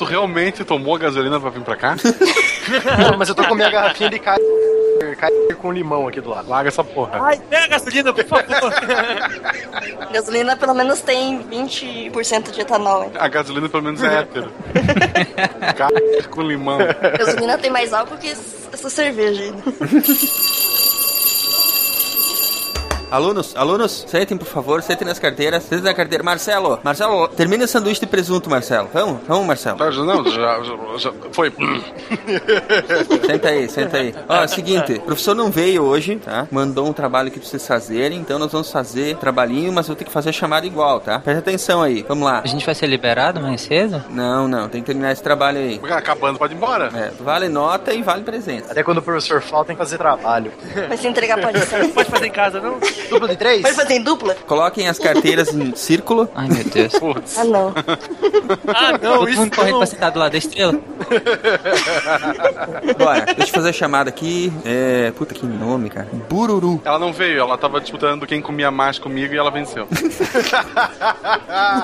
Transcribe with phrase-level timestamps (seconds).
[0.00, 1.94] tu realmente tomou a gasolina pra vir pra cá?
[2.98, 4.38] Não, mas eu tô com minha garrafinha de cai
[5.18, 6.48] cai com limão aqui do lado.
[6.48, 7.20] Larga essa porra.
[7.22, 8.46] Ai, pega a gasolina, por favor.
[10.10, 13.04] Gasolina pelo menos tem 20% de etanol.
[13.04, 13.10] hein?
[13.18, 14.50] A gasolina pelo menos é hétero.
[15.76, 15.94] Cara
[16.30, 16.78] com limão.
[17.18, 19.52] Gasolina tem mais álcool que essa cerveja aí.
[23.10, 25.64] Alunos, alunos, sentem, por favor, sentem nas carteiras.
[25.64, 26.22] Sentem na carteira.
[26.22, 28.88] Marcelo, Marcelo, termina o sanduíche de presunto, Marcelo.
[28.92, 29.78] Vamos, vamos, Marcelo.
[29.78, 31.52] Tá, Não, já, já, já foi.
[33.26, 34.14] Senta aí, senta aí.
[34.28, 36.46] Ó, é o seguinte, o professor não veio hoje, tá?
[36.50, 39.96] Mandou um trabalho que pra vocês fazerem, então nós vamos fazer trabalhinho, mas eu vou
[39.96, 41.18] ter que fazer a chamada igual, tá?
[41.18, 42.40] Presta atenção aí, vamos lá.
[42.44, 44.04] A gente vai ser liberado mais cedo?
[44.10, 45.78] Não, não, tem que terminar esse trabalho aí.
[45.78, 46.90] Porque acabando, pode ir embora.
[46.94, 48.70] É, vale nota e vale presença.
[48.70, 50.52] Até quando o professor fala, tem que fazer trabalho.
[50.88, 51.88] Vai se entregar pode ser.
[51.88, 52.78] Pode fazer em casa, não?
[53.08, 53.62] Dupla de três?
[53.62, 54.34] Vai fazer em dupla?
[54.46, 56.28] Coloquem as carteiras em círculo.
[56.34, 56.92] Ai, meu Deus.
[56.98, 57.38] Putz.
[57.38, 57.72] Ah, não.
[58.68, 59.78] Ah, não, Todo isso mundo correndo não.
[59.78, 60.74] pra sentar do lado da estrela?
[62.98, 64.52] Bora, deixa eu fazer a chamada aqui.
[64.64, 65.12] É.
[65.16, 66.08] Puta que nome, cara.
[66.28, 66.80] Bururu.
[66.84, 69.86] Ela não veio, ela tava disputando quem comia mais comigo e ela venceu.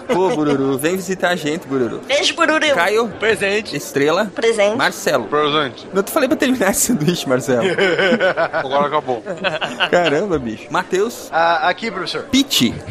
[0.09, 2.01] Pô, Bururu, vem visitar a gente, Bururu.
[2.07, 2.75] Beijo, Bururu.
[2.75, 3.77] Caio, Presente.
[3.77, 4.77] Estrela, Presente.
[4.77, 5.25] Marcelo.
[5.25, 5.87] Presente.
[5.93, 7.67] Não te falei pra terminar esse sanduíche, Marcelo.
[8.53, 9.23] Agora acabou.
[9.91, 10.67] Caramba, bicho.
[10.71, 12.25] Matheus, Ah, aqui, professor.
[12.25, 12.75] Pete.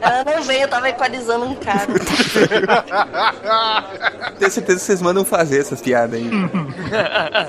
[0.00, 1.86] Ela não veio, eu tava equalizando um cara.
[4.38, 6.30] Tenho certeza que vocês mandam fazer essas piadas aí.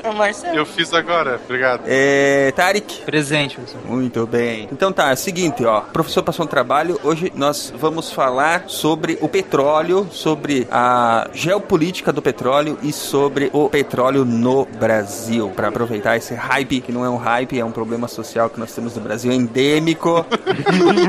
[0.04, 0.56] É o Marcelo.
[0.58, 1.84] Eu fiz agora, obrigado.
[1.86, 2.52] É.
[2.56, 3.04] Tarek.
[3.04, 3.82] Presente, professor.
[3.86, 4.68] Muito bem.
[4.72, 5.80] Então tá, é o seguinte, ó.
[5.80, 7.00] O professor passou um trabalho.
[7.04, 13.70] Hoje nós vamos falar sobre o petróleo, sobre a geopolítica do petróleo e sobre o
[13.70, 15.50] petróleo no Brasil.
[15.56, 18.74] Pra aproveitar esse hype, que não é um hype, é um problema social que nós
[18.74, 20.26] temos no Brasil endêmico,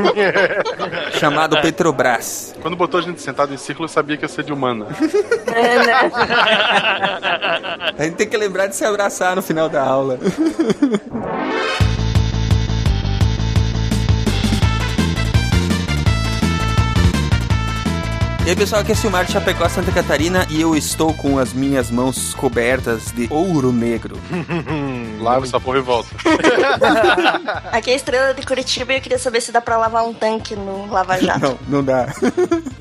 [1.19, 2.55] chamado Petrobras.
[2.63, 4.87] Quando botou a gente sentado em círculo, eu sabia que ia ser de humana.
[5.47, 6.11] É, né?
[7.99, 10.19] A gente tem que lembrar de se abraçar no final da aula.
[18.47, 21.53] E aí pessoal, aqui é Silmar de Chapecó, Santa Catarina e eu estou com as
[21.53, 24.19] minhas mãos cobertas de ouro negro.
[25.21, 26.09] Lava essa porra e volta.
[27.71, 30.15] Aqui é a estrela de Curitiba e eu queria saber se dá pra lavar um
[30.15, 31.39] tanque no Lava Jato.
[31.41, 32.07] Não, não dá.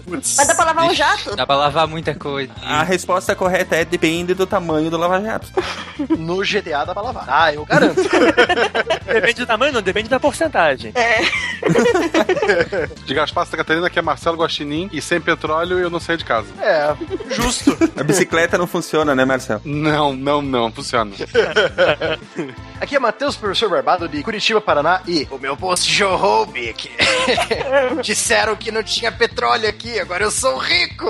[0.08, 1.36] Mas dá pra lavar um jato?
[1.36, 2.52] Dá pra lavar muita coisa.
[2.64, 5.48] A resposta correta é depende do tamanho do lava-jato.
[6.18, 7.26] No GTA dá pra lavar.
[7.28, 8.02] Ah, eu garanto.
[9.06, 10.94] Depende do tamanho, não, depende da porcentagem.
[10.96, 11.22] É.
[13.06, 16.26] De Gaspar Santa Catarina, que é Marcelo Guaxinim, e sem petróleo eu não saio de
[16.26, 16.48] casa.
[16.62, 16.96] É,
[17.34, 17.78] justo.
[17.98, 19.62] A bicicleta não funciona, né, Marcelo?
[19.66, 21.12] Não, não, não, funciona.
[22.80, 25.02] Aqui é Matheus, professor Barbado de Curitiba, Paraná.
[25.08, 26.90] E o meu post jorrou, Bic.
[28.02, 31.06] Disseram que não tinha petróleo aqui, agora eu sou rico.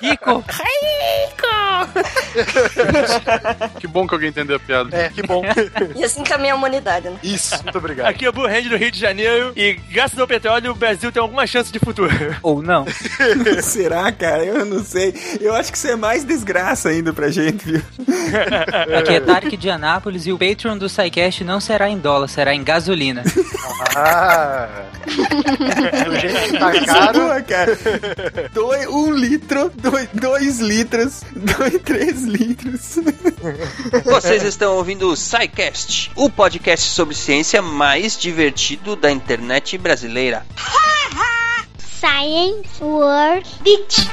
[0.00, 0.44] Rico!
[3.78, 4.96] Que bom que alguém entendeu a piada.
[4.96, 5.42] É, que bom.
[5.94, 7.18] E assim caminha a humanidade, né?
[7.22, 8.06] Isso, muito obrigado.
[8.08, 11.12] Aqui é o Blue Hand do Rio de Janeiro e graças ao petróleo o Brasil
[11.12, 12.12] tem alguma chance de futuro.
[12.42, 12.84] Ou não.
[13.62, 14.44] Será, cara?
[14.44, 15.14] Eu não sei.
[15.40, 17.82] Eu acho que isso é mais desgraça ainda pra gente, viu?
[18.98, 22.54] Aqui é Tarek de Anápolis e o Patreon do SciCast não será em dólar, será
[22.54, 23.22] em gasolina.
[23.96, 24.68] Ah,
[26.04, 27.20] do jeito que tá caro.
[27.20, 27.78] Porra, cara.
[28.52, 32.98] Dois, um litro, dois, dois litros, dois, três litros.
[34.04, 40.44] Vocês estão ouvindo o SciCast, o podcast sobre ciência mais divertido da internet brasileira.
[42.04, 44.06] Science World Beach.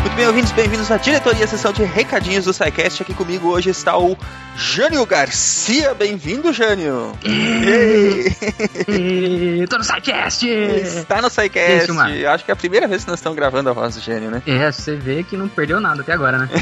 [0.00, 3.02] Muito bem, ouvintes, bem-vindos à diretoria, sessão de recadinhos do SciCast.
[3.02, 4.16] Aqui comigo hoje está o
[4.56, 5.92] Jânio Garcia.
[5.92, 7.12] Bem-vindo, Jânio.
[9.68, 10.48] Tô no SciCast!
[10.48, 11.90] Está no SciCast.
[12.26, 14.42] Acho que é a primeira vez que nós estamos gravando a voz do Jânio, né?
[14.46, 16.48] É, você vê que não perdeu nada até agora, né?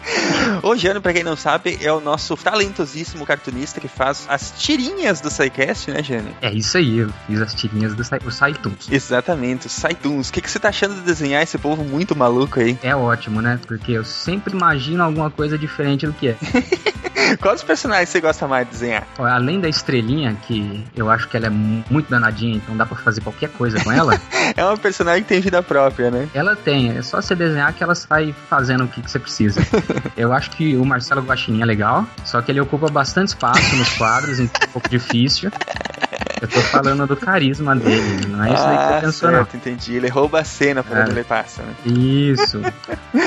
[0.62, 5.20] O Jânio, pra quem não sabe, é o nosso talentosíssimo cartunista que faz as tirinhas
[5.20, 6.34] do SciCast, né, Jânio?
[6.40, 8.88] É isso aí, eu fiz as tirinhas do SciTunes.
[8.90, 10.28] Exatamente, os Saituns.
[10.28, 12.78] O que, que você tá achando de desenhar esse povo muito maluco aí?
[12.82, 13.58] É ótimo, né?
[13.66, 16.36] Porque eu sempre imagino alguma coisa diferente do que é.
[17.40, 19.06] Quais personagens você gosta mais de desenhar?
[19.18, 22.96] Além da estrelinha, que eu acho que ela é mu- muito danadinha, então dá pra
[22.96, 24.20] fazer qualquer coisa com ela,
[24.56, 26.28] É uma personagem que tem vida própria, né?
[26.32, 26.96] ela tem.
[26.96, 29.60] É só você desenhar que ela vai fazendo o que, que você precisa.
[30.16, 33.92] Eu acho que o Marcelo Guaxinim é legal, só que ele ocupa bastante espaço nos
[33.96, 35.52] quadros, então é um pouco difícil.
[36.40, 39.38] Eu tô falando do carisma dele, não é isso aí que ah, você pensou, não.
[39.38, 39.94] certo, entendi.
[39.96, 41.00] Ele rouba a cena É.
[41.00, 41.72] onde ele passa, né?
[41.86, 42.60] Isso.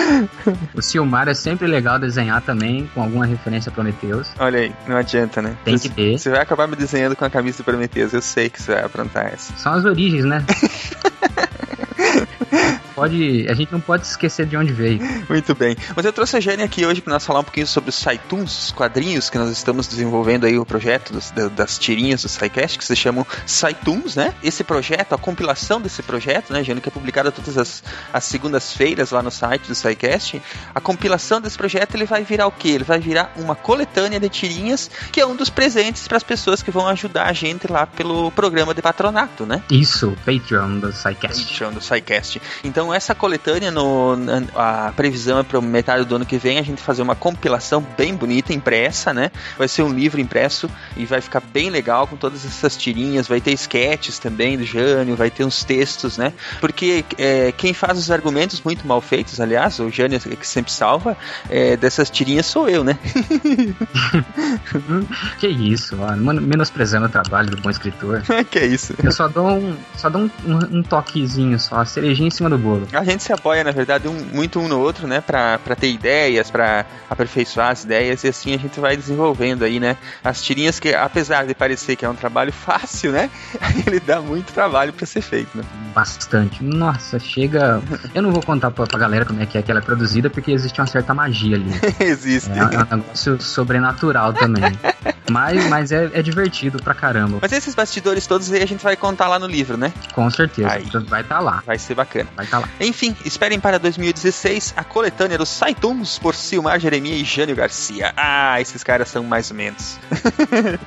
[0.76, 4.30] o Silmar é sempre legal desenhar também, com alguma referência a Prometheus.
[4.38, 5.56] Olha aí, não adianta, né?
[5.66, 6.18] Tem Você- que ter.
[6.20, 8.84] Você vai acabar me desenhando com a camisa do Prometheus, eu sei que você vai
[8.84, 9.54] aprontar essa.
[9.58, 10.46] São as origens, né?
[13.00, 15.00] pode, a gente não pode esquecer de onde veio.
[15.30, 15.76] Muito bem.
[15.96, 18.66] Mas eu trouxe a Jane aqui hoje para nós falar um pouquinho sobre os Saituns,
[18.66, 22.78] os quadrinhos que nós estamos desenvolvendo aí, o projeto dos- da- das tirinhas do SciCast,
[22.78, 24.34] que se chamam Saituns, né?
[24.44, 29.12] Esse projeto, a compilação desse projeto, né, Jane, que é publicada todas as, as segundas-feiras
[29.12, 30.42] lá no site do SciCast,
[30.74, 32.70] a compilação desse projeto, ele vai virar o quê?
[32.70, 36.62] Ele vai virar uma coletânea de tirinhas, que é um dos presentes para as pessoas
[36.62, 39.62] que vão ajudar a gente lá pelo programa de patronato, né?
[39.70, 41.46] Isso, Patreon do SciCast.
[41.46, 42.42] Patreon do SciCast.
[42.64, 44.16] Então essa coletânea, no,
[44.56, 48.16] a previsão é para metade do ano que vem a gente fazer uma compilação bem
[48.16, 49.32] bonita, impressa, né?
[49.58, 53.42] Vai ser um livro impresso e vai ficar bem legal com todas essas tirinhas, vai
[53.42, 56.34] ter sketches também do Jânio, vai ter uns textos, né?
[56.60, 60.72] Porque é, quem faz os argumentos muito mal feitos, aliás, o Jânio é que sempre
[60.72, 61.18] salva,
[61.50, 62.98] é, dessas tirinhas sou eu, né?
[65.40, 68.22] que isso, men- menosprezando o trabalho do bom escritor.
[68.50, 68.94] que isso.
[69.04, 72.50] Eu só dou um, só dou um, um- um toquezinho só, a cerejinha em cima
[72.50, 72.79] do bolo.
[72.94, 75.22] A gente se apoia, na verdade, um- muito um no outro, né?
[75.22, 79.80] Pra, pra ter ideias, pra aperfeiçoar as ideias, e assim a gente vai desenvolvendo aí,
[79.80, 79.98] né?
[80.24, 83.30] As tirinhas que, apesar de parecer que é um trabalho fácil, né?
[83.86, 85.64] Ele dá muito trabalho pra ser feito, né?
[85.94, 86.64] Bastante.
[86.64, 87.82] Nossa, chega.
[88.14, 90.30] Eu não vou contar pra, pra galera como é que é que ela é produzida,
[90.30, 91.70] porque existe uma certa magia ali.
[92.00, 92.50] Existe.
[92.52, 94.64] É, é um negócio sobrenatural também.
[95.30, 97.38] Mas, mas é, é divertido pra caramba.
[97.42, 99.92] Mas esses bastidores todos aí a gente vai contar lá no livro, né?
[100.14, 100.70] Com certeza.
[100.72, 100.86] Aí.
[101.08, 101.62] Vai estar lá.
[101.66, 102.28] Vai ser bacana.
[102.36, 102.69] Vai estar lá.
[102.80, 108.14] Enfim, esperem para 2016 a coletânea dos Saituns por Silmar Jeremia e Jânio Garcia.
[108.16, 109.98] Ah, esses caras são mais ou menos.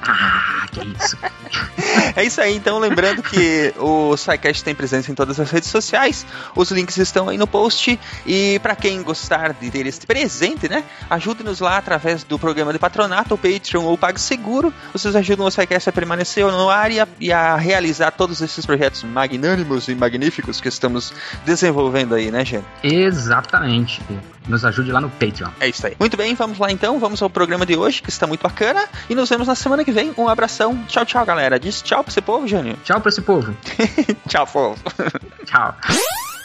[0.02, 1.16] Ah, que isso.
[2.16, 6.24] É isso aí, então lembrando que o SciCast tem presença em todas as redes sociais,
[6.56, 10.82] os links estão aí no post e para quem gostar de ter este presente, né,
[11.10, 15.88] ajude-nos lá através do programa de patronato, o Patreon ou PagSeguro, vocês ajudam o SciCast
[15.90, 20.60] a permanecer no ar e a, e a realizar todos esses projetos magnânimos e magníficos
[20.60, 21.12] que estamos
[21.44, 21.61] desenvolvendo
[22.14, 22.64] aí, né, gente?
[22.82, 24.00] Exatamente.
[24.48, 25.50] Nos ajude lá no Patreon.
[25.60, 25.96] É isso aí.
[25.98, 29.14] Muito bem, vamos lá então, vamos ao programa de hoje, que está muito bacana, e
[29.14, 30.12] nos vemos na semana que vem.
[30.18, 31.60] Um abração, tchau, tchau, galera.
[31.60, 32.76] Diz tchau pra esse povo, Jânio.
[32.84, 33.56] Tchau pra esse povo.
[34.28, 34.78] Tchau, povo.
[35.44, 35.74] Tchau.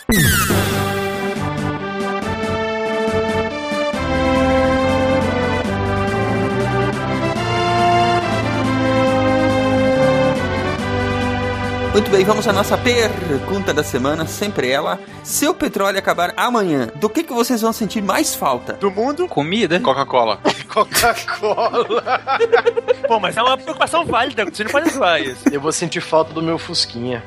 [11.98, 15.00] Muito bem, vamos à nossa pergunta da semana, sempre ela.
[15.24, 18.74] Se o petróleo acabar amanhã, do que, que vocês vão sentir mais falta?
[18.74, 19.28] Do mundo.
[19.28, 19.80] Comida?
[19.80, 20.40] Coca-Cola.
[20.70, 22.22] Coca-Cola.
[23.08, 25.50] Pô, mas é uma preocupação válida, você não pode zoar isso.
[25.52, 27.24] Eu vou sentir falta do meu Fusquinha.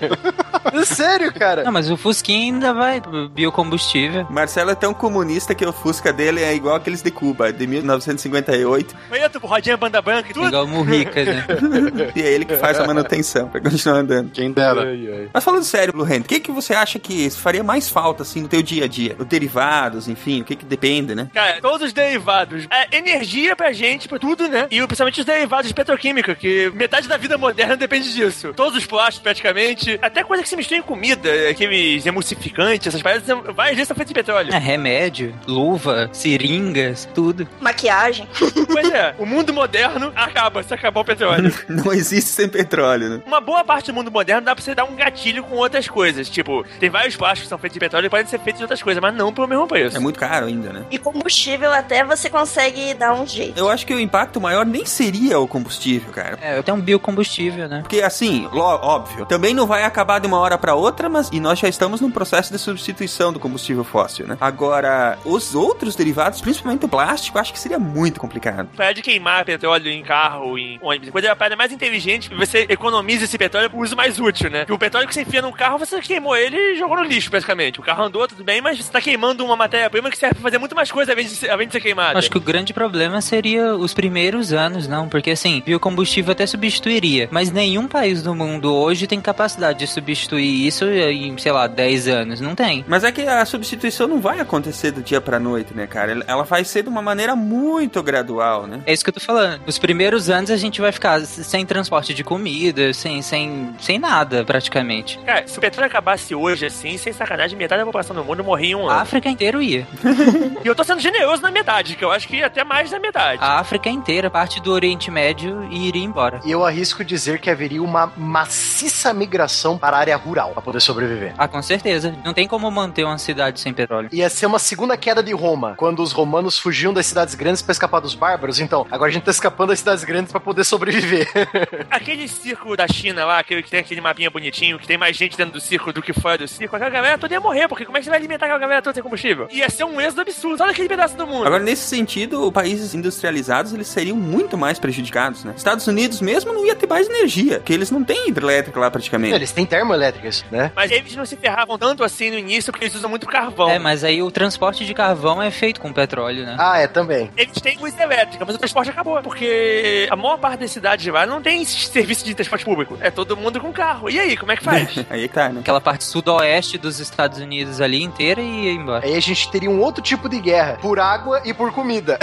[0.84, 1.64] Sério, cara?
[1.64, 3.00] Não, mas o Fusquinha ainda vai
[3.32, 4.26] biocombustível.
[4.28, 8.94] Marcelo é tão comunista que o Fusca dele é igual aqueles de Cuba, de 1958,
[9.10, 10.48] Olha, tu, rodinha banda branca e tudo.
[10.48, 11.46] Igual Murrica, né?
[12.14, 14.30] e é ele que faz a manutenção pra continuar andando.
[14.30, 14.86] Quem dera.
[15.32, 18.42] Mas falando sério, Blue Hand, o que, que você acha que faria mais falta, assim,
[18.42, 19.16] no teu dia a dia?
[19.18, 21.28] Os derivados, enfim, o que que depende, né?
[21.32, 22.66] Cara, todos os derivados.
[22.70, 24.66] É energia pra gente, pra tudo, né?
[24.70, 28.52] E principalmente os derivados de petroquímica, que metade da vida moderna depende disso.
[28.54, 29.98] Todos os plásticos, praticamente.
[30.02, 33.24] Até coisa que se mistura em comida, aqueles emulsificantes, essas paradas,
[33.54, 34.52] várias vezes são feitas de petróleo.
[34.52, 37.46] É, remédio, luva, seringas, tudo.
[37.60, 38.28] Maquiagem.
[38.66, 41.52] Pois é, o mundo moderno acaba se acabar o petróleo.
[41.68, 43.22] Não existe sem petróleo, né?
[43.26, 46.28] Uma boa parte do mundo moderno dá pra você dar um gatilho com outras coisas.
[46.28, 48.82] Tipo, tem vários plásticos que são feitos de petróleo e podem ser feitos de outras
[48.82, 49.96] coisas, mas não pelo mesmo preço.
[49.96, 50.84] É muito caro ainda, né?
[50.90, 53.58] E combustível até você consegue dar um jeito.
[53.58, 56.38] Eu acho que o impacto maior nem seria o combustível, cara.
[56.40, 57.80] É, tem um biocombustível, né?
[57.80, 61.58] Porque assim, óbvio, também não vai acabar de uma hora pra outra, mas e nós
[61.58, 64.36] já estamos num processo de substituição do combustível fóssil, né?
[64.40, 68.68] Agora, os outros derivados, principalmente o plástico, acho que seria muito complicado.
[68.76, 72.66] Para de queimar petróleo em carro, em ônibus, coisa é a parada mais inteligente, você
[72.68, 74.60] economiza esse petróleo pro uso mais útil, né?
[74.60, 77.30] Porque o petróleo que você enfia num carro, você queimou ele e jogou no lixo,
[77.30, 77.80] basicamente.
[77.80, 80.58] O carro andou, tudo bem, mas você tá queimando uma matéria-prima que serve pra fazer
[80.58, 82.18] muito mais coisa além de ser, além de ser queimada.
[82.18, 87.28] Acho que o grande problema seria os primeiros anos, não, porque assim, biocombustível até substituiria,
[87.30, 92.08] mas nenhum país do mundo hoje tem capacidade de substituir isso em, sei lá, 10
[92.08, 92.40] anos.
[92.40, 92.84] Não tem.
[92.88, 96.12] Mas é que a substituição não vai acontecer do dia pra noite, né, cara?
[96.12, 98.80] Ela- Ela vai ser de uma maneira muito gradual, né?
[98.86, 99.60] É isso que eu tô falando.
[99.64, 103.45] Nos primeiros anos a gente vai ficar sem transporte de comida, sem, sem,
[103.80, 105.18] sem nada, praticamente.
[105.24, 108.72] Cara, se o petróleo acabasse hoje, assim, sem sacanagem, metade da população do mundo morria
[108.72, 109.02] em um A ano.
[109.02, 109.86] África inteira ia.
[110.64, 112.98] E eu tô sendo generoso na metade, que eu acho que ia até mais da
[112.98, 113.42] metade.
[113.42, 116.40] A África inteira, parte do Oriente Médio, e iria embora.
[116.44, 120.80] E eu arrisco dizer que haveria uma maciça migração para a área rural para poder
[120.80, 121.34] sobreviver.
[121.38, 122.16] Ah, com certeza.
[122.24, 124.08] Não tem como manter uma cidade sem petróleo.
[124.12, 127.72] Ia ser uma segunda queda de Roma, quando os romanos fugiam das cidades grandes para
[127.72, 128.58] escapar dos bárbaros.
[128.58, 131.28] Então, agora a gente tá escapando das cidades grandes para poder sobreviver.
[131.90, 135.36] Aquele circo da China lá, aquele que tem aquele mapinha bonitinho, que tem mais gente
[135.36, 137.96] dentro do circo do que fora do circo, aquela galera toda ia morrer, porque como
[137.96, 139.48] é que você vai alimentar aquela galera toda sem combustível?
[139.50, 141.46] Ia ser um êxodo absurdo, olha aquele pedaço do mundo.
[141.46, 145.54] Agora, nesse sentido, países industrializados, eles seriam muito mais prejudicados, né?
[145.56, 149.34] Estados Unidos mesmo não ia ter mais energia, porque eles não têm hidrelétrica lá praticamente.
[149.34, 150.70] Eles têm termoelétricas, né?
[150.74, 153.70] Mas eles não se ferravam tanto assim no início, porque eles usam muito carvão.
[153.70, 156.56] É, mas aí o transporte de carvão é feito com petróleo, né?
[156.58, 157.30] Ah, é, também.
[157.36, 159.20] Eles têm luz elétrica, mas o transporte acabou.
[159.22, 162.98] Porque a maior parte das cidades lá não tem serviço de transporte público.
[163.00, 164.10] É todo mundo com carro.
[164.10, 164.94] E aí, como é que faz?
[165.08, 165.60] Aí tá, né?
[165.60, 169.06] Aquela parte sudoeste dos Estados Unidos ali inteira e ia embora.
[169.06, 172.18] Aí a gente teria um outro tipo de guerra, por água e por comida.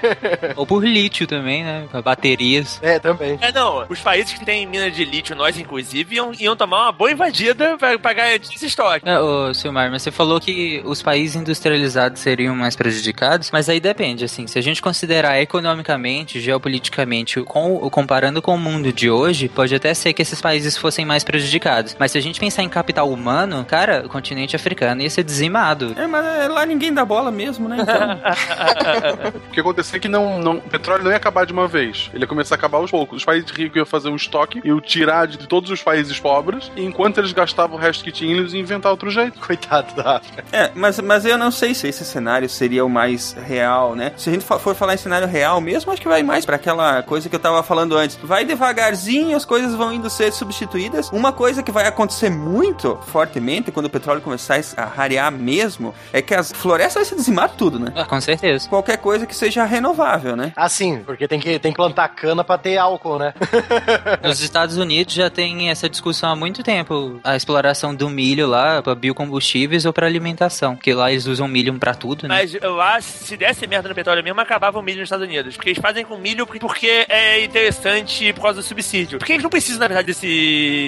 [0.56, 1.86] Ou por lítio também, né?
[1.90, 2.78] Pra baterias.
[2.82, 3.38] É, também.
[3.40, 3.86] É, não.
[3.88, 7.76] Os países que têm mina de lítio, nós inclusive, iam, iam tomar uma boa invadida
[7.78, 9.08] pra, pra garantir esse estoque.
[9.08, 14.24] Ô, Silmar, mas você falou que os países industrializados seriam mais prejudicados, mas aí depende,
[14.24, 19.74] assim, se a gente considerar economicamente, geopoliticamente, com, comparando com o mundo de hoje, pode
[19.74, 21.96] até ser que esses países fossem mais prejudicados.
[21.98, 25.94] Mas se a gente pensar em capital humano, cara, o continente africano ia ser dizimado.
[25.96, 27.78] É, mas é, lá ninguém dá bola mesmo, né?
[27.80, 31.66] Então, O que acontecia é que não, não, o petróleo não ia acabar de uma
[31.66, 32.10] vez.
[32.12, 33.18] Ele ia começar a acabar aos poucos.
[33.18, 36.84] Os países ricos iam fazer um estoque, iam tirar de todos os países pobres, e
[36.84, 39.40] enquanto eles gastavam o resto que tinham, eles iam inventar outro jeito.
[39.44, 40.44] Coitado da África.
[40.52, 44.12] é, mas, mas eu não sei se esse cenário seria o mais real, né?
[44.16, 47.02] Se a gente for falar em cenário real mesmo, acho que vai mais pra aquela
[47.02, 48.18] coisa que eu tava falando antes.
[48.22, 51.10] Vai devagarzinho, as coisas vão indo ser substituídas.
[51.10, 56.22] Uma coisa que vai acontecer muito fortemente quando o petróleo começar a rarear mesmo é
[56.22, 57.92] que as florestas vão se dizimar tudo, né?
[57.94, 58.68] Ah, com certeza.
[58.68, 60.52] Qualquer coisa que seja renovável, né?
[60.56, 63.34] Ah, sim, porque tem que, tem que plantar cana pra ter álcool, né?
[64.22, 67.20] Nos Estados Unidos já tem essa discussão há muito tempo.
[67.24, 70.76] A exploração do milho lá para biocombustíveis ou para alimentação.
[70.76, 72.34] Porque lá eles usam milho pra tudo, né?
[72.36, 75.56] Mas lá, se desse merda no petróleo mesmo, acabava o milho nos Estados Unidos.
[75.56, 79.18] Porque eles fazem com milho porque é interessante por causa do subsídio.
[79.18, 80.23] Porque eles não precisam, na verdade, desse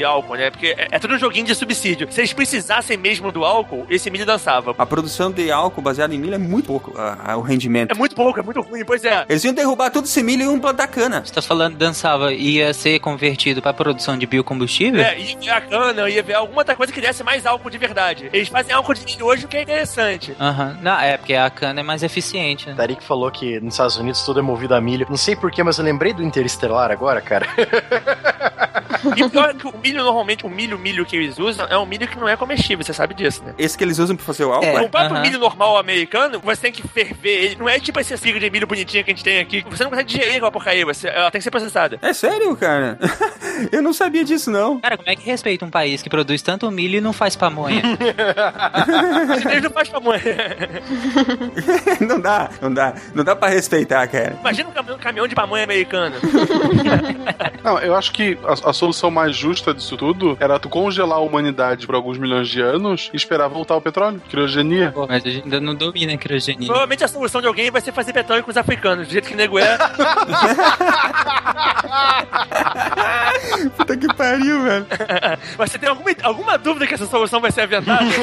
[0.05, 0.51] álcool, né?
[0.51, 2.07] Porque é, é tudo um joguinho de subsídio.
[2.11, 4.75] Se eles precisassem mesmo do álcool, esse milho dançava.
[4.79, 7.93] A produção de álcool baseado em milho é muito pouco ah, ah, o rendimento.
[7.93, 9.25] É muito pouco, é muito ruim, pois é.
[9.29, 11.25] Eles iam derrubar todo esse milho e iam plantar cana.
[11.25, 15.01] Você tá falando dançava ia ser convertido para produção de biocombustível?
[15.01, 17.79] É, ia ver a cana, ia ver alguma outra coisa que desse mais álcool de
[17.79, 18.31] verdade.
[18.33, 20.35] Eles fazem álcool de milho hoje, o que é interessante.
[20.41, 20.79] Aham.
[20.83, 22.75] Não, é porque a cana é mais eficiente, né?
[22.75, 25.07] Tarik falou que nos Estados Unidos tudo é movido a milho.
[25.09, 27.47] Não sei porquê, mas eu lembrei do Interestelar agora, cara.
[29.27, 31.87] E pior é que o milho, normalmente, o milho, milho que eles usam é um
[31.87, 33.55] milho que não é comestível, você sabe disso, né?
[33.59, 34.67] Esse que eles usam pra fazer o álcool?
[34.67, 34.81] É.
[34.83, 35.23] O próprio aham.
[35.23, 37.57] milho normal americano, você tem que ferver ele.
[37.57, 39.65] Não é tipo esse figo de milho bonitinho que a gente tem aqui.
[39.69, 41.99] Você não consegue digerir aquela porcaria, você, ela tem que ser processada.
[42.03, 42.99] É sério, cara?
[43.73, 44.81] eu não sabia disso, não.
[44.81, 47.83] Cara, como é que respeita um país que produz tanto milho e não faz pamonha?
[49.51, 50.23] Eles não fazem pamonha.
[52.01, 52.95] não dá, não dá.
[53.15, 54.37] Não dá pra respeitar, cara.
[54.41, 56.17] Imagina um caminhão, um caminhão de pamonha americano.
[57.63, 61.23] Não, eu acho que a, a solução mais justa disso tudo era tu congelar a
[61.23, 64.21] humanidade por alguns milhões de anos e esperar voltar o petróleo.
[64.29, 64.93] Criogenia.
[64.93, 66.67] Pô, mas a gente ainda não domina a criogenia.
[66.67, 69.33] Provavelmente a solução de alguém vai ser fazer petróleo com os africanos, do jeito que
[69.33, 69.79] o nego é.
[73.77, 74.87] Puta que pariu, velho.
[75.57, 78.05] Você tem alguma, alguma dúvida que essa solução vai ser aventada?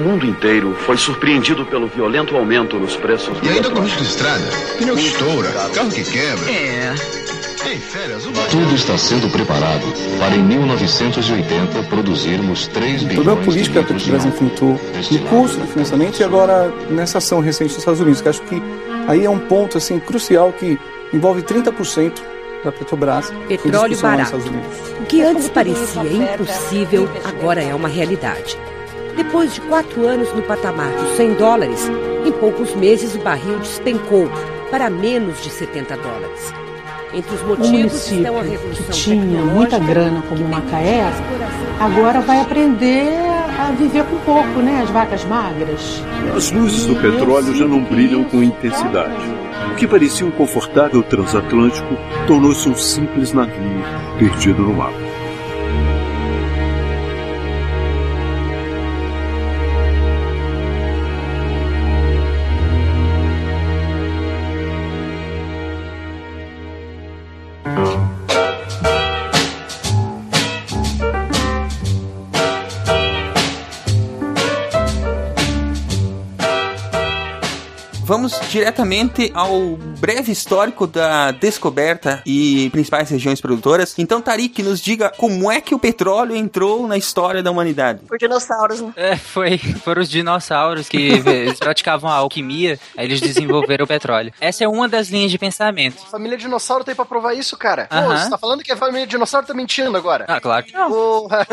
[0.00, 4.08] mundo inteiro foi surpreendido pelo violento aumento nos preços do E ainda com risco de
[4.08, 4.44] estrada,
[4.78, 6.50] pneu que estoura, carro que quebra.
[6.50, 6.94] É.
[7.72, 9.84] Em férias, o Tudo está sendo preparado
[10.18, 14.10] para em 1980 produzirmos 3 O bilhões problema de político é que a litros de
[14.10, 14.44] Petrobras álcool.
[14.44, 14.80] enfrentou
[15.10, 18.62] no custo do financiamento e agora nessa ação recente dos Estados Unidos, que acho que
[19.06, 20.78] aí é um ponto assim crucial que
[21.12, 22.14] envolve 30%
[22.64, 24.36] da Petrobras em Petróleo barato.
[24.36, 24.78] Estados Unidos.
[25.00, 28.58] O que antes parecia impossível, agora é uma realidade.
[29.22, 31.90] Depois de quatro anos no patamar dos 100 dólares,
[32.24, 34.26] em poucos meses o barril despencou
[34.70, 36.54] para menos de 70 dólares.
[37.12, 41.12] Entre os O motivos estão a município revolução que tinha muita grana como Macaé,
[41.78, 43.12] agora vai aprender
[43.58, 44.80] a viver com pouco, né?
[44.84, 46.02] As vacas magras.
[46.34, 49.22] As luzes do petróleo já não brilham com intensidade.
[49.70, 51.94] O que parecia um confortável transatlântico
[52.26, 53.84] tornou-se um simples navio
[54.18, 55.09] perdido no mar.
[78.20, 83.98] Vamos diretamente ao breve histórico da descoberta e principais regiões produtoras.
[83.98, 88.00] Então, Tarik, nos diga como é que o petróleo entrou na história da humanidade.
[88.06, 88.92] Por dinossauros, né?
[88.94, 91.12] É, foi, foram os dinossauros que
[91.58, 94.34] praticavam a alquimia, aí eles desenvolveram o petróleo.
[94.38, 96.06] Essa é uma das linhas de pensamento.
[96.10, 97.86] Família dinossauro tem pra provar isso, cara.
[97.86, 98.18] Pô, Aham.
[98.18, 100.26] você tá falando que a família dinossauro tá mentindo agora.
[100.28, 100.66] Ah, claro.
[100.90, 101.46] Porra.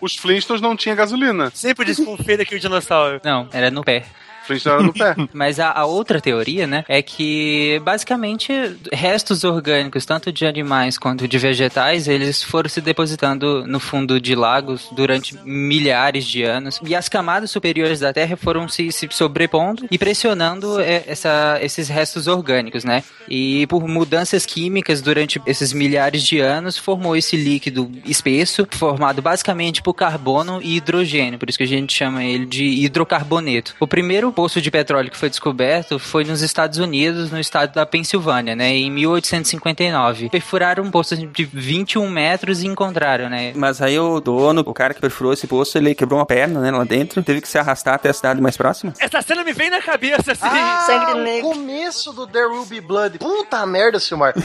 [0.00, 1.52] Os Flintstones não tinha gasolina.
[1.54, 3.20] Sempre desconfia daquele dinossauro.
[3.22, 4.06] Não, era no pé.
[4.48, 5.14] Era no pé.
[5.32, 8.52] Mas a, a outra teoria, né, é que basicamente
[8.92, 14.34] restos orgânicos, tanto de animais quanto de vegetais, eles foram se depositando no fundo de
[14.34, 19.86] lagos durante milhares de anos e as camadas superiores da Terra foram se, se sobrepondo
[19.90, 23.02] e pressionando é, essa, esses restos orgânicos, né?
[23.28, 29.82] E por mudanças químicas durante esses milhares de anos formou esse líquido espesso, formado basicamente
[29.82, 33.74] por carbono e hidrogênio, por isso que a gente chama ele de hidrocarboneto.
[33.78, 37.86] O primeiro poço de petróleo que foi descoberto foi nos Estados Unidos, no estado da
[37.86, 40.28] Pensilvânia, né, em 1859.
[40.28, 43.52] Perfuraram um poço de 21 metros e encontraram, né?
[43.54, 46.70] Mas aí o dono, o cara que perfurou esse poço, ele quebrou uma perna, né,
[46.70, 48.92] lá dentro, teve que se arrastar até a cidade mais próxima.
[48.98, 50.42] Essa cena me vem na cabeça, assim.
[50.44, 53.18] Ah, o começo do There Will Be Blood.
[53.18, 54.34] Puta merda, Silmar.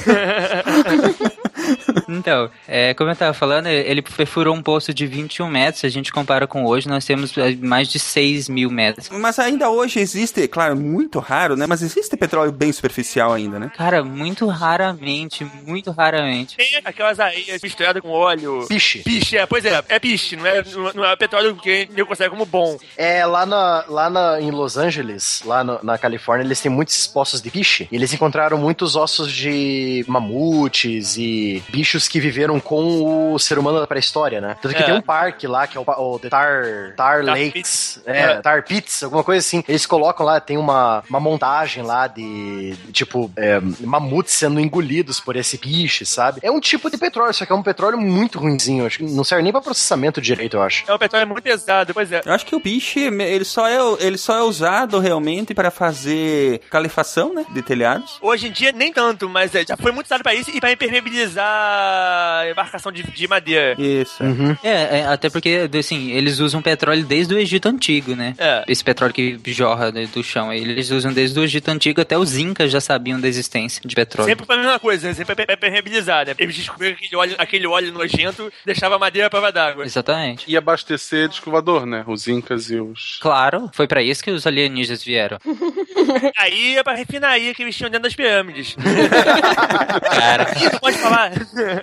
[2.08, 5.82] Então, é, como eu tava falando, ele perfurou um poço de 21 metros.
[5.82, 9.10] Se a gente compara com hoje, nós temos é, mais de 6 mil metros.
[9.10, 11.66] Mas ainda hoje existe, claro, muito raro, né?
[11.68, 13.72] Mas existe petróleo bem superficial ainda, né?
[13.76, 16.58] Cara, muito raramente, muito raramente.
[16.58, 18.66] Tem aquelas areias misturadas com óleo.
[18.68, 19.00] Piche.
[19.00, 20.64] Piche, é, pois é, é piche, não é,
[20.94, 22.78] não é petróleo que eu considero como bom.
[22.98, 27.08] É, lá, na, lá na, em Los Angeles, lá no- na Califórnia, eles têm muitos
[27.08, 27.88] poços de piche.
[27.92, 33.80] E eles encontraram muitos ossos de mamutes e bichos que viveram com o ser humano
[33.80, 34.56] da pré-história, né?
[34.62, 34.86] Tanto que É.
[34.86, 37.52] tem um parque lá, que é o, o The Tar, Tar Lakes.
[37.54, 38.02] Pits.
[38.06, 38.36] É, É.
[38.42, 39.64] Tar Pits, alguma coisa assim.
[39.68, 45.36] Eles colocam lá, tem uma, uma montagem lá de, tipo, é, mamutes sendo engolidos por
[45.36, 46.40] esse piche, sabe?
[46.44, 48.86] É um tipo de petróleo, só que é um petróleo muito ruinzinho.
[48.86, 50.84] Acho que não serve nem pra processamento direito, eu acho.
[50.88, 52.22] É um petróleo muito pesado, pois é.
[52.26, 56.60] Eu acho que o piche, ele só é, ele só é usado realmente para fazer
[56.70, 57.46] calefação, né?
[57.50, 58.18] De telhados.
[58.22, 60.72] Hoje em dia, nem tanto, mas é, já foi muito usado pra isso e pra
[60.72, 63.76] impermeabilizar embarcação de, de madeira.
[63.80, 64.24] Isso.
[64.64, 68.36] É, é, até porque, assim, eles usam petróleo desde o Egito Antigo, né?
[68.38, 68.64] É.
[68.68, 70.52] Esse petróleo que jorra né, do chão.
[70.52, 74.30] Eles usam desde o Egito Antigo, até os Incas já sabiam da existência de petróleo.
[74.30, 76.36] Sempre foi a mesma coisa, sempre é impermeabilizar, né?
[76.38, 79.86] Eles descobriram que aquele óleo, aquele óleo nojento deixava madeira à prova d'água.
[79.86, 80.46] Exatamente.
[80.48, 82.04] E abastecer de escovador, né?
[82.08, 83.18] Os incas e os...
[83.22, 85.40] Claro, foi pra isso que os alienígenas vieram.
[86.38, 88.76] Aí é pra refinaria que eles tinham dentro das pirâmides.
[90.12, 90.46] Cara.
[90.46, 91.32] Tu pode falar?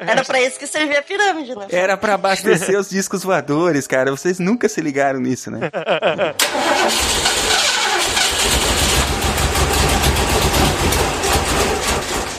[0.07, 1.67] Era pra isso que servia a pirâmide, né?
[1.71, 4.11] Era para abastecer os discos voadores, cara.
[4.11, 5.71] Vocês nunca se ligaram nisso, né?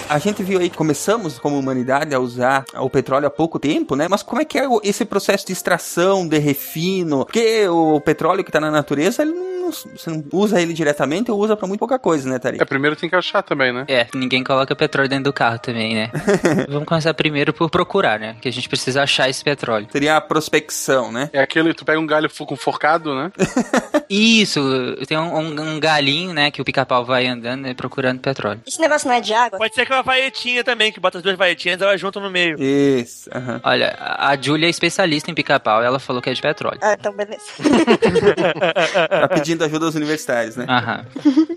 [0.10, 4.08] A gente viu aí começamos como humanidade a usar o petróleo há pouco tempo, né?
[4.08, 7.26] Mas como é que é esse processo de extração, de refino?
[7.26, 11.39] Porque o petróleo que tá na natureza, ele não, você não usa ele diretamente ou
[11.39, 12.58] usa pra muito pouca coisa, né, Tari?
[12.62, 13.86] É, primeiro tem que achar também, né?
[13.88, 16.12] É, ninguém coloca petróleo dentro do carro também, né?
[16.69, 18.36] Vamos começar primeiro por procurar, né?
[18.41, 19.88] Que a gente precisa achar esse petróleo.
[19.91, 21.30] Seria a prospecção, né?
[21.34, 23.32] É aquele, tu pega um galho com forcado, né?
[24.10, 24.62] Isso,
[25.08, 26.52] tem um, um- um galinho, né?
[26.52, 28.62] Que o pica-pau vai andando né, procurando petróleo.
[28.67, 29.58] Esse negócio não é de água?
[29.58, 32.30] Pode ser que uma vaetinha também, que bota as duas vaetinhas e elas juntam no
[32.30, 32.58] meio.
[32.62, 33.60] Isso, aham.
[33.63, 36.80] Olha, a a Julia é especialista em pica-pau, ela falou que é de petróleo.
[36.82, 37.43] Ah, então beleza.
[39.10, 40.65] Tá pedindo ajuda aos universitários, né?
[40.69, 41.06] Aham.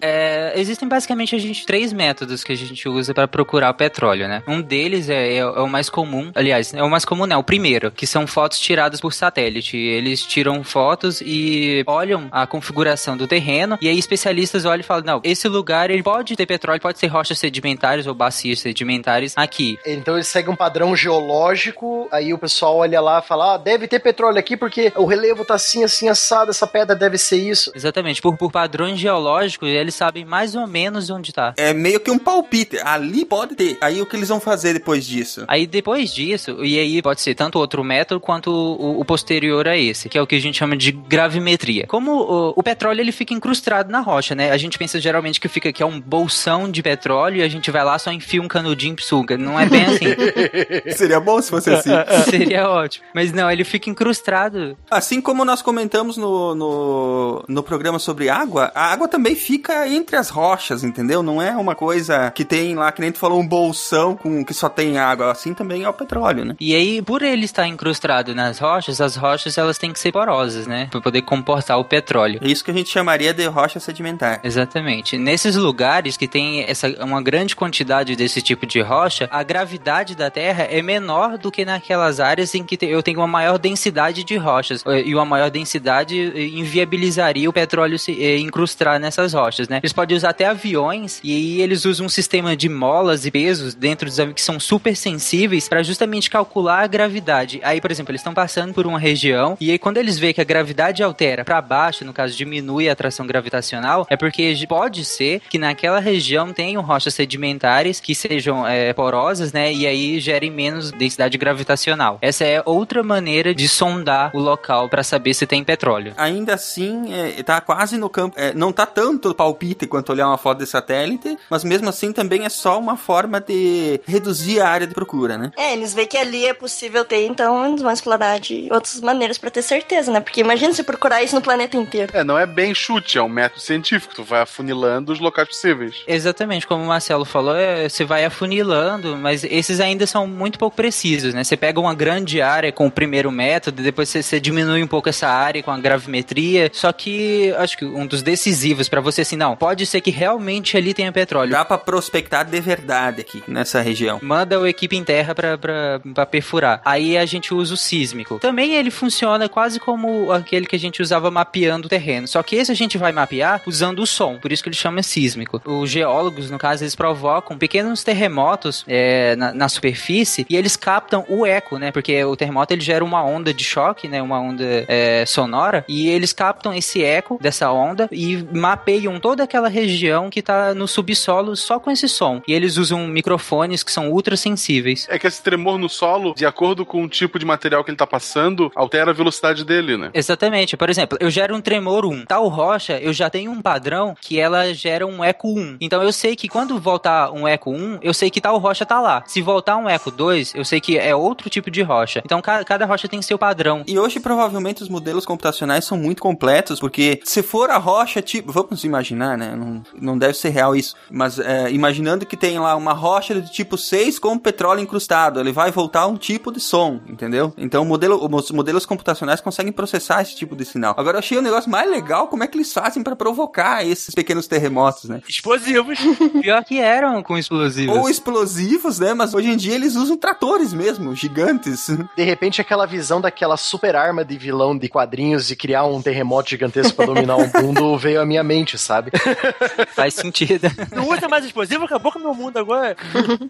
[0.00, 4.28] É, existem basicamente a gente três métodos que a gente usa para procurar o petróleo,
[4.28, 4.42] né?
[4.46, 7.36] Um deles é, é- é o mais comum, aliás, é o mais comum, né?
[7.36, 9.76] O primeiro, que são fotos tiradas por satélite.
[9.76, 15.04] Eles tiram fotos e olham a configuração do terreno e aí especialistas olham e falam,
[15.04, 19.78] não, esse lugar ele pode ter petróleo, pode ser rochas sedimentares ou bacias sedimentares aqui.
[19.86, 23.86] Então eles seguem um padrão geológico, aí o pessoal olha lá e fala, ah, deve
[23.86, 27.70] ter petróleo aqui porque o relevo tá assim, assim, assado, essa pedra deve ser isso.
[27.74, 27.85] Exatamente,
[28.20, 31.54] por, por padrões geológicos, eles sabem mais ou menos onde tá.
[31.56, 32.78] É meio que um palpite.
[32.84, 33.78] Ali pode ter.
[33.80, 35.44] Aí o que eles vão fazer depois disso?
[35.48, 39.76] Aí depois disso, e aí pode ser tanto outro método quanto o, o posterior a
[39.76, 41.86] esse, que é o que a gente chama de gravimetria.
[41.86, 44.50] Como o, o, petróleo ele fica incrustado na rocha, né?
[44.50, 47.70] A gente pensa geralmente que fica aqui é um bolsão de petróleo e a gente
[47.70, 49.36] vai lá só enfia um canudinho e suga.
[49.36, 50.92] Não é bem assim.
[50.96, 51.90] Seria bom se fosse assim.
[52.30, 53.04] Seria ótimo.
[53.14, 54.76] Mas não, ele fica incrustado.
[54.90, 60.16] Assim como nós comentamos no, no, no programa sobre água, a água também fica entre
[60.16, 61.22] as rochas, entendeu?
[61.22, 64.54] Não é uma coisa que tem lá, que nem tu falou, um bolsão com que
[64.54, 65.30] só tem água.
[65.30, 66.54] Assim também é o petróleo, né?
[66.60, 70.66] E aí, por ele estar incrustado nas rochas, as rochas elas têm que ser porosas,
[70.66, 70.88] né?
[70.90, 72.40] Pra poder comportar o petróleo.
[72.42, 74.40] É isso que a gente chamaria de rocha sedimentar.
[74.42, 75.18] Exatamente.
[75.18, 80.30] Nesses lugares que tem essa, uma grande quantidade desse tipo de rocha, a gravidade da
[80.30, 84.36] Terra é menor do que naquelas áreas em que eu tenho uma maior densidade de
[84.36, 84.84] rochas.
[84.86, 87.65] Eh, e uma maior densidade eh, inviabilizaria o petróleo
[87.98, 89.78] se eh, incrustar nessas rochas, né?
[89.82, 94.06] Eles podem usar até aviões e eles usam um sistema de molas e pesos dentro
[94.06, 97.60] dos aviões que são super sensíveis para justamente calcular a gravidade.
[97.62, 100.40] Aí, por exemplo, eles estão passando por uma região e aí quando eles veem que
[100.40, 105.40] a gravidade altera para baixo, no caso diminui a atração gravitacional, é porque pode ser
[105.48, 109.72] que naquela região tenham rochas sedimentares que sejam é, porosas, né?
[109.72, 112.18] E aí gerem menos densidade gravitacional.
[112.20, 116.14] Essa é outra maneira de sondar o local para saber se tem petróleo.
[116.16, 118.34] Ainda assim, é, tá quase no campo.
[118.38, 122.44] É, não tá tanto palpite quanto olhar uma foto de satélite, mas mesmo assim também
[122.44, 125.50] é só uma forma de reduzir a área de procura, né?
[125.56, 129.38] É, eles veem que ali é possível ter, então eles vão explorar de outras maneiras
[129.38, 130.20] para ter certeza, né?
[130.20, 132.12] Porque imagina se procurar isso no planeta inteiro.
[132.14, 134.14] É, não é bem chute, é um método científico.
[134.14, 135.96] Tu vai afunilando os locais possíveis.
[136.06, 140.76] Exatamente, como o Marcelo falou, é, você vai afunilando, mas esses ainda são muito pouco
[140.76, 141.44] precisos, né?
[141.44, 145.08] Você pega uma grande área com o primeiro método, depois você, você diminui um pouco
[145.08, 146.70] essa área com a gravimetria.
[146.72, 150.76] Só que acho que um dos decisivos para você assim, não, pode ser que realmente
[150.76, 151.52] ali tenha petróleo.
[151.52, 154.18] Dá pra prospectar de verdade aqui nessa região.
[154.22, 156.80] Manda a equipe em terra pra, pra, pra perfurar.
[156.84, 158.38] Aí a gente usa o sísmico.
[158.38, 162.26] Também ele funciona quase como aquele que a gente usava mapeando o terreno.
[162.26, 165.02] Só que esse a gente vai mapear usando o som, por isso que ele chama
[165.02, 165.60] sísmico.
[165.64, 171.24] Os geólogos, no caso, eles provocam pequenos terremotos é, na, na, superfície e eles captam
[171.28, 171.90] o eco, né?
[171.90, 174.22] Porque o terremoto ele gera uma onda de choque, né?
[174.22, 179.68] Uma onda é, sonora e eles captam esse eco dessa onda e mapeiam toda aquela
[179.68, 182.42] região que tá no subsolo só com esse som.
[182.46, 185.06] E eles usam microfones que são ultra sensíveis.
[185.10, 187.96] É que esse tremor no solo, de acordo com o tipo de material que ele
[187.96, 190.10] tá passando, altera a velocidade dele, né?
[190.14, 190.76] Exatamente.
[190.76, 192.26] Por exemplo, eu gero um tremor 1.
[192.26, 195.78] Tal rocha, eu já tenho um padrão que ela gera um eco 1.
[195.80, 199.00] Então eu sei que quando voltar um eco 1, eu sei que tal rocha tá
[199.00, 199.22] lá.
[199.26, 202.22] Se voltar um eco 2, eu sei que é outro tipo de rocha.
[202.24, 203.82] Então cada, cada rocha tem seu padrão.
[203.86, 208.52] E hoje provavelmente os modelos computacionais são muito completos, porque se for a rocha tipo,
[208.52, 209.54] vamos imaginar, né?
[209.56, 213.48] Não, não deve ser real isso, mas é, imaginando que tem lá uma rocha do
[213.48, 217.52] tipo 6 com petróleo incrustado, ele vai voltar um tipo de som, entendeu?
[217.58, 220.94] Então o modelo, os modelos computacionais conseguem processar esse tipo de sinal.
[220.96, 224.14] Agora eu achei o negócio mais legal como é que eles fazem para provocar esses
[224.14, 225.20] pequenos terremotos, né?
[225.28, 225.98] Explosivos.
[226.40, 227.96] Pior que eram com explosivos.
[227.96, 229.14] Ou explosivos, né?
[229.14, 231.88] Mas hoje em dia eles usam tratores mesmo, gigantes.
[232.16, 236.50] De repente aquela visão daquela super arma de vilão de quadrinhos de criar um terremoto
[236.50, 239.10] gigantesco para dominar o mundo veio à minha mente, sabe?
[239.94, 240.68] Faz sentido.
[240.94, 242.96] Não usa mais explosivo, acabou com o meu mundo agora.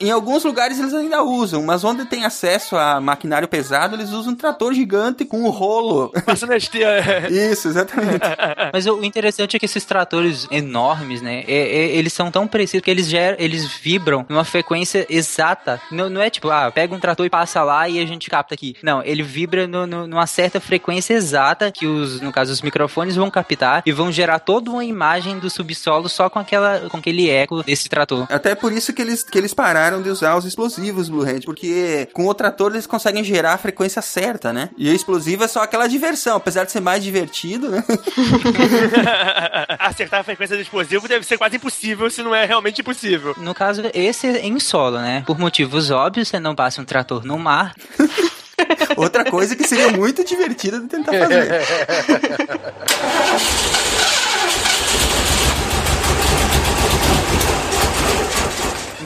[0.01, 4.33] em alguns lugares eles ainda usam, mas onde tem acesso a maquinário pesado, eles usam
[4.33, 6.13] um trator gigante com um rolo.
[6.25, 8.21] Passando a Isso, exatamente.
[8.73, 11.45] Mas o interessante é que esses tratores enormes, né?
[11.47, 15.81] É, é, eles são tão precisos que eles geram, eles vibram numa frequência exata.
[15.91, 18.55] Não, não é tipo, ah, pega um trator e passa lá e a gente capta
[18.55, 18.77] aqui.
[18.83, 23.17] Não, ele vibra no, no, numa certa frequência exata que os, no caso, os microfones
[23.17, 23.46] vão captar
[23.85, 27.89] e vão gerar toda uma imagem do subsolo só com aquela, com aquele eco desse
[27.89, 28.27] trator.
[28.31, 32.09] Até por isso que eles, que eles pararam de usar os explosivos Blue Hand, porque
[32.13, 34.71] com o trator eles conseguem gerar a frequência certa, né?
[34.77, 37.85] E o explosivo é só aquela diversão, apesar de ser mais divertido, né?
[39.79, 43.35] Acertar a frequência do explosivo deve ser quase impossível se não é realmente impossível.
[43.39, 45.23] No caso, esse é em solo, né?
[45.27, 47.75] Por motivos óbvios, você não passa um trator no mar.
[48.97, 51.63] Outra coisa que seria muito divertida de tentar fazer.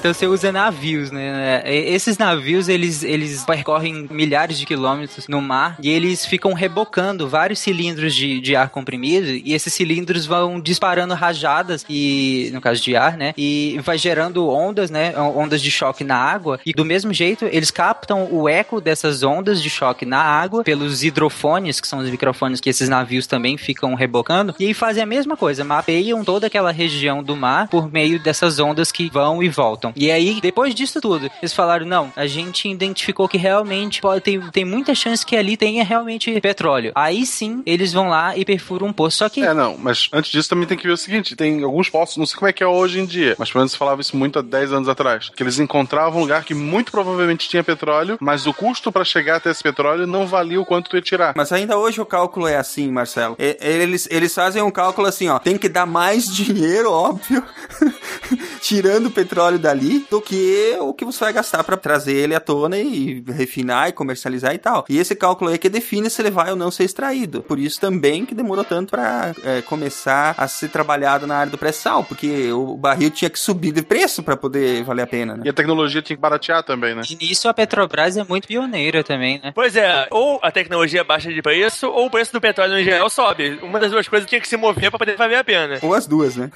[0.00, 1.60] Então você usa navios, né?
[1.62, 7.28] É, Esses navios, eles, eles percorrem milhares de quilômetros no mar e eles ficam rebocando
[7.28, 12.82] vários cilindros de, de ar comprimido e esses cilindros vão disparando rajadas e, no caso
[12.82, 13.34] de ar, né?
[13.36, 15.12] E vai gerando ondas, né?
[15.18, 19.62] Ondas de choque na água e do mesmo jeito eles captam o eco dessas ondas
[19.62, 23.92] de choque na água pelos hidrofones, que são os microfones que esses navios também ficam
[23.92, 28.58] rebocando e fazem a mesma coisa, mapeiam toda aquela região do mar por meio dessas
[28.58, 29.89] ondas que vão e voltam.
[29.96, 34.40] E aí, depois disso tudo, eles falaram: não, a gente identificou que realmente pode, tem,
[34.50, 36.92] tem muita chance que ali tenha realmente petróleo.
[36.94, 39.18] Aí sim, eles vão lá e perfuram um poço.
[39.18, 39.42] Só que.
[39.42, 42.26] É, não, mas antes disso também tem que ver o seguinte: tem alguns poços, não
[42.26, 44.42] sei como é que é hoje em dia, mas pelo menos falava isso muito há
[44.42, 45.30] 10 anos atrás.
[45.34, 49.36] Que eles encontravam um lugar que muito provavelmente tinha petróleo, mas o custo pra chegar
[49.36, 51.34] até esse petróleo não valia o quanto tu ia tirar.
[51.36, 53.36] Mas ainda hoje o cálculo é assim, Marcelo.
[53.38, 55.38] E- Eles, eles fazem um cálculo assim, ó.
[55.38, 57.42] Tem que dar mais dinheiro, óbvio,
[58.60, 59.79] tirando o petróleo dali,
[60.10, 63.92] do que o que você vai gastar pra trazer ele à tona e refinar e
[63.92, 64.84] comercializar e tal.
[64.88, 67.42] E esse cálculo aí é que define se ele vai ou não ser extraído.
[67.42, 71.58] Por isso também que demorou tanto pra é, começar a ser trabalhado na área do
[71.58, 75.42] pré-sal, porque o barril tinha que subir de preço pra poder valer a pena, né?
[75.46, 77.02] E a tecnologia tinha que baratear também, né?
[77.08, 79.52] E nisso a Petrobras é muito pioneira também, né?
[79.54, 83.08] Pois é, ou a tecnologia baixa de preço, ou o preço do petróleo em geral
[83.08, 83.58] sobe.
[83.62, 85.78] Uma das duas coisas tinha que se mover pra poder valer a pena.
[85.82, 86.50] Ou as duas, né?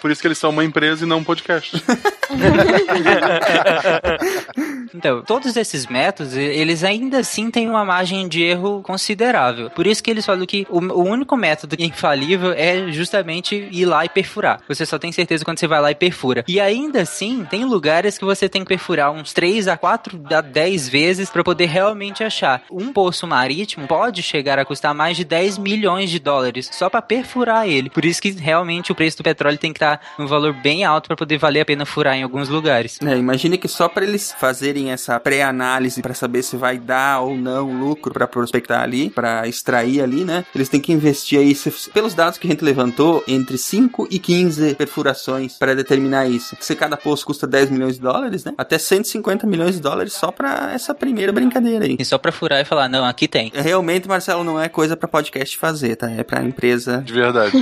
[0.00, 1.82] Por isso que eles são uma empresa e não um podcast.
[4.94, 9.70] Então, todos esses métodos, eles ainda assim têm uma margem de erro considerável.
[9.70, 14.04] Por isso que eles falam que o, o único método infalível é justamente ir lá
[14.04, 14.60] e perfurar.
[14.68, 16.44] Você só tem certeza quando você vai lá e perfura.
[16.48, 20.40] E ainda assim, tem lugares que você tem que perfurar uns 3 a 4 a
[20.40, 22.62] 10 vezes para poder realmente achar.
[22.70, 27.02] Um poço marítimo pode chegar a custar mais de 10 milhões de dólares só para
[27.02, 27.90] perfurar ele.
[27.90, 31.08] Por isso que realmente o preço do petróleo tem que estar num valor bem alto
[31.08, 32.57] para poder valer a pena furar em alguns lugares.
[33.06, 37.36] É, imagine que só para eles fazerem essa pré-análise para saber se vai dar ou
[37.36, 40.44] não lucro para prospectar ali, para extrair ali, né?
[40.54, 44.18] Eles têm que investir aí, se- pelos dados que a gente levantou, entre 5 e
[44.18, 46.56] 15 perfurações para determinar isso.
[46.60, 48.52] Se cada poço custa 10 milhões de dólares, né?
[48.58, 51.96] Até 150 milhões de dólares só para essa primeira brincadeira aí.
[51.98, 53.50] E só para furar e falar, não, aqui tem.
[53.54, 56.10] Realmente, Marcelo, não é coisa para podcast fazer, tá?
[56.10, 57.02] É para empresa.
[57.04, 57.52] De verdade.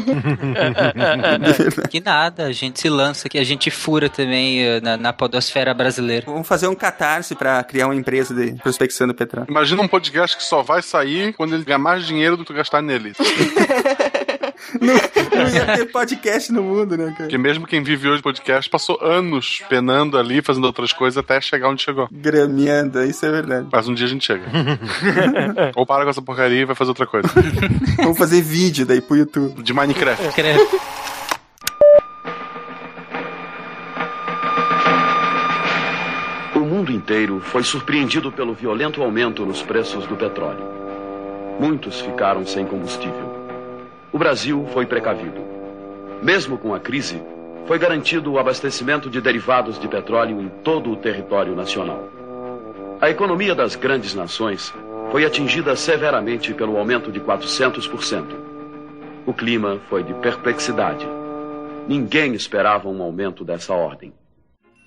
[1.91, 5.75] que nada, a gente se lança aqui, a gente fura também eh, na, na podosfera
[5.75, 6.27] brasileira.
[6.27, 9.49] Vamos fazer um catarse para criar uma empresa de prospecção do petróleo.
[9.51, 12.81] Imagina um podcast que só vai sair quando ele ganhar mais dinheiro do que gastar
[12.81, 13.13] nele.
[14.81, 14.95] Não
[15.49, 17.17] ia ter podcast no mundo, né, cara?
[17.17, 21.69] Porque mesmo quem vive hoje podcast passou anos penando ali, fazendo outras coisas até chegar
[21.69, 22.09] onde chegou.
[22.11, 23.69] Grameando, isso é verdade.
[23.71, 24.45] Mas um dia a gente chega.
[25.77, 27.29] Ou para com essa porcaria e vai fazer outra coisa.
[27.99, 29.63] Vamos fazer vídeo daí pro YouTube.
[29.63, 30.23] De Minecraft.
[36.55, 40.65] O mundo inteiro foi surpreendido pelo violento aumento nos preços do petróleo.
[41.61, 43.37] Muitos ficaram sem combustível.
[44.13, 45.41] O Brasil foi precavido.
[46.23, 47.23] Mesmo com a crise,
[47.67, 52.09] foi garantido o abastecimento de derivados de petróleo em todo o território nacional.
[53.01, 54.73] A economia das grandes nações
[55.11, 58.25] foi atingida severamente pelo aumento de 400%.
[59.27, 61.07] O clima foi de perplexidade.
[61.87, 64.13] Ninguém esperava um aumento dessa ordem.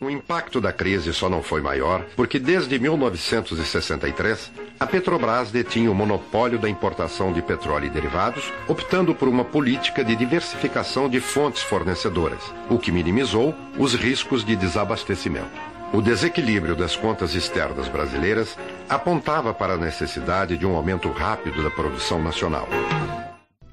[0.01, 5.95] O impacto da crise só não foi maior porque desde 1963 a Petrobras detinha o
[5.95, 11.61] monopólio da importação de petróleo e derivados, optando por uma política de diversificação de fontes
[11.63, 15.51] fornecedoras, o que minimizou os riscos de desabastecimento.
[15.91, 18.57] O desequilíbrio das contas externas brasileiras
[18.87, 22.69] apontava para a necessidade de um aumento rápido da produção nacional.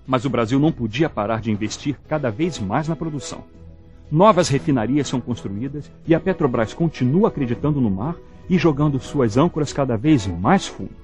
[0.04, 3.44] Mas o Brasil não podia parar de investir cada vez mais na produção.
[4.10, 8.14] Novas refinarias são construídas e a Petrobras continua acreditando no mar
[8.48, 10.94] e jogando suas âncoras cada vez mais fundo.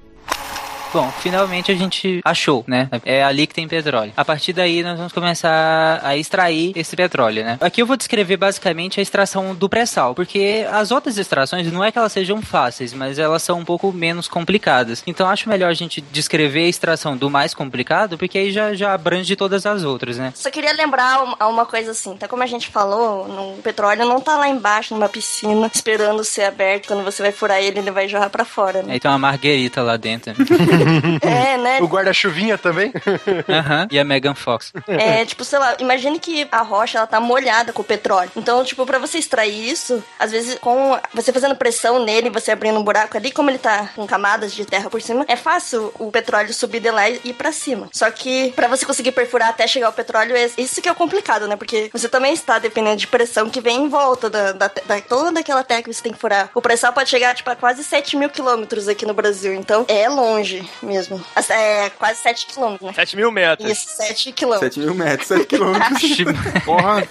[0.93, 2.87] Bom, finalmente a gente achou, né?
[3.03, 4.11] É ali que tem petróleo.
[4.15, 7.57] A partir daí nós vamos começar a extrair esse petróleo, né?
[7.59, 11.91] Aqui eu vou descrever basicamente a extração do pré-sal, porque as outras extrações não é
[11.91, 15.01] que elas sejam fáceis, mas elas são um pouco menos complicadas.
[15.07, 18.93] Então acho melhor a gente descrever a extração do mais complicado, porque aí já, já
[18.93, 20.31] abrange todas as outras, né?
[20.35, 22.27] Só queria lembrar uma- coisa assim, tá?
[22.27, 26.43] Como a gente falou, no- o petróleo não tá lá embaixo numa piscina esperando ser
[26.43, 26.87] aberto.
[26.87, 28.93] Quando você vai furar ele, ele vai jorrar pra fora, né?
[28.93, 30.33] Aí tem uma marguerita lá dentro.
[31.23, 31.79] É, né?
[31.81, 32.91] O guarda-chuvinha também?
[33.47, 33.87] Aham.
[33.91, 34.73] E a Megan Fox.
[34.87, 38.31] É, tipo, sei lá, imagine que a rocha ela tá molhada com o petróleo.
[38.35, 42.79] Então, tipo, pra você extrair isso, às vezes com você fazendo pressão nele, você abrindo
[42.79, 46.11] um buraco ali, como ele tá com camadas de terra por cima, é fácil o
[46.11, 47.89] petróleo subir de lá e ir pra cima.
[47.91, 50.95] Só que pra você conseguir perfurar até chegar ao petróleo, é isso que é o
[50.95, 51.55] complicado, né?
[51.55, 55.39] Porque você também está dependendo de pressão que vem em volta da, da, da toda
[55.39, 56.49] aquela terra que você tem que furar.
[56.53, 59.53] O pressão pode chegar, tipo, a quase 7 mil quilômetros aqui no Brasil.
[59.53, 61.23] Então, é longe mesmo.
[61.49, 62.93] É quase 7 quilômetros, né?
[62.93, 63.69] 7 mil metros.
[63.71, 64.73] Isso, 7 quilômetros.
[64.73, 66.01] 7 mil metros, 7 quilômetros.
[66.65, 67.03] Porra.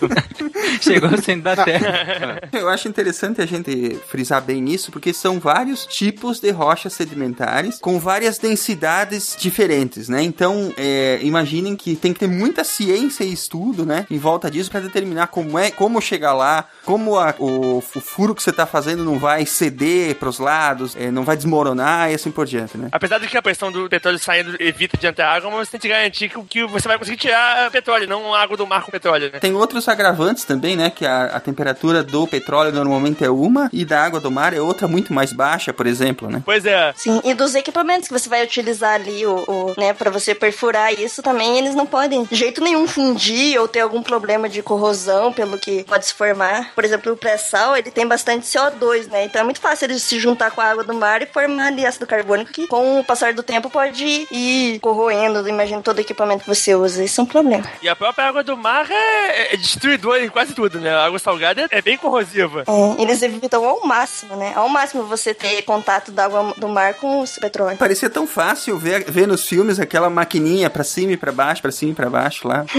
[0.81, 2.41] Chegou ao centro da Terra.
[2.53, 7.79] Eu acho interessante a gente frisar bem isso, porque são vários tipos de rochas sedimentares
[7.79, 10.23] com várias densidades diferentes, né?
[10.23, 14.71] Então, é, imaginem que tem que ter muita ciência e estudo, né, em volta disso
[14.71, 18.67] para determinar como é, como chegar lá, como a- o, o furo que você tá
[18.67, 22.89] fazendo não vai ceder pros lados, é, não vai desmoronar e assim por diante, né?
[22.93, 25.81] Apesar de que a pressão do petróleo saindo evita de entrar água, mas você tem
[25.81, 29.31] que garantir que, que você vai conseguir tirar petróleo, não água do mar com petróleo,
[29.33, 29.41] né?
[29.41, 30.91] Tem outros agravantes também, né?
[30.91, 34.61] Que a, a temperatura do petróleo normalmente é uma e da água do mar é
[34.61, 36.41] outra muito mais baixa, por exemplo, né?
[36.45, 36.93] Pois é.
[36.97, 40.93] Sim, e dos equipamentos que você vai utilizar ali, o, o, né, para você perfurar
[40.93, 45.33] isso também, eles não podem de jeito nenhum fundir ou ter algum problema de corrosão
[45.33, 46.73] pelo que pode se formar.
[46.75, 49.25] Por exemplo, o pré-sal, ele tem bastante CO2, né?
[49.25, 51.85] Então é muito fácil ele se juntar com a água do mar e formar ali
[51.85, 56.45] ácido carbônico que com o passar do tempo pode ir corroendo, imagina todo o equipamento
[56.45, 57.05] que você usa.
[57.05, 57.65] Isso é um problema.
[57.83, 60.91] E a própria água do mar é, é destruidora em quase tudo, né?
[60.91, 62.65] A água salgada é, é bem corrosiva.
[62.67, 64.53] É, eles evitam ao máximo, né?
[64.55, 67.77] Ao máximo você ter contato da água do mar com o petróleo.
[67.77, 71.73] Parecia tão fácil ver, ver nos filmes aquela maquininha pra cima e pra baixo, pra
[71.73, 72.65] cima e pra baixo lá.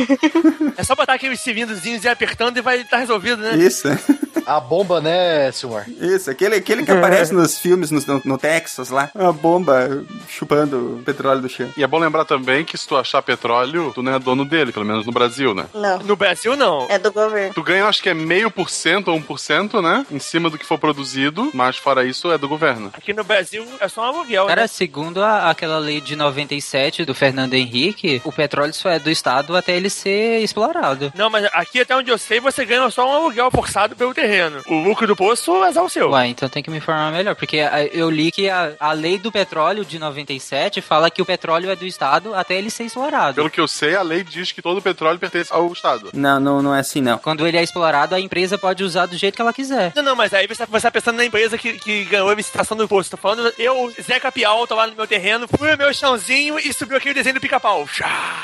[0.76, 3.56] É só botar aqueles cilindrazinhos e apertando e vai estar resolvido, né?
[3.56, 3.88] Isso.
[4.46, 5.88] A bomba, né, Silmar?
[5.90, 9.10] Isso, aquele, aquele que aparece nos filmes no, no, no Texas lá.
[9.16, 10.04] A bomba
[10.44, 11.70] chupando o petróleo do chão.
[11.78, 14.72] E é bom lembrar também que se tu achar petróleo, tu não é dono dele,
[14.74, 15.66] pelo menos no Brasil, né?
[15.74, 16.00] Não.
[16.00, 16.86] No Brasil, não.
[16.90, 17.54] É do governo.
[17.54, 20.06] Tu ganha, acho que é meio por cento ou um por cento, né?
[20.12, 22.92] Em cima do que for produzido, mas fora isso é do governo.
[22.94, 24.68] Aqui no Brasil é só um aluguel, Cara, né?
[24.68, 29.56] segundo a- aquela lei de 97 do Fernando Henrique, o petróleo só é do Estado
[29.56, 31.12] até ele ser explorado.
[31.16, 34.62] Não, mas aqui até onde eu sei, você ganha só um aluguel forçado pelo terreno.
[34.68, 36.10] O lucro do poço é só o seu.
[36.12, 37.58] Ué, então tem que me informar melhor, porque
[37.94, 40.33] eu li que a, a lei do petróleo de 97
[40.82, 43.36] fala que o petróleo é do Estado até ele ser explorado.
[43.36, 46.10] Pelo que eu sei, a lei diz que todo petróleo pertence ao Estado.
[46.14, 47.18] Não, não, não é assim não.
[47.18, 49.92] Quando ele é explorado, a empresa pode usar do jeito que ela quiser.
[49.96, 52.78] Não, não, mas aí você, você tá pensando na empresa que, que ganhou a licitação
[52.78, 53.12] do poço.
[53.12, 56.74] Tô falando, eu, Zé Capial, tô lá no meu terreno, fui no meu chãozinho e
[56.74, 57.88] subiu aqui o desenho do pica-pau.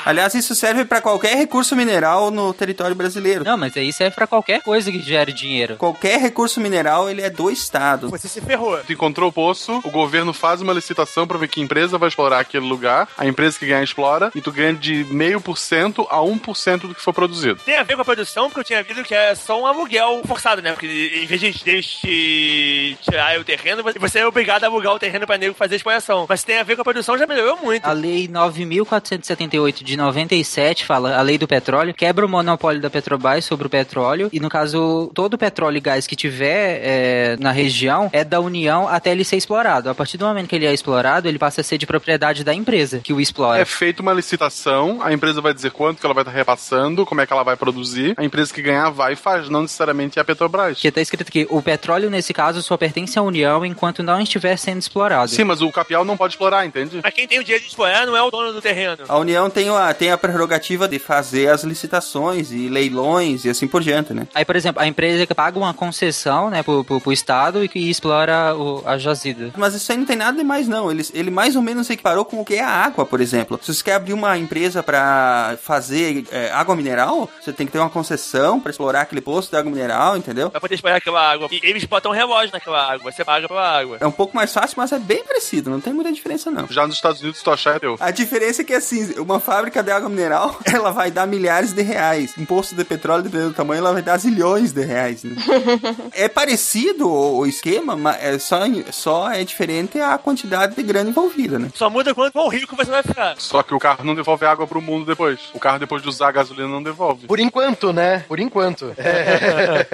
[0.04, 3.44] Aliás, isso serve pra qualquer recurso mineral no território brasileiro.
[3.44, 5.76] Não, mas aí serve pra qualquer coisa que gere dinheiro.
[5.76, 8.08] Qualquer recurso mineral, ele é do Estado.
[8.10, 8.78] Você se ferrou.
[8.78, 12.40] Tu encontrou o poço, o governo faz uma licitação pra ver que empresa vai explorar
[12.40, 16.20] aquele lugar, a empresa que ganha explora, e tu ganha de meio por cento a
[16.20, 17.60] um por cento do que for produzido.
[17.64, 20.20] Tem a ver com a produção, porque eu tinha visto que é só um aluguel
[20.26, 20.72] forçado, né?
[20.72, 24.98] Porque em vez de eles te tirar o terreno, você é obrigado a alugar o
[24.98, 26.26] terreno pra nego fazer a exploração.
[26.28, 27.86] Mas se tem a ver com a produção, já melhorou muito.
[27.86, 33.44] A lei 9.478 de 97 fala, a lei do petróleo, quebra o monopólio da Petrobras
[33.44, 37.52] sobre o petróleo, e no caso, todo o petróleo e gás que tiver é, na
[37.52, 39.88] região é da União até ele ser explorado.
[39.88, 42.52] A partir do momento que ele é explorado, ele passa a ser de propriedade da
[42.52, 43.60] empresa que o explora.
[43.60, 47.20] É feita uma licitação, a empresa vai dizer quanto que ela vai estar repassando, como
[47.20, 50.22] é que ela vai produzir, a empresa que ganhar vai e faz, não necessariamente é
[50.22, 50.78] a Petrobras.
[50.78, 54.56] Que tá escrito aqui, o petróleo nesse caso só pertence à União enquanto não estiver
[54.56, 55.30] sendo explorado.
[55.30, 57.00] Sim, mas o capial não pode explorar, entende?
[57.02, 58.98] Mas quem tem o direito de explorar não é o dono do terreno.
[59.08, 63.68] A União tem a, tem a prerrogativa de fazer as licitações e leilões e assim
[63.68, 64.26] por diante, né?
[64.34, 67.68] Aí, por exemplo, a empresa que paga uma concessão, né, pro, pro, pro Estado e
[67.68, 69.52] que explora o, a jazida.
[69.56, 70.90] Mas isso aí não tem nada demais, não.
[70.90, 73.58] Ele, ele mais ou menos equiparou com o que é a água, por exemplo.
[73.62, 77.78] Se você quer abrir uma empresa pra fazer é, água mineral, você tem que ter
[77.78, 80.50] uma concessão pra explorar aquele poço de água mineral, entendeu?
[80.50, 81.48] Pra poder explorar aquela água.
[81.50, 83.12] E eles botam um relógio naquela água.
[83.12, 83.98] Você paga pela água.
[84.00, 85.70] É um pouco mais fácil, mas é bem parecido.
[85.70, 86.66] Não tem muita diferença, não.
[86.68, 87.96] Já nos Estados Unidos, tu achar é teu.
[88.00, 91.82] A diferença é que, assim, uma fábrica de água mineral, ela vai dar milhares de
[91.82, 92.34] reais.
[92.38, 95.24] Um poço de petróleo, dependendo do tamanho, ela vai dar zilhões de reais.
[95.24, 95.36] Né?
[96.12, 101.10] é parecido o, o esquema, mas é só, só é diferente a quantidade de grana
[101.10, 101.70] envolvida, né?
[101.74, 103.34] Só muda quanto quão rico você vai ficar.
[103.38, 105.40] Só que o carro não devolve água pro mundo depois.
[105.54, 107.26] O carro, depois de usar a gasolina, não devolve.
[107.26, 108.24] Por enquanto, né?
[108.28, 108.94] Por enquanto.
[108.96, 109.86] É.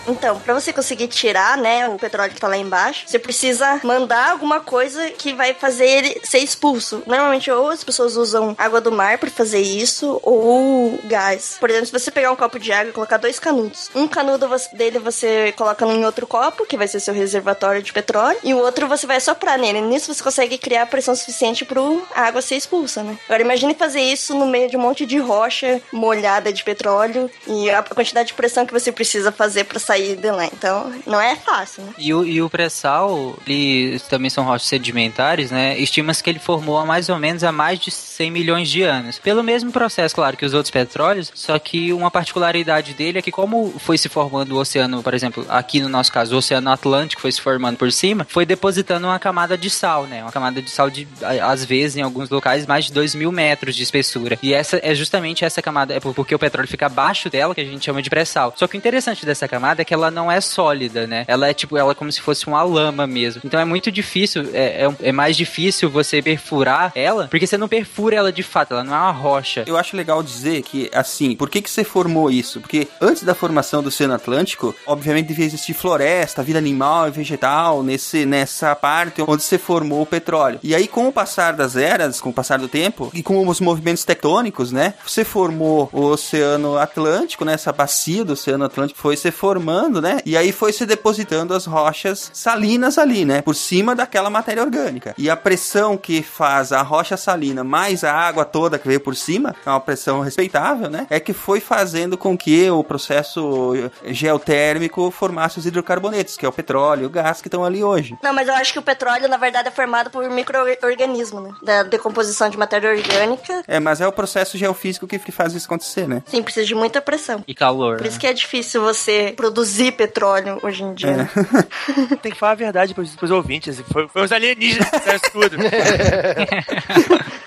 [0.07, 4.31] Então, pra você conseguir tirar, né, o petróleo que tá lá embaixo, você precisa mandar
[4.31, 7.03] alguma coisa que vai fazer ele ser expulso.
[7.05, 11.57] Normalmente, ou as pessoas usam água do mar pra fazer isso, ou gás.
[11.59, 14.49] Por exemplo, se você pegar um copo de água e colocar dois canudos, um canudo
[14.73, 18.57] dele você coloca em outro copo, que vai ser seu reservatório de petróleo, e o
[18.57, 19.81] outro você vai soprar nele.
[19.81, 23.17] Nisso você consegue criar pressão suficiente pro a água ser expulsa, né?
[23.25, 27.69] Agora imagine fazer isso no meio de um monte de rocha molhada de petróleo e
[27.69, 30.45] a quantidade de pressão que você precisa fazer pra sair de lá.
[30.45, 31.93] Então, não é fácil, né?
[31.97, 35.77] E o, e o pré-sal, eles também são rochas sedimentares, né?
[35.77, 39.19] Estima-se que ele formou há mais ou menos há mais de 100 milhões de anos.
[39.19, 43.32] Pelo mesmo processo, claro, que os outros petróleos, só que uma particularidade dele é que
[43.32, 47.21] como foi se formando o oceano, por exemplo, aqui no nosso caso, o Oceano Atlântico
[47.21, 50.21] foi se formando por cima, foi depositando uma camada de sal, né?
[50.23, 51.08] Uma camada de sal de,
[51.41, 54.38] às vezes, em alguns locais, mais de 2 mil metros de espessura.
[54.41, 57.62] E essa é justamente essa camada, é por- porque o petróleo fica abaixo dela, que
[57.62, 58.53] a gente chama de pré-sal.
[58.56, 61.26] Só que o interessante dessa camada é que ela não é sólida, né?
[61.28, 63.41] Ela é tipo, ela é como se fosse uma lama mesmo.
[63.46, 67.67] Então é muito difícil, é, é, é mais difícil você perfurar ela, porque você não
[67.67, 69.63] perfura ela de fato, ela não é uma rocha.
[69.67, 72.60] Eu acho legal dizer que, assim, por que, que você formou isso?
[72.60, 77.84] Porque antes da formação do Oceano Atlântico, obviamente devia existir floresta, vida animal e vegetal
[77.84, 80.60] nesse, nessa parte onde você formou o petróleo.
[80.63, 83.60] E aí, com o passar das eras, com o passar do tempo, e com os
[83.60, 84.94] movimentos tectônicos, né?
[85.06, 87.54] Você formou o Oceano Atlântico, né?
[87.54, 90.19] Essa bacia do Oceano Atlântico foi se formando, né?
[90.26, 93.42] E aí foi se depositando as rochas salinas ali, né?
[93.42, 95.13] Por cima daquela matéria orgânica.
[95.17, 99.15] E a pressão que faz a rocha salina mais a água toda que veio por
[99.15, 101.08] cima, é uma pressão respeitável, né?
[101.10, 103.74] É que foi fazendo com que o processo
[104.06, 108.17] geotérmico formasse os hidrocarbonetos, que é o petróleo e o gás que estão ali hoje.
[108.21, 111.52] Não, mas eu acho que o petróleo, na verdade, é formado por micro-organismo, né?
[111.62, 113.63] Da decomposição de matéria orgânica.
[113.67, 116.21] É, mas é o processo geofísico que, que faz isso acontecer, né?
[116.28, 117.44] Sim, precisa de muita pressão.
[117.48, 117.98] E calor.
[117.98, 121.17] Por isso que é difícil você produzir petróleo hoje em dia.
[121.17, 121.29] né?
[122.21, 123.81] Tem que falar a verdade pros, pros ouvintes.
[123.91, 125.57] Foi, foi os alienígenas que fizeram tudo.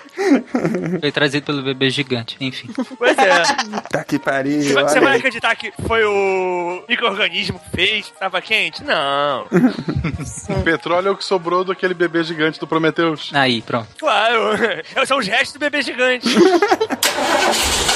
[0.99, 2.69] Foi trazido pelo bebê gigante, enfim.
[2.97, 3.43] Pois é.
[3.91, 4.61] Tá que pariu.
[4.61, 8.83] Você, você vai acreditar que foi o micro-organismo que fez, que tava quente?
[8.83, 9.45] Não.
[10.49, 13.29] O petróleo é o que sobrou daquele bebê gigante do Prometheus.
[13.33, 13.87] Aí, pronto.
[13.99, 14.57] Claro.
[15.05, 16.27] São os restos do bebê gigante.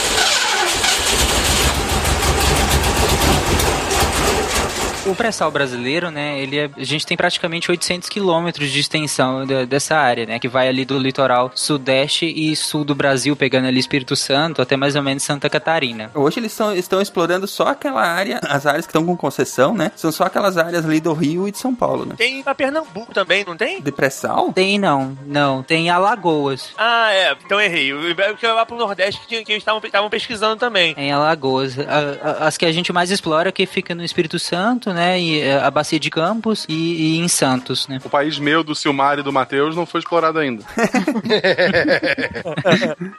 [5.03, 9.65] O pré-sal brasileiro, né, ele é- a gente tem praticamente 800 quilômetros de extensão da-
[9.65, 13.79] dessa área, né, que vai ali do litoral sudeste e sul do Brasil, pegando ali
[13.79, 16.11] Espírito Santo até mais ou menos Santa Catarina.
[16.13, 19.91] Hoje eles estão, estão explorando só aquela área, as áreas que estão com concessão, né?
[19.95, 22.13] São só aquelas áreas ali do Rio e de São Paulo, né?
[22.15, 23.81] Tem pra Pernambuco também, não tem?
[23.81, 24.53] De pré-sal?
[24.53, 26.69] Tem não, não, tem Alagoas.
[26.77, 27.35] Ah, é.
[27.43, 27.91] Então errei.
[27.91, 30.93] Eu quero lá pro Nordeste que, tinha- que eles estavam estavam pesquisando também.
[30.95, 31.77] Em Alagoas.
[31.79, 35.19] A- a- as que a gente mais explora que fica no Espírito Santo, né?
[35.19, 37.99] E eh, a bacia de Campos e, e em Santos, né?
[38.03, 40.63] O país meu, do Silmar e do Matheus, não foi explorado ainda.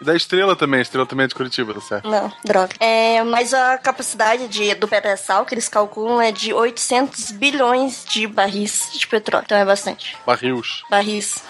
[0.01, 2.09] da Estrela também, a Estrela também é de Curitiba, tá certo?
[2.09, 2.75] Não, droga.
[2.81, 8.27] É, mas a capacidade de, do pré-sal que eles calculam é de 800 bilhões de
[8.27, 9.45] barris de petróleo.
[9.45, 10.17] Então é bastante.
[10.27, 10.83] Barris.
[10.91, 11.43] Barris.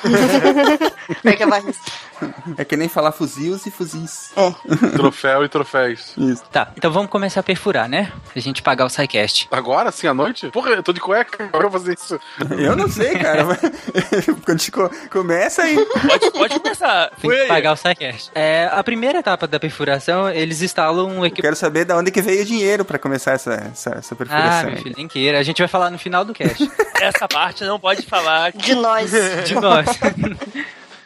[1.23, 1.77] Pior que é barris.
[2.59, 4.33] É que nem falar fuzis e fuzis.
[4.95, 6.13] Troféu e troféus.
[6.17, 6.43] Isso.
[6.51, 8.13] Tá, então vamos começar a perfurar, né?
[8.33, 9.49] Pra gente pagar o SciCast.
[9.51, 10.49] Agora, assim, à noite?
[10.51, 12.19] Porra, eu tô de cueca, agora eu vou fazer isso.
[12.59, 13.45] Eu não sei, cara.
[13.45, 15.75] Quando a gente co- começa aí.
[15.77, 17.11] Pode, pode começar.
[17.21, 18.31] Tem que pagar o SciCast.
[18.35, 21.43] É, a primeira etapa da perfuração, eles instalam um equipamento.
[21.43, 24.65] Quero saber de onde que veio o dinheiro pra começar essa, essa, essa Ah, perfuração.
[24.67, 24.83] meu aí.
[24.83, 25.39] filho, nem queira.
[25.39, 26.71] A gente vai falar no final do cast.
[27.01, 28.53] Essa parte não pode falar.
[28.53, 29.11] De nós.
[29.45, 29.87] de nós.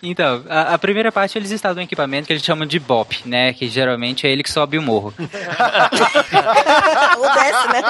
[0.03, 3.53] Então, a, a primeira parte eles instalam um equipamento que eles chamam de BOP, né?
[3.53, 5.13] Que geralmente é ele que sobe o morro.
[5.19, 7.83] Ou desce, né?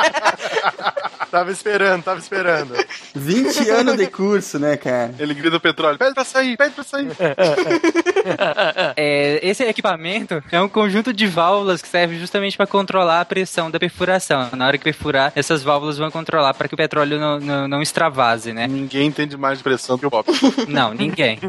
[1.30, 2.74] Tava esperando, tava esperando.
[3.14, 5.14] 20 anos de curso, né, cara?
[5.18, 7.08] Ele grita o petróleo, pede pra sair, pede pra sair.
[8.96, 13.70] É, esse equipamento é um conjunto de válvulas que serve justamente para controlar a pressão
[13.70, 14.48] da perfuração.
[14.52, 17.82] Na hora que perfurar, essas válvulas vão controlar para que o petróleo não, não, não
[17.82, 18.66] extravase, né?
[18.66, 20.28] Ninguém entende mais de pressão que o Pop.
[20.68, 21.38] Não, ninguém.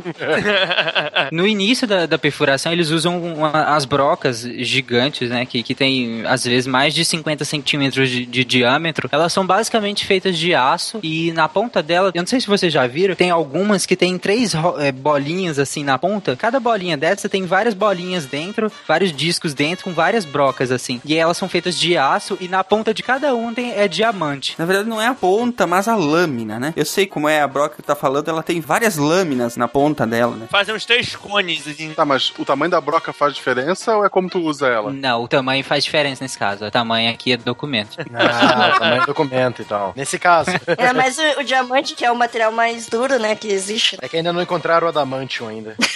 [1.32, 5.46] No início da, da perfuração, eles usam uma- as brocas gigantes, né?
[5.46, 9.10] Que, que tem, às vezes, mais de 50 centímetros de, de diâmetro.
[9.12, 12.72] Elas são basicamente feitas de aço e na ponta dela, eu não sei se vocês
[12.72, 16.36] já viram, tem algumas que tem três eh, bolinhas assim na ponta.
[16.36, 21.02] Cada bolinha dessa tem várias bolinhas dentro, vários discos dentro, com várias brocas assim.
[21.04, 24.56] E elas são feitas de aço e na ponta de cada um tem, é diamante.
[24.58, 26.74] Na verdade, não é a ponta, mas a lâmina, né?
[26.76, 30.06] Eu sei como é a broca que tá falando, ela tem várias lâminas na ponta
[30.06, 30.37] dela.
[30.38, 30.48] Né?
[30.50, 31.68] Fazem uns três cones.
[31.68, 31.94] Assim.
[31.94, 34.92] Tá, mas o tamanho da broca faz diferença ou é como tu usa ela?
[34.92, 36.66] Não, o tamanho faz diferença nesse caso.
[36.66, 37.98] O tamanho aqui é do documento.
[38.14, 39.94] Ah, tamanho do documento e tal.
[39.96, 40.50] Nesse caso.
[40.78, 43.98] É, mas o, o diamante, que é o material mais duro, né, que existe.
[44.02, 45.76] É que ainda não encontraram o adamantium ainda.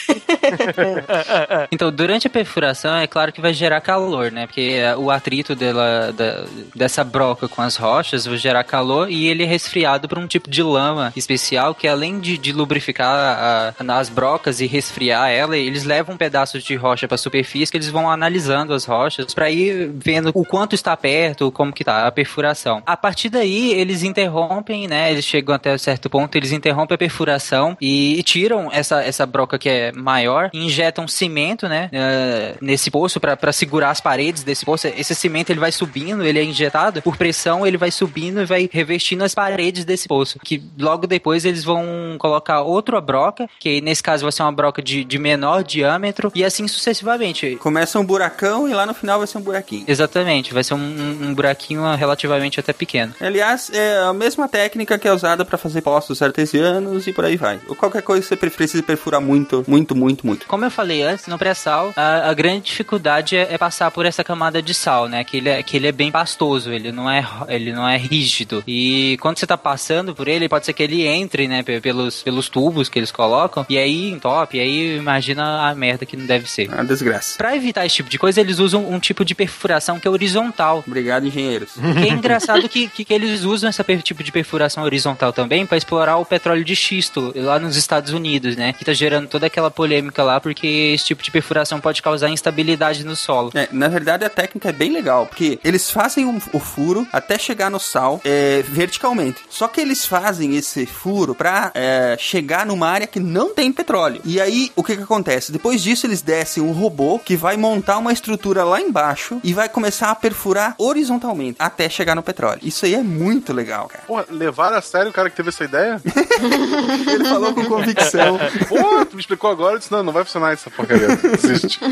[1.72, 4.46] Então, durante a perfuração, é claro que vai gerar calor, né?
[4.48, 6.44] Porque é, o atrito dela, da-
[6.76, 10.50] dessa broca com as rochas vai gerar calor e ele é resfriado por um tipo
[10.50, 15.84] de lama especial que, além de, de lubrificar a- as brocas e resfriar ela, eles
[15.84, 19.92] levam pedaços de rocha para a superfície que eles vão analisando as rochas para ir
[19.96, 22.82] vendo o quanto está perto, como que tá a perfuração.
[22.86, 25.12] A partir daí, eles interrompem, né?
[25.12, 29.68] Eles chegam até certo ponto, eles interrompem a perfuração e, tiram essa, essa broca que
[29.68, 31.90] é maior injetam cimento, né?
[31.92, 34.88] eh, nesse poço para segurar as paredes desse poço.
[34.88, 38.70] Esse cimento ele vai subindo, ele é injetado por pressão, ele vai subindo e vai
[38.72, 40.40] revestindo as paredes desse poço.
[40.44, 44.82] Que logo depois eles vão colocar outra broca, que nesse caso vai ser uma broca
[44.82, 47.56] de, de menor diâmetro e assim sucessivamente.
[47.58, 49.86] Começa um buracão e lá no final vai ser um buraquinho.
[49.88, 53.14] Exatamente, vai ser um, um- buraquinho relativamente até pequeno.
[53.20, 57.38] Aliás, é a mesma técnica que é usada pra fazer postos artesianos e por aí
[57.38, 57.60] vai.
[57.68, 60.46] Ou qualquer coisa que você precisa perfurar muito, muito, muito, muito.
[60.48, 64.24] Como eu falei antes, no pré-sal, a, a grande dificuldade é, é passar por essa
[64.24, 65.24] camada de sal, né?
[65.24, 68.64] Que ele, é, que ele é bem pastoso, ele não é, ele não é rígido.
[68.68, 71.64] E quando você tá passando por ele, pode ser que ele entre, né?
[71.64, 76.06] pe- Pelos, pelos tubos que eles colocam, e aí entope, e aí imagina a merda
[76.06, 76.70] que não deve ser.
[76.74, 77.38] A desgraça.
[77.38, 80.84] Pra evitar esse tipo de coisa, eles usam um tipo de perfuração que é horizontal.
[80.86, 81.72] Obrigado, engenheiros.
[82.02, 85.78] Que é engraçado que, que, que eles usam esse tipo de perfuração horizontal também para
[85.78, 88.74] explorar o petróleo de xisto lá nos Estados Unidos, né?
[88.74, 93.04] Que tá gerando toda aquela polêmica lá porque esse tipo de perfuração pode causar instabilidade
[93.06, 93.52] no solo.
[93.54, 97.38] É, na verdade a técnica é bem legal, porque eles fazem um- o furo até
[97.38, 99.42] chegar no sal é, verticalmente.
[99.50, 104.01] Só que eles fazem esse furo pra é, chegar numa área que não tem petróleo.
[104.24, 105.52] E aí, o que que acontece?
[105.52, 109.70] Depois disso, eles descem um robô que vai montar uma estrutura lá embaixo e vai
[109.70, 112.60] começar a perfurar horizontalmente até chegar no petróleo.
[112.64, 114.04] Isso aí é muito legal, cara.
[114.06, 116.02] Porra, levaram a sério o cara que teve essa ideia?
[117.14, 118.40] Ele falou com convicção.
[118.68, 121.16] Pô, tu me explicou agora, eu disse, não, não vai funcionar essa porcaria.
[121.16, 121.80] Desiste.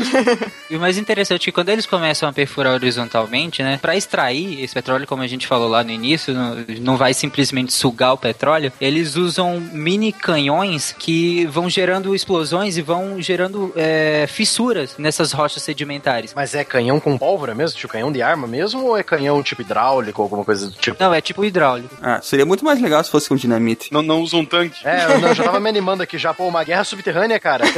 [0.70, 4.62] E o mais interessante é que quando eles começam a perfurar horizontalmente, né, para extrair
[4.62, 8.16] esse petróleo, como a gente falou lá no início, não, não vai simplesmente sugar o
[8.16, 15.32] petróleo, eles usam mini canhões que vão gerando explosões e vão gerando é, fissuras nessas
[15.32, 16.32] rochas sedimentares.
[16.34, 17.76] Mas é canhão com pólvora mesmo?
[17.76, 18.84] Tipo canhão de arma mesmo?
[18.84, 20.96] Ou é canhão tipo hidráulico ou alguma coisa do tipo?
[21.02, 21.94] Não, é tipo hidráulico.
[22.02, 23.92] Ah, seria muito mais legal se fosse com dinamite.
[23.92, 24.86] Não, não usa um tanque.
[24.86, 26.32] É, eu, não, eu já tava me animando aqui já.
[26.34, 27.64] Pô, uma guerra subterrânea, cara.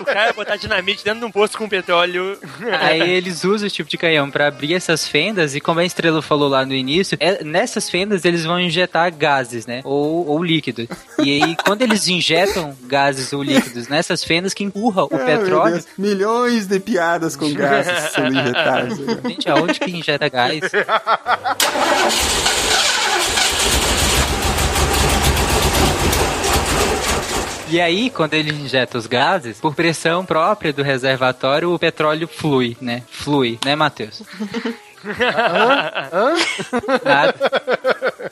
[0.00, 2.38] O cara botar dinamite dentro de um poço com petróleo.
[2.80, 6.22] Aí eles usam esse tipo de canhão pra abrir essas fendas e como a Estrela
[6.22, 9.80] falou lá no início, é- nessas fendas eles vão injetar gases, né?
[9.84, 10.86] Ou, ou líquidos.
[11.18, 15.84] E aí quando eles injetam gases ou líquidos nessas fendas que empurra o Ah, petróleo,
[15.96, 18.98] milhões de piadas com gases sendo injetados.
[19.28, 20.60] gente, aonde que injeta gás?
[27.70, 32.74] E aí, quando ele injeta os gases, por pressão própria do reservatório, o petróleo flui,
[32.80, 33.02] né?
[33.10, 34.22] Flui, né, Matheus?
[37.04, 37.34] Nada.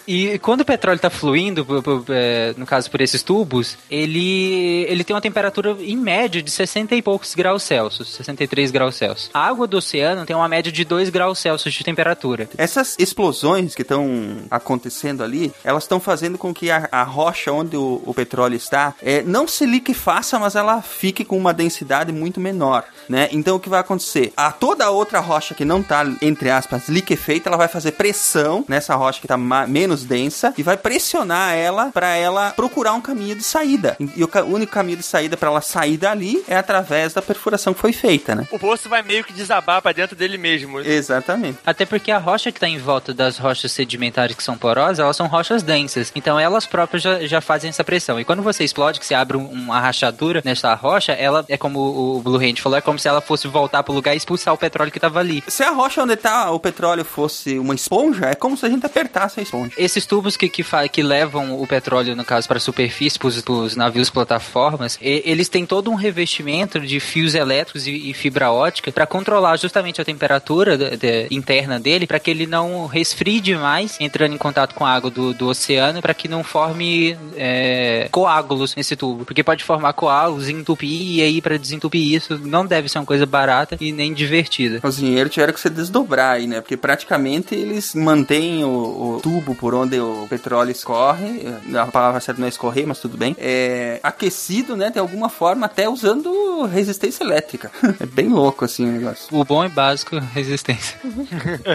[0.06, 1.66] E quando o petróleo está fluindo,
[2.08, 6.94] é, no caso por esses tubos, ele, ele tem uma temperatura em média de 60
[6.94, 9.30] e poucos graus Celsius, 63 graus Celsius.
[9.34, 12.48] A água do oceano tem uma média de 2 graus Celsius de temperatura.
[12.56, 17.76] Essas explosões que estão acontecendo ali, elas estão fazendo com que a, a rocha onde
[17.76, 22.40] o, o petróleo está é, não se liquefaça, mas ela fique com uma densidade muito
[22.40, 23.28] menor, né?
[23.32, 24.32] Então o que vai acontecer?
[24.36, 28.64] A toda a outra rocha que não está entre aspas liquefeita, ela vai fazer pressão
[28.68, 33.34] nessa rocha que está menos densa e vai pressionar ela para ela procurar um caminho
[33.36, 33.96] de saída.
[34.16, 37.72] E o ca- único caminho de saída para ela sair dali é através da perfuração
[37.74, 38.46] que foi feita, né?
[38.50, 40.80] O poço vai meio que desabar pra dentro dele mesmo.
[40.80, 41.58] Exatamente.
[41.64, 45.16] Até porque a rocha que está em volta das rochas sedimentares que são porosas, elas
[45.16, 46.10] são rochas densas.
[46.14, 48.18] Então elas próprias já, já fazem essa pressão.
[48.20, 51.78] E quando você explode, que você abre um- uma rachadura nessa rocha, ela é como
[52.16, 54.58] o Blue Hand falou, é como se ela fosse voltar pro lugar e expulsar o
[54.58, 55.42] petróleo que estava ali.
[55.48, 58.84] Se a rocha onde tá o petróleo fosse uma esponja, é como se a gente
[58.86, 59.72] apertasse a esponja.
[59.76, 63.76] Esses tubos que, que, que levam o petróleo, no caso, para a superfície, para os
[63.76, 68.90] navios plataformas, e- eles têm todo um revestimento de fios elétricos e, e fibra ótica
[68.92, 73.96] para controlar justamente a temperatura de- de- interna dele, para que ele não resfrie demais,
[74.00, 78.74] entrando em contato com a água do, do oceano, para que não forme é, coágulos
[78.74, 79.24] nesse tubo.
[79.24, 83.26] Porque pode formar coágulos, entupir, e aí para desentupir isso não deve ser uma coisa
[83.26, 84.80] barata e nem divertida.
[84.82, 86.60] Os engenheiros tiveram que se desdobrar aí, né?
[86.60, 91.42] Porque praticamente eles mantêm o, o tubo por onde o petróleo escorre,
[91.74, 95.66] a palavra certa não é escorrer, mas tudo bem, é aquecido, né, de alguma forma,
[95.66, 97.70] até usando resistência elétrica.
[98.00, 99.26] é bem louco, assim, o negócio.
[99.36, 100.98] O bom e básico, resistência.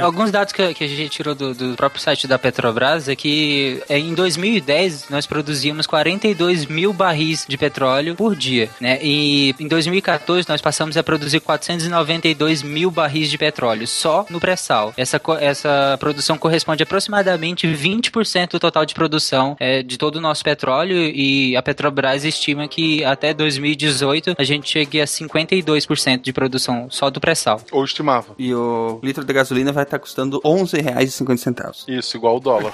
[0.01, 3.81] Alguns dados que, que a gente tirou do, do, próprio site da Petrobras é que
[3.89, 8.99] é, em 2010 nós produzíamos 42 mil barris de petróleo por dia, né?
[9.01, 14.93] E em 2014 nós passamos a produzir 492 mil barris de petróleo só no pré-sal.
[14.97, 20.21] Essa, essa produção corresponde a aproximadamente 20% do total de produção é, de todo o
[20.21, 26.33] nosso petróleo e a Petrobras estima que até 2018 a gente chegue a 52% de
[26.33, 27.61] produção só do pré-sal.
[27.71, 28.33] Ou estimava.
[28.37, 31.87] E o litro de gasolina vai estar custando R$ 11,50.
[31.87, 32.73] Isso, igual o dólar.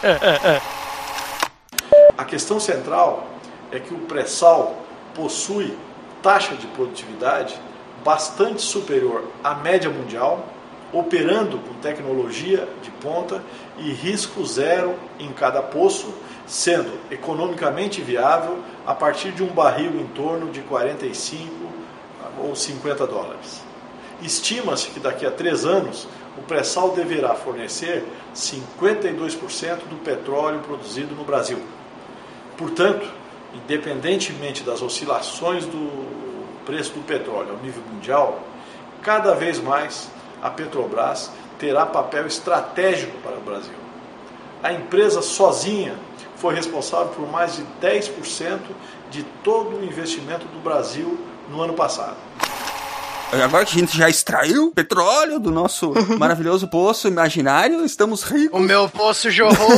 [2.17, 3.27] A questão central
[3.71, 4.81] é que o pré-sal
[5.13, 5.77] possui
[6.23, 7.55] taxa de produtividade
[8.03, 10.43] bastante superior à média mundial,
[10.93, 13.43] operando com tecnologia de ponta
[13.77, 16.13] e risco zero em cada poço,
[16.45, 21.51] sendo economicamente viável a partir de um barril em torno de 45
[22.39, 23.61] ou 50 dólares.
[24.21, 26.07] Estima-se que daqui a três anos
[26.37, 31.59] o pré-sal deverá fornecer 52% do petróleo produzido no Brasil.
[32.57, 33.07] Portanto,
[33.53, 36.07] independentemente das oscilações do
[36.65, 38.39] preço do petróleo ao nível mundial,
[39.01, 40.09] cada vez mais
[40.41, 43.73] a Petrobras terá papel estratégico para o Brasil.
[44.61, 45.95] A empresa sozinha
[46.35, 48.59] foi responsável por mais de 10%
[49.09, 51.17] de todo o investimento do Brasil
[51.49, 52.15] no ano passado.
[53.31, 58.57] Agora que a gente já extraiu petróleo do nosso maravilhoso poço imaginário, estamos ricos.
[58.57, 59.67] O meu poço jorrou,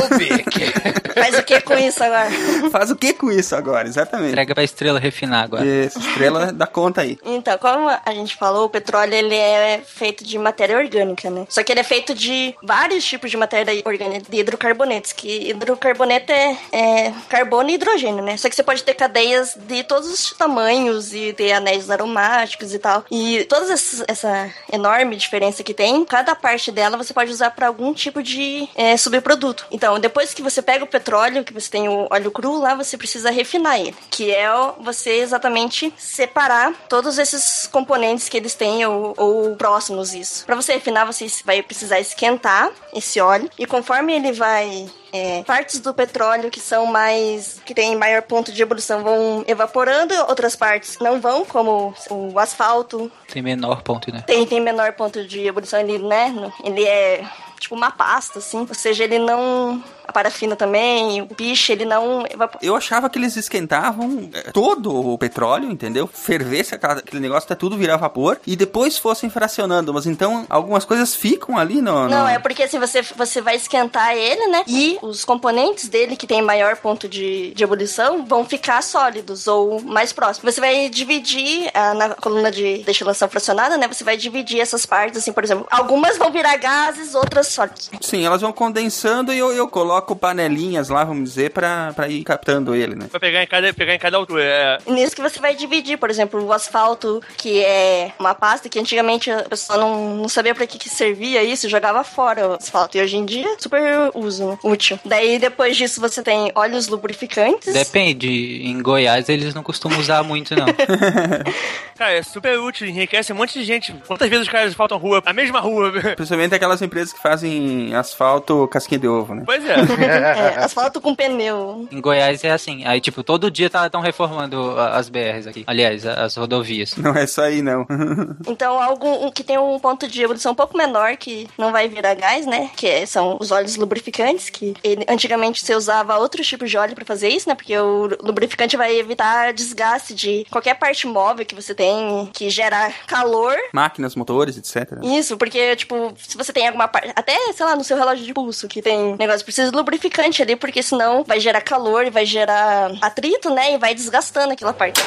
[1.14, 2.30] Faz o que com isso agora?
[2.70, 4.30] Faz o que com isso agora, exatamente.
[4.30, 5.64] Entrega pra estrela refinar agora.
[5.64, 7.18] Isso, estrela dá conta aí.
[7.24, 11.46] Então, como a gente falou, o petróleo ele é feito de matéria orgânica, né?
[11.48, 16.32] Só que ele é feito de vários tipos de matéria orgânica, de hidrocarbonetos, que hidrocarboneto
[16.32, 18.36] é, é carbono e hidrogênio, né?
[18.36, 22.78] Só que você pode ter cadeias de todos os tamanhos e ter anéis aromáticos e
[22.78, 23.04] tal.
[23.10, 27.92] E toda essa enorme diferença que tem, cada parte dela você pode usar para algum
[27.92, 29.66] tipo de é, subproduto.
[29.70, 32.96] Então, depois que você pega o petróleo, que você tem o óleo cru lá, você
[32.96, 34.48] precisa refinar ele, que é
[34.80, 40.44] você exatamente separar todos esses componentes que eles têm ou, ou próximos isso.
[40.44, 45.80] Para você refinar, você vai precisar esquentar esse óleo e conforme ele vai é, partes
[45.80, 47.60] do petróleo que são mais.
[47.64, 53.10] que tem maior ponto de ebulição vão evaporando, outras partes não vão, como o asfalto.
[53.26, 54.22] Tem menor ponto, né?
[54.26, 56.32] Tem, tem menor ponto de ebulição, ele, né?
[56.64, 57.24] Ele é
[57.58, 58.60] tipo uma pasta, assim.
[58.60, 62.24] Ou seja, ele não a parafina também, o piche, ele não
[62.60, 66.06] Eu achava que eles esquentavam é, todo o petróleo, entendeu?
[66.06, 71.14] Fervesse aquele negócio até tudo virar vapor e depois fossem fracionando, mas então algumas coisas
[71.14, 72.08] ficam ali no, no...
[72.08, 74.64] Não, é porque assim, você, você vai esquentar ele, né?
[74.66, 79.80] E os componentes dele, que tem maior ponto de, de ebulição, vão ficar sólidos ou
[79.80, 80.54] mais próximos.
[80.54, 83.86] Você vai dividir ah, na coluna de destilação fracionada, né?
[83.86, 87.90] Você vai dividir essas partes, assim, por exemplo, algumas vão virar gases, outras sólidos.
[88.00, 92.08] Sim, elas vão condensando e eu, eu coloco coloco panelinhas lá, vamos dizer, pra, pra
[92.08, 93.06] ir captando ele, né?
[93.10, 94.42] Pra pegar em cada, pegar em cada altura.
[94.42, 94.78] É...
[94.86, 99.30] Nisso que você vai dividir, por exemplo, o asfalto, que é uma pasta que antigamente
[99.30, 102.96] a pessoa não, não sabia pra que, que servia isso, jogava fora o asfalto.
[102.96, 104.98] E hoje em dia, super uso, útil.
[105.04, 107.72] Daí depois disso você tem óleos lubrificantes.
[107.72, 108.28] Depende.
[108.64, 110.66] Em Goiás eles não costumam usar muito, não.
[111.96, 113.94] Cara, é super útil, enriquece um monte de gente.
[114.06, 115.22] Quantas vezes os caras faltam rua?
[115.24, 115.92] A mesma rua.
[116.16, 119.42] Principalmente aquelas empresas que fazem asfalto casquinha de ovo, né?
[119.44, 119.76] Pois é.
[120.00, 121.88] É, asfalto com pneu.
[121.90, 122.84] Em Goiás é assim.
[122.84, 125.64] Aí, tipo, todo dia estão tá, reformando as BRs aqui.
[125.66, 126.96] Aliás, as rodovias.
[126.96, 127.86] Não é só aí, não.
[128.46, 132.14] então, algo que tem um ponto de ebulição um pouco menor, que não vai virar
[132.14, 132.70] gás, né?
[132.76, 136.94] Que é, são os óleos lubrificantes, que ele, antigamente você usava outros tipos de óleo
[136.94, 137.54] para fazer isso, né?
[137.54, 142.92] Porque o lubrificante vai evitar desgaste de qualquer parte móvel que você tem, que gera
[143.06, 143.56] calor.
[143.72, 144.98] Máquinas, motores, etc.
[145.02, 147.12] Isso, porque, tipo, se você tem alguma parte.
[147.14, 150.56] Até, sei lá, no seu relógio de pulso, que tem negócio, precisa de lubrificante ali,
[150.56, 153.74] porque senão vai gerar calor e vai gerar atrito, né?
[153.74, 155.00] E vai desgastando aquela parte.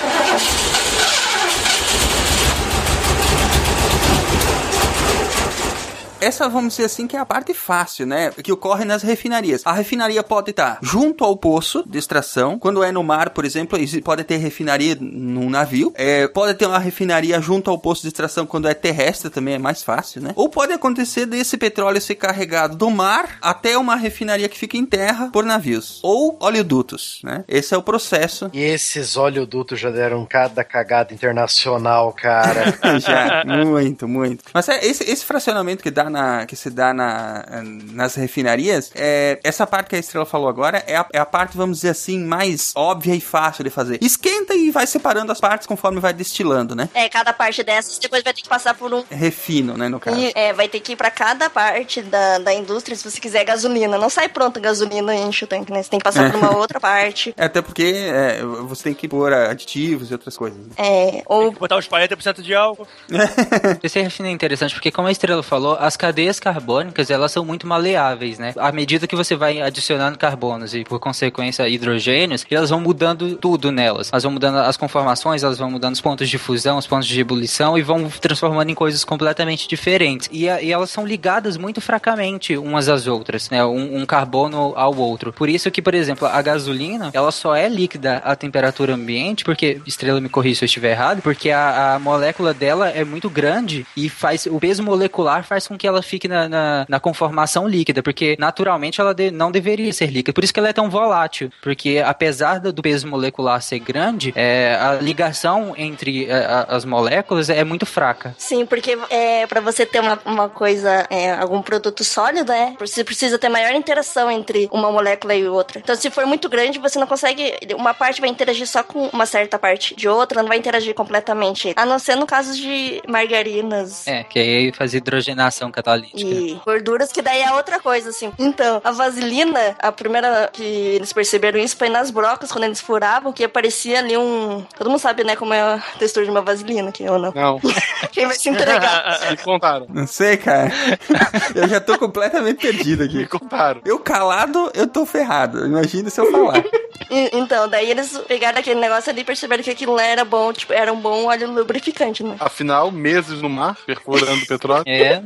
[6.24, 8.32] Essa, vamos dizer assim, que é a parte fácil, né?
[8.32, 9.61] Que ocorre nas refinarias.
[9.65, 12.57] A refinaria pode estar junto ao poço de extração.
[12.57, 15.91] Quando é no mar, por exemplo, pode ter refinaria num navio.
[15.95, 19.59] É, pode ter uma refinaria junto ao poço de extração quando é terrestre, também é
[19.59, 20.32] mais fácil, né?
[20.36, 24.86] Ou pode acontecer desse petróleo ser carregado do mar até uma refinaria que fica em
[24.86, 25.99] terra por navios.
[26.03, 27.43] Ou oleodutos, né?
[27.47, 28.49] Esse é o processo.
[28.53, 32.78] E esses oleodutos já deram cada cagada internacional, cara.
[32.99, 34.43] já, muito, muito.
[34.53, 37.43] Mas é, esse, esse fracionamento que dá na, que se dá na,
[37.91, 41.57] nas refinarias, é, essa parte que a Estrela falou agora é a, é a parte,
[41.57, 43.97] vamos dizer assim, mais óbvia e fácil de fazer.
[44.01, 46.89] Esquenta e vai separando as partes conforme vai destilando, né?
[46.93, 49.03] É, cada parte dessas depois vai ter que passar por um.
[49.09, 50.18] Refino, né, no caso.
[50.18, 53.43] E, é, vai ter que ir pra cada parte da, da indústria se você quiser
[53.43, 53.97] gasolina.
[53.97, 55.82] Não sai pronta gasolina e enche o tanque, né?
[55.82, 56.30] Você tem que passar É.
[56.32, 57.34] por uma outra parte.
[57.38, 60.59] É, Até porque é, você tem que pôr aditivos e outras coisas.
[60.59, 60.74] né?
[60.78, 62.88] É, ou Botar os 40% de álcool.
[63.84, 67.65] Esse refino é interessante porque, como a Estrela falou, as cadeias carbônicas elas são muito
[67.65, 68.53] maleáveis, né?
[68.57, 73.71] À medida que você vai adicionando carbonos e, por consequência, hidrogênios, elas vão mudando tudo
[73.71, 74.09] nelas.
[74.11, 77.19] Elas vão mudando as conformações, elas vão mudando os pontos de fusão, os pontos de
[77.19, 80.27] ebulição e vão transformando em coisas completamente diferentes.
[80.31, 83.63] E, a- e elas são ligadas muito fracamente umas às outras, né?
[83.63, 85.31] Um, um carbono ao outro.
[85.31, 89.79] Por isso que, por exemplo, a gasolina, ela só é líquida à temperatura ambiente, porque,
[89.87, 93.85] Estrela me corrija se eu estiver errado, porque a, a molécula dela é muito grande
[93.95, 98.01] e faz o peso molecular faz com que ela fique na, na, na conformação líquida,
[98.01, 100.33] porque naturalmente ela de- não deveria ser líquida.
[100.33, 104.33] Por isso que ela é tão volátil, porque apesar do do peso molecular ser grande,
[104.35, 108.33] é, a ligação entre é, a- as moléculas é muito fraca.
[108.37, 113.03] Sim, porque é, para você ter uma, uma coisa, é, algum produto sólido, é, você
[113.03, 115.79] precisa ter maior interação entre uma molécula e outra.
[115.79, 117.53] Então, se for muito grande, você não consegue.
[117.75, 121.73] Uma parte vai interagir só com uma certa parte de outra, não vai interagir completamente.
[121.75, 124.07] A não ser no caso de margarinas.
[124.07, 126.21] É, que aí faz hidrogenação catalítica.
[126.21, 128.32] E gorduras, que daí é outra coisa, assim.
[128.39, 133.34] Então, a vaselina, a primeira que eles perceberam isso foi nas brocas, quando eles furavam,
[133.34, 134.65] que aparecia ali um.
[134.78, 137.32] Todo mundo sabe, né, como é a textura de uma vaselina, que eu não.
[137.34, 137.59] Não.
[138.11, 139.19] Quem vai se entregar?
[139.32, 139.88] Me contaram.
[139.89, 140.71] Não sei, cara.
[141.55, 143.17] Eu já tô completamente perdido aqui.
[143.17, 143.82] Me contaram.
[143.86, 145.65] Eu calado, eu tô ferrado.
[145.65, 146.63] Imagina se eu falar.
[147.09, 150.74] Então, daí eles pegaram aquele negócio ali e perceberam que aquilo lá era bom, tipo,
[150.74, 152.36] era um bom óleo lubrificante, né?
[152.39, 154.84] Afinal, meses no mar, perfurando petróleo.
[154.88, 155.24] É.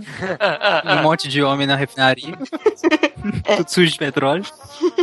[1.00, 2.38] um monte de homem na refinaria.
[3.58, 4.46] Tudo sujo de petróleo.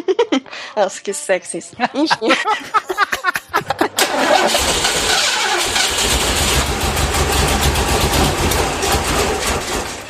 [0.76, 1.76] Nossa, que sexy isso.
[1.94, 2.28] Enfim.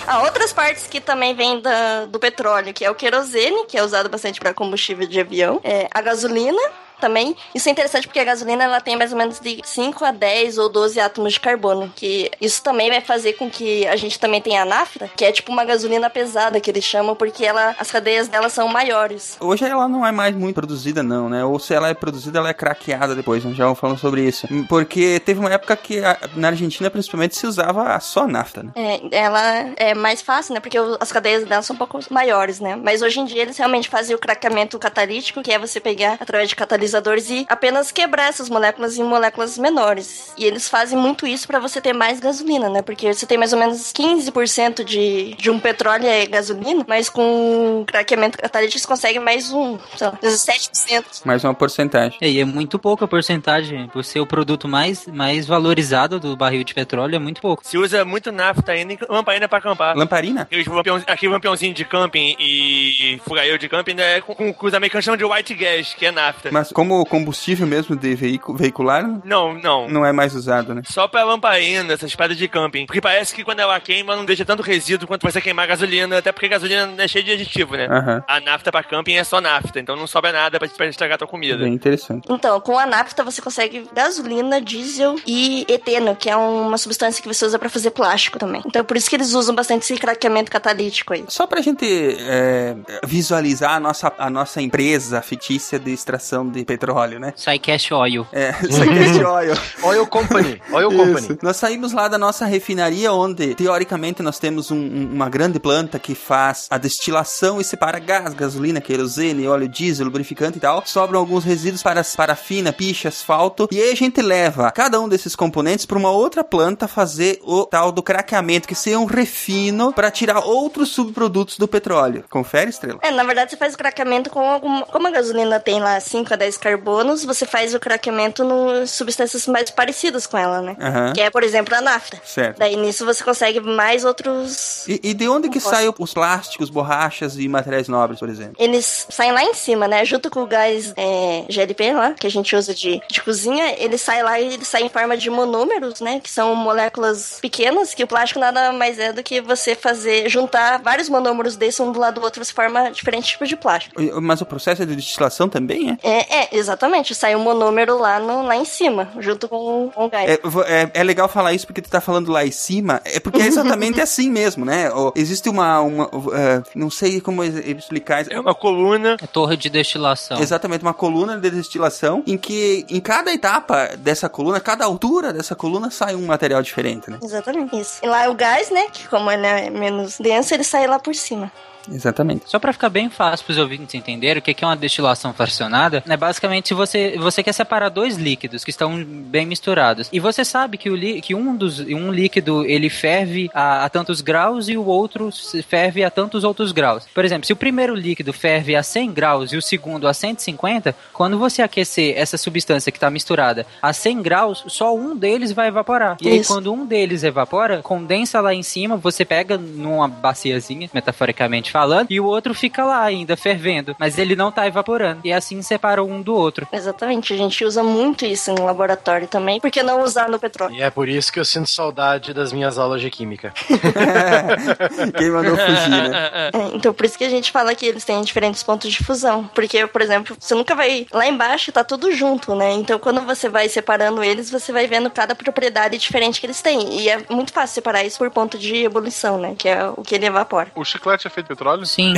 [0.07, 1.63] Há outras partes que também vêm
[2.09, 5.89] do petróleo, que é o querosene, que é usado bastante para combustível de avião, é,
[5.93, 6.61] a gasolina
[7.01, 7.37] também.
[7.55, 10.59] Isso é interessante porque a gasolina ela tem mais ou menos de 5 a 10
[10.59, 14.41] ou 12 átomos de carbono, que isso também vai fazer com que a gente também
[14.41, 17.91] tenha a nafta, que é tipo uma gasolina pesada que eles chamam, porque ela, as
[17.91, 19.37] cadeias dela são maiores.
[19.41, 21.45] Hoje ela não é mais muito produzida, não, né?
[21.45, 23.53] Ou se ela é produzida, ela é craqueada depois, né?
[23.55, 24.47] Já vamos falando sobre isso.
[24.69, 28.73] Porque teve uma época que a- na Argentina, principalmente, se usava só nafta, né?
[28.75, 29.41] É, ela
[29.77, 30.61] é mais fácil, né?
[30.61, 32.77] Porque as cadeias dela são um pouco maiores, né?
[32.77, 36.49] Mas hoje em dia eles realmente fazem o craqueamento catalítico, que é você pegar através
[36.49, 36.57] de
[36.89, 40.33] catalisadores e apenas quebrar essas moléculas em moléculas menores.
[40.37, 42.83] E eles fazem muito isso para você ter mais gasolina, né?
[42.83, 47.81] Porque você tem mais ou menos 15% de, de um petróleo é gasolina, mas com
[47.81, 51.05] o craqueamento catalítico você consegue mais um, sei lá, 17%.
[51.25, 52.19] Mais uma porcentagem.
[52.21, 53.89] É, e é muito pouca porcentagem.
[53.89, 57.63] Por ser o produto mais, mais valorizado do barril de petróleo, é muito pouco.
[57.67, 59.97] Se usa muito nafta ainda e lamparina pra acampar.
[59.97, 60.43] Lamparina?
[60.43, 64.75] Aqueles lampião- Aquele lampiãozinho de camping e furail de camping né, com, com, com os
[64.75, 66.51] americanos chamam de white gas, que é nafta.
[66.53, 69.89] Mas como combustível mesmo de veicu- veicular, Não, não.
[69.89, 70.83] não é mais usado, né?
[70.85, 72.85] Só pra lamparina, essas paradas de camping.
[72.87, 76.33] Porque parece que quando ela queima, não deixa tanto resíduo quanto você queimar gasolina, até
[76.33, 77.87] porque gasolina é cheia de aditivo, né?
[77.87, 78.23] Aham.
[78.29, 81.29] A nafta pra camping é só nafta, então não sobra nada pra, pra estragar tua
[81.29, 81.59] comida.
[81.65, 82.27] Bem interessante.
[82.29, 87.29] Então, com a nafta você consegue gasolina, diesel e eteno, que é uma substância que
[87.33, 88.63] você usa pra fazer plástico também.
[88.67, 91.25] Então, por isso que eles usam bastante esse craqueamento catalítico aí.
[91.29, 91.85] Só pra gente
[92.21, 92.75] é,
[93.07, 97.33] visualizar a nossa, a nossa empresa fictícia de extração de petróleo, né?
[97.33, 98.27] Psycash Oil.
[98.33, 99.55] É, Psycast Oil.
[99.83, 100.61] Oil Company.
[100.73, 100.97] Oil Isso.
[100.99, 101.39] Company.
[101.43, 105.99] Nós saímos lá da nossa refinaria, onde teoricamente nós temos um- um- uma grande planta
[105.99, 110.83] que faz a destilação e separa gás, gasolina, querosene, óleo diesel, lubrificante e tal.
[110.87, 113.69] Sobram alguns resíduos para parafina, piche, asfalto.
[113.71, 117.65] E aí a gente leva cada um desses componentes para uma outra planta fazer o
[117.67, 122.25] tal do craqueamento, que seria um refino para tirar outros subprodutos do petróleo.
[122.31, 122.99] Confere, estrela?
[123.03, 124.87] É, na verdade você faz o craqueamento com alguma.
[124.87, 129.47] Como a gasolina tem lá 5 a 10 carbonos, você faz o craqueamento em substâncias
[129.47, 130.77] mais parecidas com ela, né?
[130.81, 131.13] Aham.
[131.13, 132.21] Que é, por exemplo, a nafta.
[132.25, 132.59] Certo.
[132.59, 134.87] Daí nisso você consegue mais outros.
[134.89, 138.55] E, e de onde que saem os plásticos, borrachas e materiais nobres, por exemplo?
[138.59, 140.05] Eles saem lá em cima, né?
[140.05, 143.99] Junto com o gás é, GLP lá, que a gente usa de, de cozinha, ele
[143.99, 146.21] sai lá e ele sai em forma de monômeros, né?
[146.21, 150.81] Que são moléculas pequenas, que o plástico nada mais é do que você fazer, juntar
[150.83, 154.01] vários monômeros desses um do lado do outro, você forma diferentes tipos de plástico.
[154.21, 155.99] Mas o processo de destilação também é?
[156.03, 157.15] É, É, exatamente.
[157.15, 160.29] Sai o monômero lá, no, lá em cima, junto com, com o gás.
[160.31, 160.35] É,
[160.67, 163.47] é- é legal falar isso porque tu tá falando lá em cima, é porque é
[163.47, 164.91] exatamente assim mesmo, né?
[165.15, 168.25] Existe uma, uma é, não sei como ex- explicar.
[168.31, 169.17] É uma coluna.
[169.23, 170.39] É torre de destilação.
[170.41, 175.55] Exatamente, uma coluna de destilação em que em cada etapa dessa coluna, cada altura dessa
[175.55, 177.19] coluna sai um material diferente, né?
[177.23, 178.01] Exatamente isso.
[178.03, 178.87] E lá é o gás, né?
[178.93, 181.51] Que como ele é menos denso, ele sai lá por cima.
[181.91, 182.45] Exatamente.
[182.49, 186.17] Só pra ficar bem fácil pros ouvintes entenderem o que é uma destilação fracionada, é
[186.17, 190.09] basicamente se você, você quer separar dois líquidos que estão bem misturados.
[190.13, 193.89] E você sabe que, o li, que um, dos, um líquido ele ferve a, a
[193.89, 197.05] tantos graus e o outro se ferve a tantos outros graus.
[197.15, 200.95] Por exemplo, se o primeiro líquido ferve a 100 graus e o segundo a 150,
[201.13, 205.69] quando você aquecer essa substância que está misturada a 100 graus, só um deles vai
[205.69, 206.17] evaporar.
[206.21, 211.74] E aí, quando um deles evapora, condensa lá em cima, você pega numa baciazinha, metaforicamente
[211.75, 215.23] falando, e o outro fica lá ainda fervendo, mas ele não tá evaporando.
[215.25, 216.69] E assim separa um do outro.
[216.73, 217.35] Exatamente.
[217.35, 219.59] A gente usa muito isso no laboratório também.
[219.59, 220.77] Por que não usar no petróleo?
[220.77, 223.53] E é por isso que eu sinto saudade das minhas aulas de química.
[225.19, 226.11] Quem mandou fugir, né?
[226.15, 229.51] É, então, por isso que a gente fala que eles têm diferentes pontos de fusão.
[229.53, 231.09] Porque, por exemplo, você nunca vai.
[231.13, 232.71] Lá embaixo tá tudo junto, né?
[232.71, 237.01] Então, quando você vai separando eles, você vai vendo cada propriedade diferente que eles têm.
[237.01, 239.57] E é muito fácil separar isso por ponto de ebulição, né?
[239.59, 240.71] Que é o que ele evapora.
[240.77, 241.87] O chiclete é feito de petróleo?
[241.87, 242.13] Sim.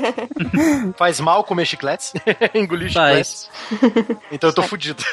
[0.96, 2.12] Faz mal comer chicletes?
[2.54, 3.48] Engolir Faz.
[3.70, 4.18] chicletes?
[4.30, 5.02] Então eu tô fudido.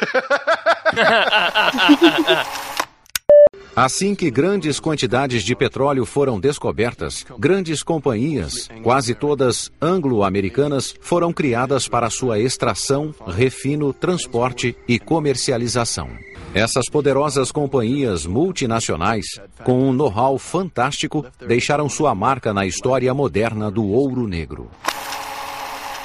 [3.76, 11.88] Assim que grandes quantidades de petróleo foram descobertas, grandes companhias, quase todas anglo-americanas, foram criadas
[11.88, 16.10] para sua extração, refino, transporte e comercialização.
[16.54, 19.26] Essas poderosas companhias multinacionais,
[19.64, 24.70] com um know-how fantástico, deixaram sua marca na história moderna do ouro negro.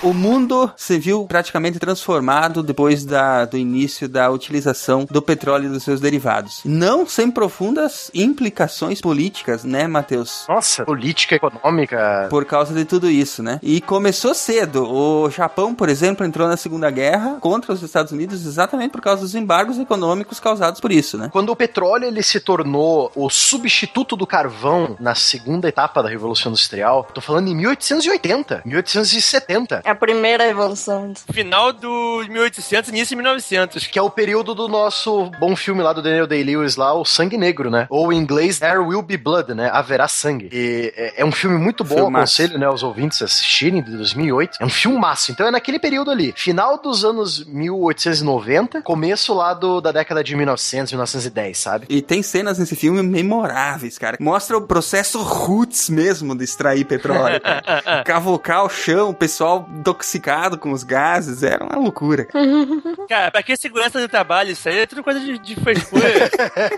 [0.03, 5.69] O mundo se viu praticamente transformado depois da, do início da utilização do petróleo e
[5.69, 6.61] dos seus derivados.
[6.65, 10.45] Não sem profundas implicações políticas, né, Matheus?
[10.49, 12.27] Nossa, política econômica.
[12.29, 13.61] Por causa de tudo isso, né?
[13.63, 14.93] E começou cedo.
[14.93, 19.23] O Japão, por exemplo, entrou na Segunda Guerra contra os Estados Unidos exatamente por causa
[19.23, 21.29] dos embargos econômicos causados por isso, né?
[21.31, 26.51] Quando o petróleo ele se tornou o substituto do carvão na segunda etapa da Revolução
[26.51, 29.83] Industrial, tô falando em 1880, 1870.
[29.85, 31.13] É a primeira evolução.
[31.33, 33.87] Final dos 1800, início de 1900.
[33.87, 37.37] Que é o período do nosso bom filme lá do Daniel Day-Lewis lá, O Sangue
[37.37, 37.87] Negro, né?
[37.91, 39.71] Ou em inglês, There Will Be Blood, né?
[39.73, 40.49] Haverá Sangue.
[40.53, 42.43] E é, é um filme muito bom, Filmaço.
[42.43, 44.59] aconselho, né, os ouvintes a assistirem, de 2008.
[44.61, 45.33] É um filmaço.
[45.33, 50.35] Então é naquele período ali, final dos anos 1890, começo lá do, da década de
[50.37, 51.87] 1900, 1910, sabe?
[51.89, 54.17] E tem cenas nesse filme memoráveis, cara.
[54.21, 57.41] Mostra o processo roots mesmo de extrair petróleo.
[57.41, 58.03] cara.
[58.05, 62.29] Cavocar o chão, o pessoal intoxicado com os gases, era uma loucura.
[63.09, 64.53] Cara, pra que segurança do trabalho?
[64.53, 66.31] Isso aí é tudo coisa de, de frescura.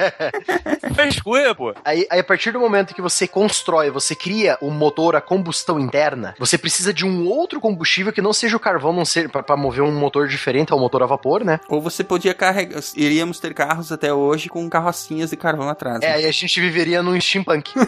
[0.94, 1.74] frescura, pô.
[1.84, 5.78] Aí, aí, a partir do momento que você constrói, você cria um motor a combustão
[5.78, 9.56] interna, você precisa de um outro combustível que não seja o carvão, não ser para
[9.56, 11.60] mover um motor diferente ao motor a vapor, né?
[11.68, 12.80] Ou você podia carregar.
[12.96, 16.00] Iríamos ter carros até hoje com carrocinhas de carvão atrás.
[16.02, 16.14] É, né?
[16.14, 17.70] aí a gente viveria num steampunk.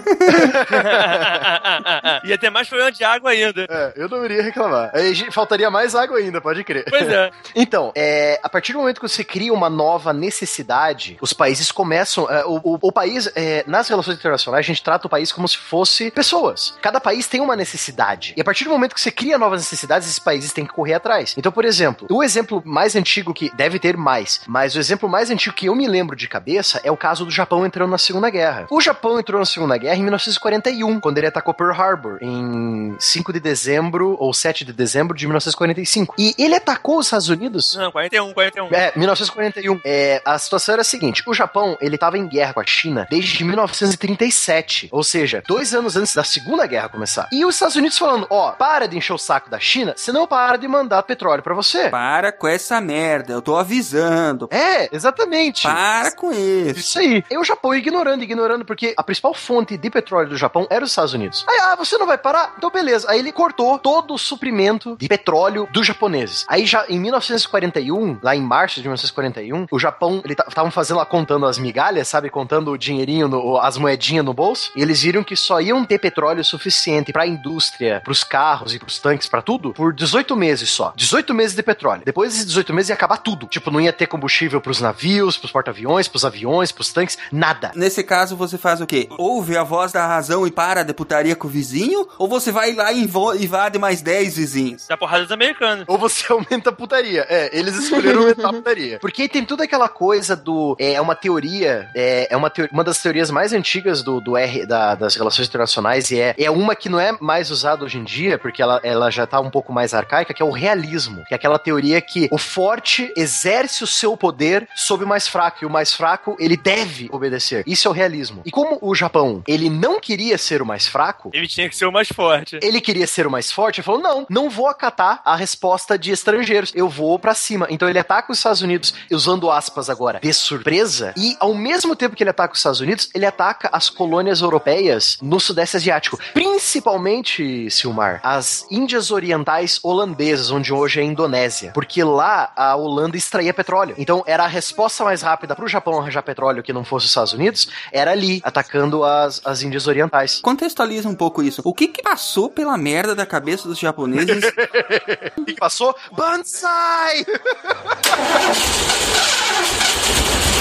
[2.25, 3.67] Ia ter mais problema de água ainda.
[3.69, 4.91] É, eu não iria reclamar.
[4.93, 6.85] Aí a gente- faltaria mais água ainda, pode crer.
[6.89, 7.31] Pois é.
[7.55, 12.31] Então, é, a partir do momento que você cria uma nova necessidade, os países começam.
[12.31, 15.49] é, o, o- o país, é, nas relações internacionais, a gente trata o país como
[15.49, 16.75] se fosse pessoas.
[16.83, 18.35] Cada país tem uma necessidade.
[18.37, 20.95] E a partir do momento que você cria novas necessidades, esses países têm que correr
[20.95, 21.35] atrás.
[21.37, 25.31] Então, por exemplo, o exemplo mais antigo que deve ter mais, mas o exemplo mais
[25.31, 28.31] antigo que eu me lembro de cabeça é o caso do Japão entrando na Segunda
[28.31, 28.67] Guerra.
[28.71, 33.33] O Japão entrou na Segunda Guerra em 1941, quando ele atacou Pearl Harbor, em 5
[33.33, 36.15] de dezembro ou 7 de dezembro de 1945.
[36.19, 38.69] E ele atacou os Estados Unidos Não, 41, 41.
[38.73, 39.81] é, 1941.
[39.85, 43.07] É, a situação era a seguinte: o Japão ele estava em guerra com a China
[43.11, 47.29] desde 1937, ou seja, dois anos antes da Segunda Guerra começar.
[47.33, 50.57] E os Estados Unidos falando: ó, para de encher o saco da China, senão para
[50.57, 51.89] de mandar petróleo pra você.
[51.89, 54.49] Para com essa merda, eu tô avisando.
[54.51, 55.63] É, exatamente.
[55.63, 56.79] Para com isso.
[56.81, 57.25] Isso aí.
[57.31, 60.91] E o Japão ignorando, ignorando, porque a principal fonte de petróleo do Japão era os
[60.91, 61.45] Estados Unidos.
[61.49, 62.55] Aí, ah, você não vai parar?
[62.57, 63.11] Então beleza.
[63.11, 66.45] Aí ele cortou todo o suprimento de petróleo dos japoneses.
[66.49, 70.99] Aí já em 1941, 41, lá em março de 1941, o Japão, eles estavam fazendo
[70.99, 72.29] lá, contando as migalhas, sabe?
[72.29, 74.71] Contando o dinheirinho, no, as moedinhas no bolso.
[74.77, 78.99] E eles viram que só iam ter petróleo suficiente pra indústria, pros carros e pros
[78.99, 80.93] tanques, pra tudo, por 18 meses só.
[80.97, 82.03] 18 meses de petróleo.
[82.05, 83.47] Depois desses 18 meses ia acabar tudo.
[83.47, 87.73] Tipo, não ia ter combustível pros navios, pros porta-aviões, pros aviões, pros tanques, nada.
[87.75, 89.09] Nesse caso, você faz o quê?
[89.19, 92.09] Ouve a voz da razão e para de putaria com o vizinho?
[92.19, 93.03] Ou você vai lá e
[93.41, 94.66] invade mais 10 vizinhos?
[94.89, 95.85] Da porrada dos americanos.
[95.89, 97.27] Ou você aumenta a putaria.
[97.29, 98.99] É, eles escolheram aumentar a putaria.
[99.01, 100.77] Porque aí tem toda aquela coisa do.
[100.79, 101.89] É, é uma teoria.
[101.95, 106.11] É, é uma, uma das teorias mais antigas do, do R, da- das relações internacionais.
[106.11, 109.11] E é, é uma que não é mais usada hoje em dia, porque ela, ela
[109.11, 111.25] já tá um pouco mais arcaica, que é o realismo.
[111.27, 115.59] Que é aquela teoria que o forte exerce o seu poder sobre o mais fraco.
[115.63, 117.63] E o mais fraco, ele deve obedecer.
[117.67, 118.43] Isso é o realismo.
[118.45, 121.31] E como o Japão, ele não queria ser o mais fraco.
[121.33, 122.59] Ele tinha que ser o mais forte.
[122.63, 126.11] Ele queria ser o mais forte, ele falou: não, não vou acatar a resposta de
[126.11, 127.67] estrangeiros, eu vou pra cima.
[127.69, 132.17] Então ele ataca os Estados Unidos, usando aspas agora, de surpresa, e ao mesmo tempo
[132.17, 136.19] que ele ataca os Estados Unidos, ele ataca as colônias europeias no Sudeste Asiático.
[136.33, 141.73] Principalmente, Silmar, as Índias Orientais holandesas, onde hoje é a Indonésia.
[141.75, 143.95] Porque lá a Holanda extraía petróleo.
[143.99, 147.35] Então era a resposta mais rápida pro Japão arranjar petróleo que não fosse os Estados
[147.35, 150.41] Unidos, era ali, atacando as, as Índias Orientais.
[150.41, 151.61] Contextualiza um pouco isso.
[151.63, 154.46] O que que passou pela merda da cabeça dos japoneses?
[155.47, 155.95] Que passou?
[156.13, 157.25] Banzai!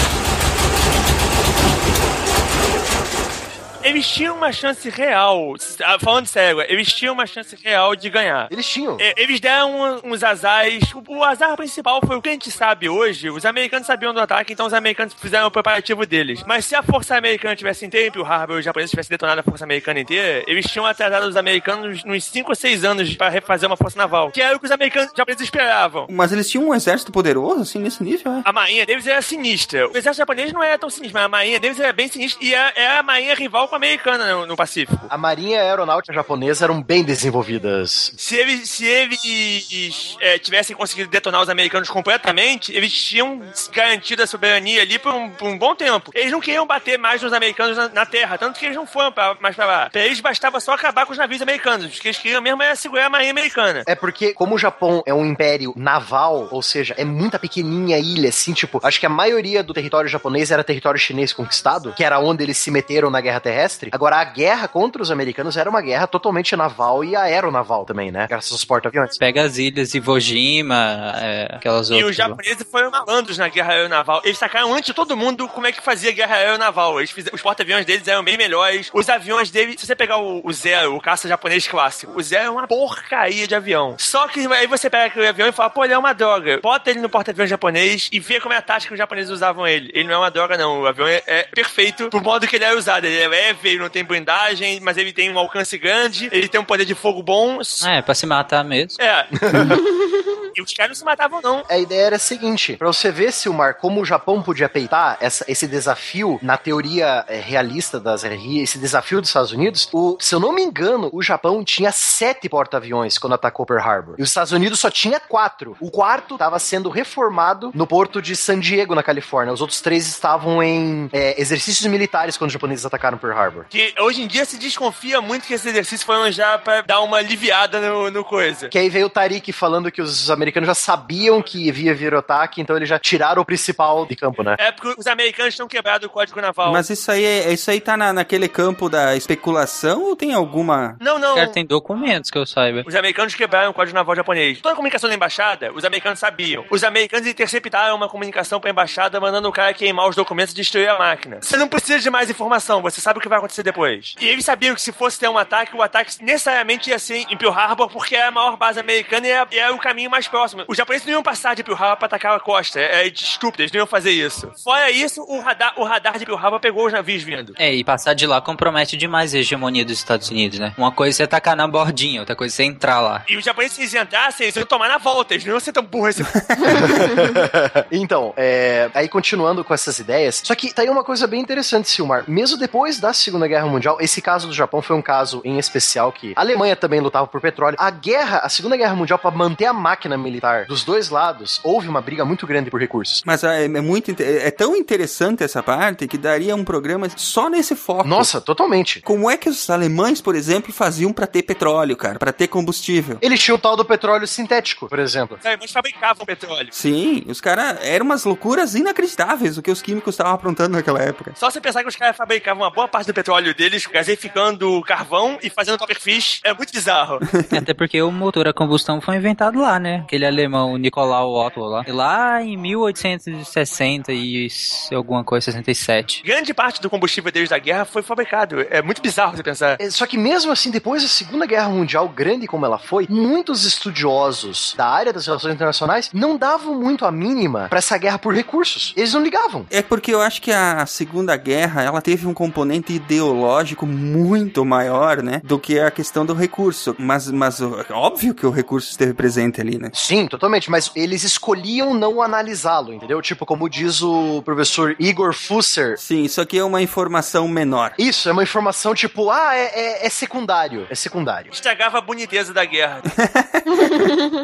[3.86, 8.48] Eles tinham uma chance real, ah, falando sério, eles tinham uma chance real de ganhar.
[8.50, 8.98] Eles tinham.
[9.00, 10.92] É, Eles deram uns azares.
[10.92, 13.30] O, o azar principal foi o que a gente sabe hoje.
[13.30, 16.44] Os americanos sabiam do ataque, então os americanos fizeram o preparativo deles.
[16.48, 17.90] Mas se a força americana tivesse em
[18.26, 22.04] Harbor e os japoneses tivessem detonado a força americana inteira, eles tinham atrasado os americanos
[22.04, 24.32] uns 5 ou 6 anos para refazer uma força naval.
[24.32, 26.08] Que era o que os americanos os japoneses esperavam.
[26.10, 28.42] Mas eles tinham um exército poderoso, assim, nesse nível, é?
[28.44, 29.88] A marinha deles era sinistra.
[29.88, 32.54] O exército japonês não era tão sinistro, mas a marinha deles era bem sinistra e
[32.54, 35.06] era, era a marinha rival com americana no, no Pacífico.
[35.10, 38.14] A marinha e a aeronáutica japonesa eram bem desenvolvidas.
[38.18, 43.42] Se eles, se eles é, tivessem conseguido detonar os americanos completamente, eles tinham
[43.74, 46.12] garantido a soberania ali por um, por um bom tempo.
[46.14, 49.12] Eles não queriam bater mais nos americanos na, na terra, tanto que eles não foram
[49.12, 49.90] pra, mais pra lá.
[49.90, 51.98] Pra eles bastava só acabar com os navios americanos.
[51.98, 53.84] O que eles queriam mesmo era segurar a marinha americana.
[53.88, 58.30] É porque, como o Japão é um império naval, ou seja, é muita pequenininha ilha,
[58.30, 62.20] assim, tipo, acho que a maioria do território japonês era território chinês conquistado, que era
[62.20, 63.64] onde eles se meteram na guerra terrestre.
[63.91, 68.28] Agora, a guerra contra os americanos era uma guerra totalmente naval e aeronaval também, né?
[68.28, 69.18] Graças aos porta-aviões.
[69.18, 72.11] Pega as ilhas Iwo Jima, é, aquelas E outras.
[72.11, 74.22] os japoneses foram malandros na guerra aeronaval.
[74.24, 76.99] Eles sacaram antes de todo mundo como é que fazia guerra aeronaval.
[76.99, 78.89] Eles fizeram, os porta-aviões deles eram bem melhores.
[78.93, 82.45] Os aviões deles, se você pegar o, o Zero, o caça japonês clássico, o Zero
[82.45, 83.95] é uma porcaria de avião.
[83.97, 86.59] Só que aí você pega aquele avião e fala, pô, ele é uma droga.
[86.61, 89.68] Bota ele no porta-aviões japonês e vê como é a tática que os japoneses usavam
[89.68, 89.89] ele.
[89.93, 90.82] Ele não é uma droga, não.
[90.82, 93.05] O avião é, é perfeito pro modo que ele é usado.
[93.05, 96.60] Ele é leve, ele não tem blindagem, mas ele tem um alcance grande, ele tem
[96.60, 97.60] um poder de fogo bom.
[97.86, 99.02] É, pra se matar mesmo.
[99.02, 99.28] É.
[100.56, 101.64] e os caras não se matavam, não.
[101.70, 105.46] A ideia era a seguinte: pra você ver, Silmar, como o Japão podia peitar essa-
[105.48, 110.34] esse desafio na teoria eh, realista das RI, esse desafio dos Estados Unidos, o- se
[110.34, 114.16] eu não me engano, o Japão tinha sete porta-aviões quando atacou Pearl Harbor.
[114.18, 115.76] E os Estados Unidos só tinha quatro.
[115.80, 119.54] O quarto estava sendo reformado no porto de San Diego, na Califórnia.
[119.54, 123.66] Os outros três estavam em eh, exercícios militares quando os japoneses atacaram Pearl Harbor.
[123.70, 127.18] Que hoje em dia se desconfia muito que esse exercício foi já pra dar uma
[127.18, 128.70] aliviada no, no coisa.
[128.70, 132.18] Que aí veio o Tariq falando que os americanos já sabiam que ia vir o
[132.18, 134.56] ataque, então eles já tiraram o principal de campo, né?
[134.58, 136.72] É porque os americanos tinham quebrado o código naval.
[136.72, 140.96] Mas isso aí, é- isso aí tá na, naquele campo da especulação ou tem alguma...
[141.00, 141.36] Não, não.
[141.36, 142.84] Cara, tem documentos que eu saiba.
[142.88, 144.60] Os americanos quebraram o código naval japonês.
[144.62, 146.66] Toda a comunicação da embaixada, os americanos sabiam.
[146.70, 150.90] Os americanos interceptaram uma comunicação pra embaixada mandando o cara queimar os documentos e destruir
[150.90, 151.40] a máquina.
[151.42, 154.16] Você não precisa de mais informação, você sabe o que vai acontecer depois.
[154.20, 157.38] E eles sabiam que se fosse ter um ataque, o ataque necessariamente ia ser em
[157.38, 160.28] Pearl Harbor, porque é a maior base americana e é, e é o caminho mais
[160.28, 160.64] próximo.
[160.68, 162.80] Os japoneses não iam passar de Pearl Harbor pra atacar a costa.
[162.80, 164.52] É, é estúpido, eles não iam fazer isso.
[164.64, 167.54] Fora isso, o radar, o radar de Pearl Harbor pegou os navios vindo.
[167.58, 170.74] É, e passar de lá compromete demais a hegemonia dos Estados Unidos, né?
[170.78, 173.24] Uma coisa é você tacar na bordinha, outra coisa é você entrar lá.
[173.28, 175.34] E os japoneses, se eles entrassem, eles iam tomar na volta.
[175.34, 176.24] Eles não iam ser tão burros assim.
[177.92, 181.90] então, é, aí continuando com essas ideias, só que tá aí uma coisa bem interessante,
[181.90, 182.24] Silmar.
[182.28, 186.11] Mesmo depois da Segunda Guerra Mundial, esse caso do Japão foi um caso em especial
[186.11, 187.76] que a Alemanha também lutava por petróleo.
[187.80, 191.88] A guerra, a Segunda Guerra Mundial, para manter a máquina militar dos dois lados, houve
[191.88, 193.24] uma briga muito grande por recursos.
[193.26, 197.49] Mas é, é muito inte- é tão interessante essa parte que daria um programa só
[197.49, 198.07] nesse foco.
[198.07, 199.01] Nossa, totalmente.
[199.01, 203.18] Como é que os alemães, por exemplo, faziam pra ter petróleo, cara, Pra ter combustível?
[203.22, 205.38] Eles tinham o tal do petróleo sintético, por exemplo.
[205.39, 206.70] Os alemães fabricavam petróleo.
[206.72, 211.34] Sim, os caras eram umas loucuras inacreditáveis o que os químicos estavam aprontando naquela época.
[211.36, 215.38] Só você pensar que os caras fabricavam uma boa parte do petróleo deles, gaseificando carvão
[215.41, 217.20] e fazendo topperfish, é muito bizarro.
[217.56, 220.01] Até porque o motor a combustão foi inventado lá, né?
[220.06, 221.84] Aquele alemão, o Nicolau Otto lá.
[221.88, 224.47] Lá em 1860 e
[224.93, 226.24] alguma coisa, 67.
[226.24, 228.62] Grande parte do combustível deles da guerra foi fabricado.
[228.70, 229.78] É muito bizarro você pensar.
[229.80, 233.66] É, Só que mesmo assim, depois da Segunda Guerra Mundial, grande como ela foi, muitos
[233.66, 238.34] estudiosos da área das relações internacionais não davam muito a mínima pra essa guerra por
[238.34, 238.93] recursos.
[238.95, 239.66] Eles não ligavam.
[239.70, 245.22] É porque eu acho que a Segunda Guerra, ela teve um componente ideológico muito maior,
[245.22, 246.96] né, do que a questão do recurso.
[246.98, 249.89] Mas, mas ó, óbvio que o recurso esteve presente ali, né?
[249.93, 253.22] Sim, totalmente, mas eles escolhiam não analisá-lo, entendeu?
[253.22, 255.98] Tipo, como diz o professor Igor Fusser.
[255.98, 257.93] Sim, isso aqui é uma informação menor.
[257.98, 260.88] Isso, é uma informação tipo, ah, é, é- é secundário.
[260.89, 261.52] É secundário.
[261.52, 263.02] Estragava a boniteza da guerra.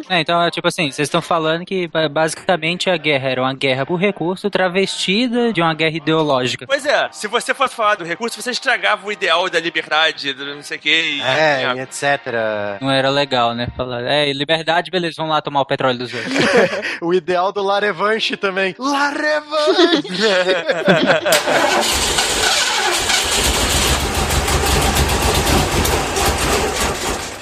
[0.09, 3.53] É, então, é tipo assim, vocês estão falando que ba- basicamente a guerra era uma
[3.53, 6.65] guerra por recurso travestida de uma guerra ideológica.
[6.65, 10.45] Pois é, se você fosse falar do recurso, você estragava o ideal da liberdade, do
[10.45, 10.89] não sei o que.
[10.89, 12.01] E, É, e etc.
[12.81, 13.67] Não era legal, né?
[13.75, 16.33] Falar, é, liberdade, beleza, vamos lá tomar o petróleo dos outros.
[17.01, 18.75] o ideal do La Revanche também.
[18.77, 20.01] La Revanche!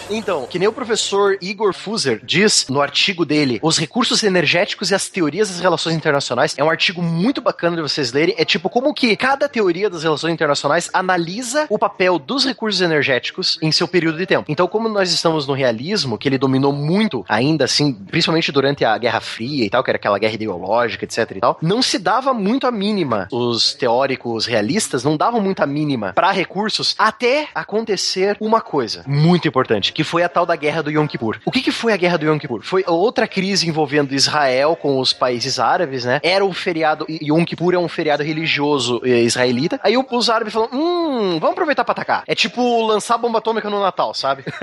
[0.10, 4.96] Então, que nem o professor Igor Fuser diz no artigo dele, Os Recursos Energéticos e
[4.96, 8.34] as Teorias das Relações Internacionais, é um artigo muito bacana de vocês lerem.
[8.38, 13.60] É tipo como que cada teoria das relações internacionais analisa o papel dos recursos energéticos
[13.62, 14.46] em seu período de tempo.
[14.50, 18.98] Então, como nós estamos no realismo, que ele dominou muito ainda assim, principalmente durante a
[18.98, 22.34] Guerra Fria e tal, que era aquela guerra ideológica, etc e tal, não se dava
[22.34, 23.28] muito a mínima.
[23.32, 29.48] Os teóricos realistas não davam muito a mínima para recursos até acontecer uma coisa muito
[29.48, 31.40] importante, que foi a tal da Guerra do Yom Kippur.
[31.44, 32.62] O que, que foi a Guerra do Yom Kippur?
[32.64, 36.22] Foi outra crise envolvendo Israel com os países árabes, né?
[36.24, 39.78] Era um feriado, Yom Kippur é um feriado religioso eh, israelita.
[39.84, 42.24] Aí o- os árabes falaram, hum, vamos aproveitar pra atacar.
[42.26, 44.46] É tipo lançar bomba atômica no Natal, sabe?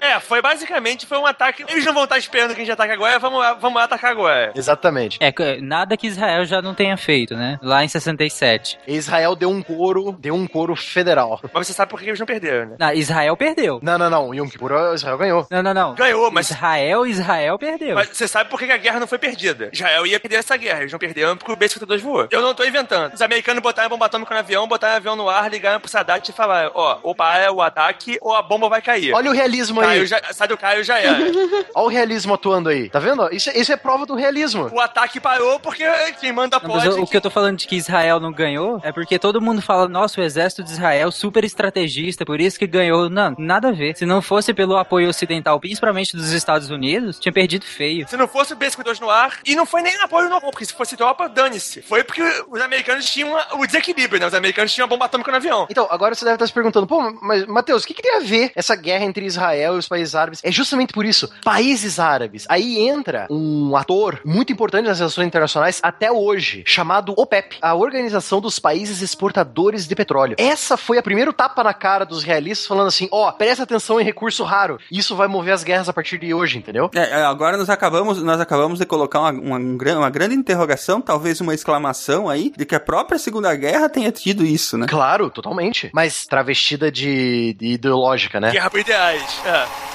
[0.00, 1.64] É, foi basicamente foi um ataque.
[1.68, 4.52] Eles não vão estar esperando que a gente ataque agora, vamos, vamos atacar agora.
[4.54, 5.18] Exatamente.
[5.20, 5.32] É,
[5.62, 7.58] nada que Israel já não tenha feito, né?
[7.62, 8.78] Lá em 67.
[8.86, 11.40] Israel deu um couro, deu um couro federal.
[11.52, 12.76] Mas você sabe por que eles não perderam, né?
[12.78, 13.80] Não, Israel perdeu.
[13.82, 14.33] Não, não, não.
[14.34, 15.46] Yom Kippur, Israel ganhou.
[15.50, 15.94] Não, não, não.
[15.94, 16.50] Ganhou, mas.
[16.50, 17.94] Israel, Israel perdeu.
[17.94, 19.70] Mas você sabe por que a guerra não foi perdida?
[19.72, 20.80] Israel ia perder essa guerra.
[20.80, 22.26] Eles não perderam porque o B-52 voou.
[22.30, 23.14] Eu não tô inventando.
[23.14, 26.28] Os americanos botaram bomba atômica no avião, botaram o avião no ar, ligaram pro Sadat
[26.28, 29.12] e falaram: ó, ou para o ataque ou a bomba vai cair.
[29.14, 29.86] Olha o realismo aí.
[29.86, 31.18] Caio já, sai do Caio já era.
[31.74, 32.88] Olha o realismo atuando aí.
[32.88, 33.28] Tá vendo?
[33.32, 34.68] Isso, isso é prova do realismo.
[34.72, 35.84] o ataque parou porque
[36.20, 36.86] quem manda Não, pode.
[36.86, 39.40] mas o, o que eu tô falando de que Israel não ganhou é porque todo
[39.40, 43.08] mundo fala, nossa, o exército de Israel super estrategista, por isso que ganhou.
[43.08, 43.96] Não, nada a ver.
[43.96, 48.08] Se não fosse pelo apoio ocidental, principalmente dos Estados Unidos, tinha perdido feio.
[48.08, 50.72] Se não fosse o B-52 no ar, e não foi nem apoio no porque se
[50.72, 51.82] fosse tropa, dane-se.
[51.82, 54.26] Foi porque os americanos tinham o desequilíbrio, né?
[54.26, 55.66] Os americanos tinham a bomba atômica no avião.
[55.70, 58.20] Então, agora você deve estar se perguntando, pô, mas, Matheus, o que, que tem a
[58.20, 60.40] ver essa guerra entre Israel e os países árabes?
[60.42, 62.46] É justamente por isso, países árabes.
[62.48, 68.40] Aí entra um ator muito importante nas relações internacionais até hoje, chamado OPEP, a Organização
[68.40, 70.36] dos Países Exportadores de Petróleo.
[70.38, 74.04] Essa foi a primeiro tapa na cara dos realistas, falando assim, ó, presta atenção em
[74.14, 74.78] recurso raro.
[74.90, 76.88] Isso vai mover as guerras a partir de hoje, entendeu?
[76.94, 81.00] É, é, agora nós acabamos, nós acabamos de colocar uma, uma, um uma grande interrogação,
[81.00, 84.86] talvez uma exclamação aí, de que a própria Segunda Guerra tenha tido isso, né?
[84.88, 85.90] Claro, totalmente.
[85.92, 88.52] Mas travestida de, de ideológica, né?
[88.52, 89.42] Guerra por ideais.
[89.44, 89.94] É.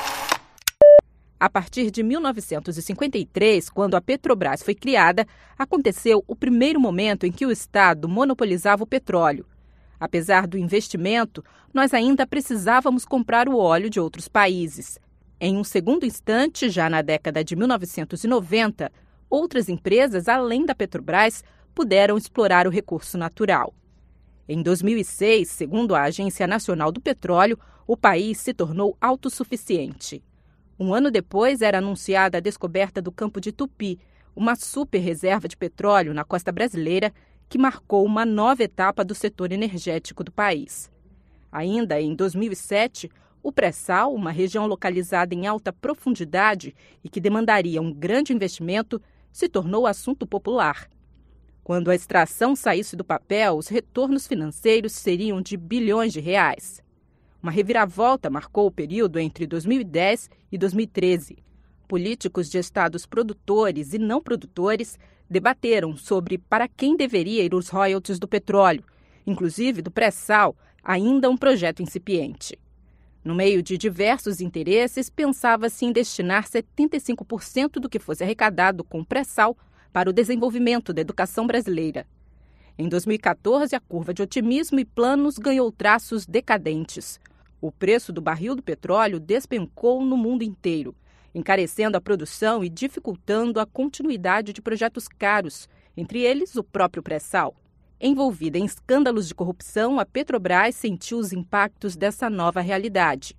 [1.39, 5.25] A partir de 1953, quando a Petrobras foi criada,
[5.57, 9.45] aconteceu o primeiro momento em que o Estado monopolizava o petróleo.
[9.99, 11.43] Apesar do investimento,
[11.73, 14.97] nós ainda precisávamos comprar o óleo de outros países.
[15.39, 18.91] Em um segundo instante, já na década de 1990,
[19.29, 21.43] outras empresas, além da Petrobras,
[21.75, 23.73] puderam explorar o recurso natural.
[24.47, 30.23] Em 2006, segundo a Agência Nacional do Petróleo, o país se tornou autossuficiente.
[30.79, 33.99] Um ano depois, era anunciada a descoberta do campo de Tupi,
[34.35, 37.13] uma super reserva de petróleo na costa brasileira
[37.49, 40.91] que marcou uma nova etapa do setor energético do país.
[41.51, 43.09] Ainda em 2007,
[43.41, 49.49] o pré-sal, uma região localizada em alta profundidade e que demandaria um grande investimento, se
[49.49, 50.87] tornou assunto popular.
[51.63, 56.83] Quando a extração saísse do papel, os retornos financeiros seriam de bilhões de reais.
[57.41, 61.37] Uma reviravolta marcou o período entre 2010 e 2013.
[61.87, 68.19] políticos de estados produtores e não produtores debateram sobre para quem deveria ir os royalties
[68.19, 68.83] do petróleo,
[69.25, 72.57] inclusive do pré-sal, ainda um projeto incipiente.
[73.23, 79.57] No meio de diversos interesses, pensava-se em destinar 75% do que fosse arrecadado com pré-sal
[79.91, 82.07] para o desenvolvimento da educação brasileira.
[82.77, 87.19] Em 2014, a curva de otimismo e planos ganhou traços decadentes.
[87.59, 90.95] O preço do barril do petróleo despencou no mundo inteiro,
[91.33, 97.55] encarecendo a produção e dificultando a continuidade de projetos caros, entre eles o próprio pré-sal.
[98.01, 103.35] Envolvida em escândalos de corrupção, a Petrobras sentiu os impactos dessa nova realidade.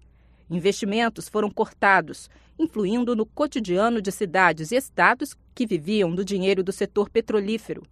[0.51, 2.29] Investimentos foram cortados,
[2.59, 7.83] influindo no cotidiano de cidades e estados que viviam do dinheiro do setor petrolífero.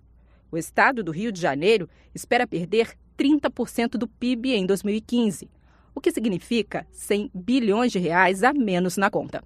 [0.51, 5.49] O estado do Rio de Janeiro espera perder 30% do PIB em 2015,
[5.95, 9.43] o que significa 100 bilhões de reais a menos na conta.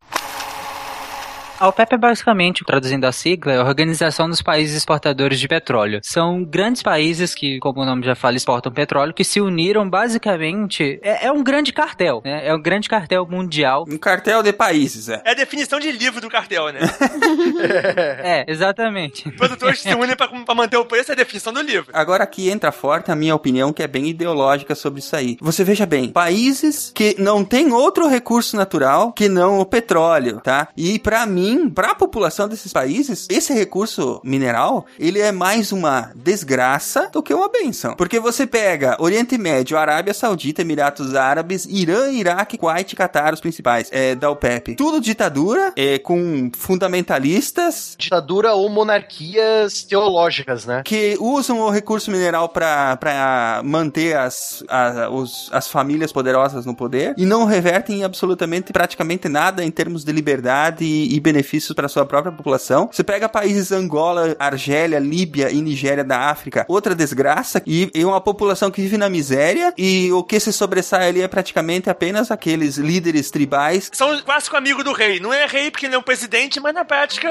[1.58, 6.00] A OPEP é basicamente, traduzindo a sigla, é a Organização dos Países Exportadores de Petróleo.
[6.02, 10.98] São grandes países que, como o nome já fala, exportam petróleo, que se uniram basicamente.
[11.02, 12.46] É, é um grande cartel, né?
[12.46, 13.84] É um grande cartel mundial.
[13.88, 15.22] Um cartel de países, é.
[15.24, 16.80] É a definição de livro do cartel, né?
[18.22, 19.30] é, exatamente.
[19.32, 21.90] Produtores se unem pra, pra manter o preço, é a definição do livro.
[21.92, 25.36] Agora aqui entra forte a minha opinião, que é bem ideológica sobre isso aí.
[25.40, 30.68] Você veja bem, países que não têm outro recurso natural que não o petróleo, tá?
[30.76, 36.12] E para mim, para a população desses países, esse recurso mineral, ele é mais uma
[36.14, 37.94] desgraça do que uma benção.
[37.94, 43.88] Porque você pega Oriente Médio, Arábia Saudita, Emiratos Árabes, Irã, Iraque, Kuwait, Catar, os principais
[43.90, 44.76] é, da OPEP.
[44.76, 47.96] Tudo ditadura, é, com fundamentalistas.
[47.98, 50.82] Ditadura ou monarquias teológicas, né?
[50.84, 57.14] Que usam o recurso mineral para manter as, a, os, as famílias poderosas no poder
[57.16, 62.04] e não revertem absolutamente praticamente nada em termos de liberdade e, e benefícios para sua
[62.04, 62.88] própria população.
[62.92, 68.20] Você pega países Angola, Argélia, Líbia e Nigéria da África, outra desgraça e, e uma
[68.20, 72.76] população que vive na miséria e o que se sobressai ali é praticamente apenas aqueles
[72.76, 73.90] líderes tribais.
[73.92, 75.18] São o clássico amigo do rei.
[75.18, 77.28] Não é rei porque ele é um presidente, mas na prática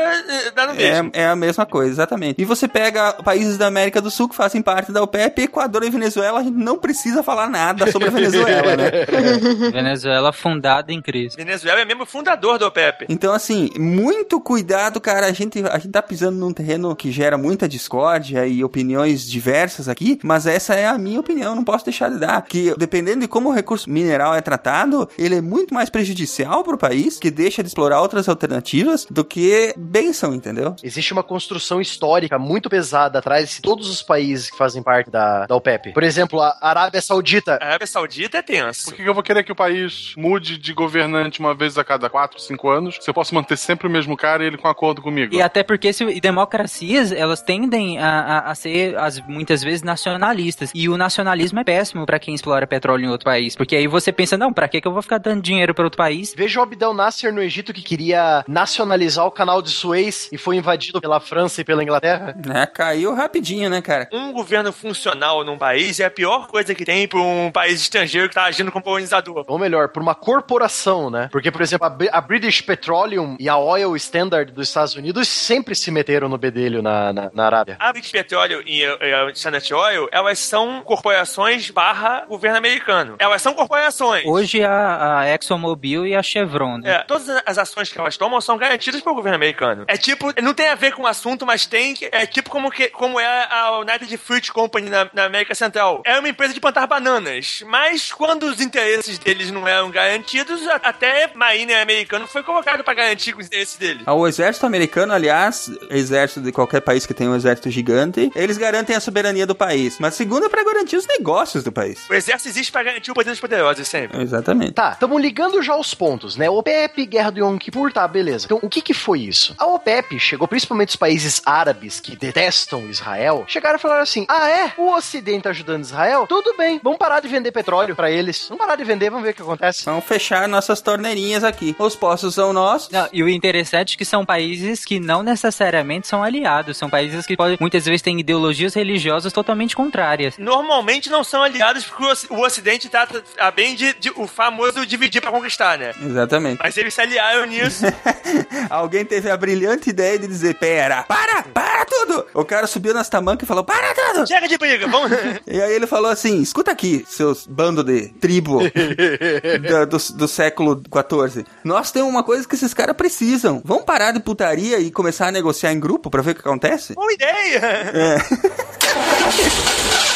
[0.56, 1.11] dá no mesmo.
[1.14, 2.41] É, é a mesma coisa, exatamente.
[2.41, 5.90] E você pega países da América do Sul que fazem parte da OPEP, Equador e
[5.90, 8.91] Venezuela, a gente não precisa falar nada sobre a Venezuela, né?
[9.72, 11.36] Venezuela fundada em crise.
[11.36, 13.06] Venezuela é mesmo fundador da OPEP.
[13.10, 15.27] Então, assim, muito cuidado, cara.
[15.27, 19.88] A gente, a gente tá pisando num terreno que gera muita discórdia e opiniões diversas
[19.88, 22.41] aqui, mas essa é a minha opinião, não posso deixar de dar.
[22.43, 26.77] Que dependendo de como o recurso mineral é tratado, ele é muito mais prejudicial pro
[26.77, 30.76] país, que deixa de explorar outras alternativas, do que benção, entendeu?
[30.81, 35.45] Existe uma construção histórica muito pesada atrás de todos os países que fazem parte da,
[35.45, 35.93] da OPEP.
[35.93, 37.59] Por exemplo, a Arábia Saudita.
[37.61, 38.85] A Arábia Saudita é tenso.
[38.85, 42.09] Por que eu vou querer que o país mude de governante uma vez a cada
[42.09, 45.02] 4, 5 anos se eu posso manter sempre o mesmo cara e ele com acordo
[45.02, 45.34] comigo?
[45.34, 49.84] E até porque se, e democracias, elas tendem a, a, a ser, as, muitas vezes,
[49.84, 50.72] nacionalistas.
[50.74, 53.56] E o nacionalismo é péssimo para quem explora petróleo em outro país.
[53.56, 55.98] Porque aí você pensa, não, pra que, que eu vou ficar dando dinheiro para outro
[55.98, 56.34] país?
[56.36, 60.56] Veja o Abdel Nasser no Egito que queria nacionalizar o canal de Suez e foi
[60.56, 62.36] invadido pela França e pela Inglaterra.
[62.53, 64.10] É, caiu rapidinho, né, cara?
[64.12, 68.30] Um governo funcional num país é a pior coisa que tem pra um país estrangeiro
[68.30, 69.45] que tá agindo como colonizador.
[69.48, 71.30] Ou melhor, por uma corporação, né?
[71.32, 75.89] Porque, por exemplo, a British Petroleum e a Oil Standard dos Estados Unidos sempre se
[75.91, 77.77] meteram no bedelho na, na, na Arábia.
[77.80, 83.15] A British Petroleum e a Standard Oil, elas são corporações barra governo americano.
[83.19, 84.26] Elas são corporações.
[84.26, 86.91] Hoje a, a ExxonMobil e a Chevron, né?
[86.95, 89.85] É, todas as ações que elas tomam são garantidas pelo governo americano.
[89.88, 91.95] É tipo, não tem a ver com o assunto, mas tem.
[92.11, 96.02] É tipo como, que, como é a United Fruit Company na, na América Central.
[96.06, 97.64] É uma empresa de plantar bananas.
[97.68, 102.93] Mas quando os interesses deles não eram garantidos, a- até Marine americano foi colocado para
[102.93, 104.04] garantir os interesses deles.
[104.08, 108.96] O exército americano, aliás, exército de qualquer país que tenha um exército gigante, eles garantem
[108.96, 109.98] a soberania do país.
[110.00, 112.00] Mas segundo é pra garantir os negócios do país.
[112.10, 114.22] O exército existe para garantir o poder dos poderosos sempre.
[114.22, 114.74] Exatamente.
[114.74, 116.50] Tá, estamos ligando já os pontos, né?
[116.50, 118.46] OPEP, Guerra do Yom Kippur, tá, beleza.
[118.46, 119.56] Então, o que que foi isso?
[119.58, 124.50] A OPEP chegou, principalmente os países árabes que detestam Israel, chegaram e falaram assim: ah,
[124.50, 124.74] é?
[124.78, 126.26] O Ocidente tá ajudando Israel?
[126.28, 128.48] Tudo bem, vamos parar de vender petróleo pra eles.
[128.48, 129.86] Vamos parar de vender, vamos ver o que acontece.
[129.86, 131.76] Vamos fechar nossas torneirinhas aqui.
[131.78, 132.90] Os poços são nossos.
[132.90, 137.36] Não, e o interessante que são países que não necessariamente são aliados, são países que
[137.36, 140.38] podem, muitas vezes têm ideologias religiosas totalmente contrárias.
[140.38, 144.26] Normalmente não são aliados porque o Oci- o Ocidente tá, tá bem de, de- o
[144.26, 145.91] famoso dividir para conquistar, né?
[146.02, 146.60] Exatamente.
[146.64, 147.84] Mas eles se aliaram nisso.
[148.69, 152.26] Alguém teve a brilhante ideia de dizer: pera, para, para tudo!
[152.34, 154.28] O cara subiu nas tamancas e falou, para tudo!
[154.28, 155.11] Chega de briga, vamos...
[155.45, 158.60] E aí ele falou assim, escuta aqui, seus bando de tribo
[159.69, 161.45] da- do, do século XIV.
[161.65, 163.40] Nós temos uma coisa que esses caras precisam.
[163.63, 166.93] Vamos parar de putaria e começar a negociar em grupo pra ver o que acontece?
[166.93, 167.59] Boa ideia!
[167.93, 168.18] É.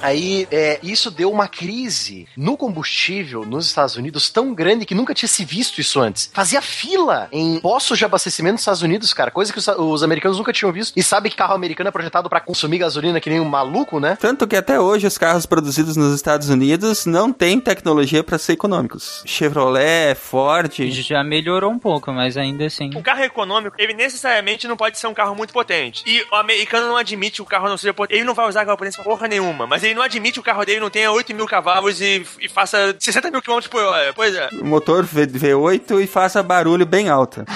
[0.01, 5.13] Aí, é, isso deu uma crise no combustível nos Estados Unidos tão grande que nunca
[5.13, 6.29] tinha se visto isso antes.
[6.33, 10.37] Fazia fila em postos de abastecimento nos Estados Unidos, cara, coisa que os, os americanos
[10.37, 10.93] nunca tinham visto.
[10.95, 14.17] E sabe que carro americano é projetado pra consumir gasolina que nem um maluco, né?
[14.19, 18.53] Tanto que até hoje os carros produzidos nos Estados Unidos não têm tecnologia pra ser
[18.53, 19.23] econômicos.
[19.25, 20.73] Chevrolet, Ford.
[20.89, 22.91] Já melhorou um pouco, mas ainda assim.
[22.95, 26.03] Um carro econômico, ele necessariamente não pode ser um carro muito potente.
[26.05, 28.17] E o americano não admite que o carro não seja potente.
[28.17, 29.67] Ele não vai usar aquela potência porra nenhuma.
[29.67, 32.47] Mas ele não admite que o carro dele não tenha 8 mil cavalos e, e
[32.49, 34.13] faça 60 mil quilômetros por hora.
[34.13, 34.49] Pois é.
[34.61, 37.43] Motor V- V8 e faça barulho bem alto.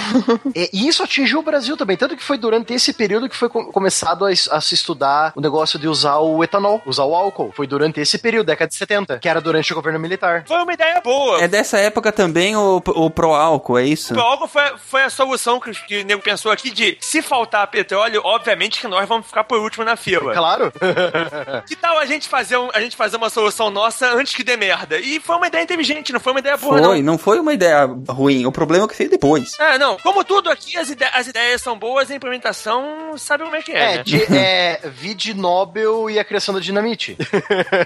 [0.56, 3.50] É, E isso atingiu o Brasil também, tanto que foi durante esse período que foi
[3.50, 7.52] co- começado a, a se estudar o negócio de usar o etanol, usar o álcool.
[7.56, 10.44] Foi durante esse período, década de 70, que era durante o governo militar.
[10.48, 11.42] Foi uma ideia boa.
[11.42, 14.14] É dessa época também o, o pro álcool, é isso?
[14.14, 17.66] O álcool foi, foi a solução que, que o nego pensou aqui de se faltar
[17.68, 20.34] petróleo, obviamente que nós vamos ficar por último na fila.
[20.34, 20.72] Claro.
[21.68, 24.56] que tal a gente fazer um- a gente fazer uma solução nossa antes que dê
[24.58, 24.98] merda?
[25.00, 27.14] E foi uma ideia inteligente, não foi uma ideia burra, Foi, não.
[27.14, 28.46] não foi uma ideia ruim.
[28.46, 29.52] O problema é que veio depois.
[29.60, 29.98] É, não.
[29.98, 33.72] Como tudo aqui, as, ide- as ideias são boas, a implementação sabe como é que
[33.72, 33.94] é.
[33.94, 34.04] É, né?
[34.04, 37.18] de, é vide Nobel e a criação da dinamite.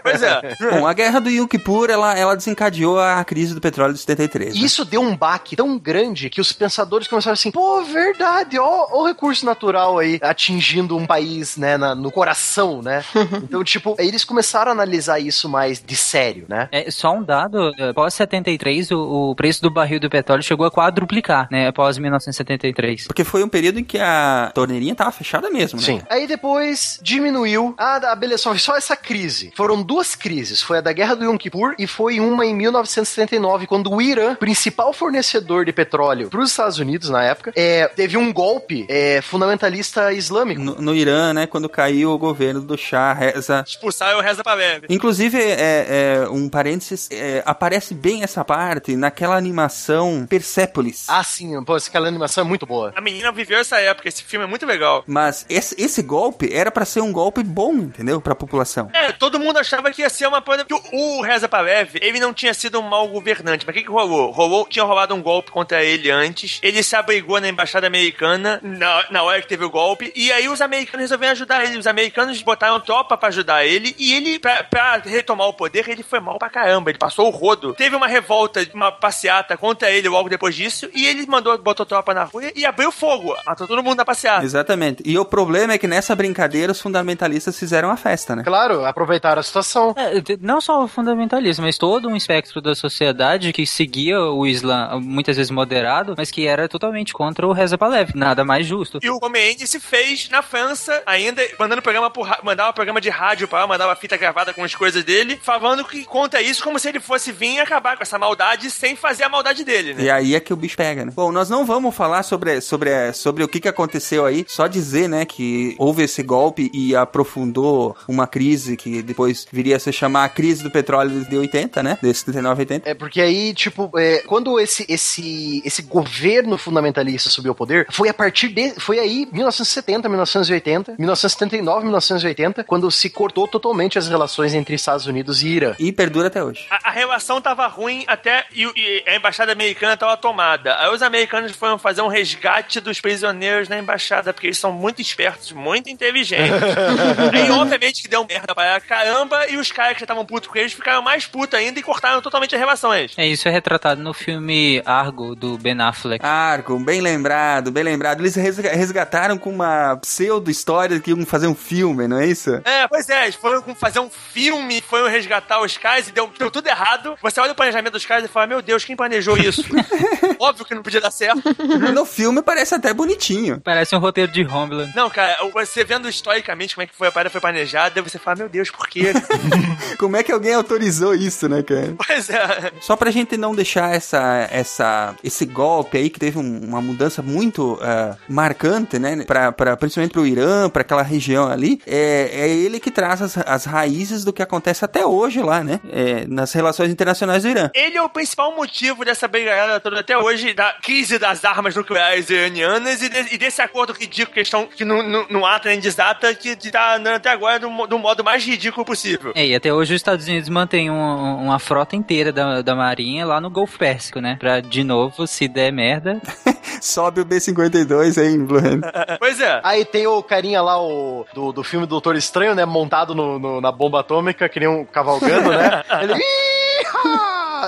[0.03, 0.41] Pois é.
[0.71, 4.53] Bom, a guerra do Yom Kippur, ela, ela desencadeou a crise do petróleo de 73.
[4.55, 4.61] né?
[4.61, 8.87] E isso deu um baque tão grande que os pensadores começaram assim, pô, verdade, ó,
[8.91, 13.03] ó o recurso natural aí atingindo um país, né, na- no coração, né?
[13.47, 16.69] Então, tipo, eles começaram a analisar isso mais de sério, né?
[16.71, 20.71] É, só um dado, após 73, o, o preço do barril do petróleo chegou a
[20.71, 23.07] quadruplicar, né, após 1973.
[23.07, 25.85] Porque foi um período em que a torneirinha tava fechada mesmo, né?
[25.85, 26.01] Sim.
[26.09, 27.73] Aí depois diminuiu.
[27.77, 29.51] Ah, beleza, só, só essa crise.
[29.55, 30.61] Foram duas crises.
[30.61, 34.35] Foi a da Guerra do Yom Kippur e foi uma em 1979, quando o Irã,
[34.35, 39.21] principal fornecedor de petróleo para os Estados Unidos na época, é, teve um golpe é,
[39.21, 40.61] fundamentalista islâmico.
[40.61, 43.63] No, no Irã, né, quando caiu o governo do Shah, reza...
[43.65, 44.87] Expulsar eu reza pra leve.
[44.89, 51.05] Inclusive, é, é, um parênteses, é, aparece bem essa parte naquela animação Persepolis.
[51.07, 52.93] Ah, sim, pô, aquela animação é muito boa.
[52.95, 55.03] A menina viveu essa época, esse filme é muito legal.
[55.07, 58.19] Mas esse, esse golpe era pra ser um golpe bom, entendeu?
[58.21, 58.89] Pra população.
[58.93, 60.65] É, todo mundo achava que ia ser uma coisa.
[60.65, 63.65] que O, o Reza Palev, ele não tinha sido um mau governante.
[63.65, 64.31] Mas o que, que rolou?
[64.31, 66.59] Rolou, tinha rolado um golpe contra ele antes.
[66.61, 70.11] Ele se abrigou na embaixada americana na, na hora que teve o golpe.
[70.15, 71.77] E aí os americanos resolveram ajudar ele.
[71.77, 73.95] Os americanos botaram tropa pra ajudar ele.
[73.97, 76.89] E ele, pra, pra retomar o poder, ele foi mal pra caramba.
[76.89, 77.73] Ele passou o rodo.
[77.73, 80.89] Teve uma revolta, uma passeata contra ele logo depois disso.
[80.93, 83.35] E ele mandou, botou tropa na rua e abriu fogo.
[83.45, 84.45] Matou todo mundo na passeata.
[84.45, 85.03] Exatamente.
[85.05, 88.43] E o problema é que nessa brincadeira os fundamentalistas fizeram a festa, né?
[88.43, 89.93] Claro, aproveitaram a situação.
[89.97, 94.99] É, não só o fundamentalismo, mas todo um espectro da sociedade que seguia o Islã,
[95.01, 98.11] muitas vezes moderado, mas que era totalmente contra o Reza Palev.
[98.15, 98.99] Nada mais justo.
[99.01, 103.47] E o Khomeini se fez na França, ainda mandando programa por, mandava programa de rádio
[103.47, 106.87] pra lá, mandava fita gravada com as coisas dele, falando que conta isso como se
[106.87, 110.03] ele fosse vir e acabar com essa maldade sem fazer a maldade dele, né?
[110.03, 111.11] E aí é que o bicho pega, né?
[111.13, 115.07] Bom, nós não vamos falar sobre, sobre, sobre o que, que aconteceu aí, só dizer,
[115.07, 120.25] né, que houve esse golpe e aprofundou uma crise que depois viria a se chamar
[120.25, 121.97] a crise do petróleo de 80, né?
[122.01, 122.89] De 79 a 80.
[122.89, 128.09] É porque aí, tipo, é, quando esse, esse, esse governo fundamentalista subiu ao poder, foi
[128.09, 128.79] a partir de.
[128.79, 135.43] Foi aí, 1970, 1980, 1979, 1980, quando se cortou totalmente as relações entre Estados Unidos
[135.43, 135.75] e Irã.
[135.77, 136.65] E perdura até hoje.
[136.71, 140.75] A, a relação tava ruim até e, e a embaixada americana tava tomada.
[140.79, 144.99] Aí os americanos foram fazer um resgate dos prisioneiros na embaixada, porque eles são muito
[145.01, 146.51] espertos, muito inteligentes.
[147.33, 150.57] Aí, obviamente, que deu merda pra caramba, e os caras que já estavam putos com
[150.57, 153.13] eles ficaram mais putos ainda e cortaram totalmente as relações.
[153.17, 156.25] É, isso é retratado no filme Argo, do Ben Affleck.
[156.25, 158.21] Argo, bem lembrado, bem lembrado.
[158.21, 162.49] Eles resga- resgataram com uma pseudo-história que iam fazer um filme, não é isso?
[162.65, 166.29] É, pois é, eles foram com- fazer um filme, foram resgatar os caras e deu,
[166.37, 167.15] deu tudo errado.
[167.21, 169.63] Você olha o planejamento dos caras e fala, meu Deus, quem planejou isso?
[170.39, 171.41] Óbvio que não podia dar certo.
[171.97, 173.59] No filme parece até bonitinho.
[173.63, 174.91] Parece um roteiro de Homeland.
[174.95, 178.37] Não, cara, você vendo historicamente como é que foi a parada foi planejada, você fala,
[178.37, 179.11] meu Deus, por quê?
[179.97, 181.95] Como é que alguém autorizou isso, né, cara?
[182.05, 182.71] pois é.
[182.81, 187.21] Só pra gente não deixar essa, essa, esse golpe aí que teve um- uma mudança
[187.21, 189.23] muito ah, marcante, né?
[189.25, 193.37] Pra, pra, principalmente pro Irã, pra aquela região ali, é, é ele que traz as,
[193.37, 195.79] as as raízes do que acontece até hoje lá, né?
[195.91, 197.69] É, nas relações internacionais do Irã.
[197.73, 202.29] Ele é o principal motivo dessa brigalhada toda até hoje, da crise das armas nucleares
[202.29, 205.79] iranianas e, de, e desse acordo ridículo que, estão, que não, não, não ata nem
[205.79, 209.33] desata, que tá andando até agora do, do modo mais ridículo possível.
[209.35, 213.25] É, e até hoje os Estados Unidos mantêm um, uma frota inteira da, da Marinha
[213.25, 214.37] lá no Golfo Pérsico, né?
[214.39, 216.21] Pra, de novo, se der merda.
[216.81, 218.81] Sobe o B-52 aí, Blue Hand.
[219.19, 219.59] pois é.
[219.63, 222.65] Aí tem o carinha lá o, do, do filme Doutor Estranho, né?
[222.65, 225.83] Montado no, no na bomba atômica, que nem um cavalgando, né?
[226.01, 226.13] Ele.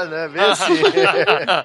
[0.10, 0.28] Né?
[0.28, 0.74] Vê assim.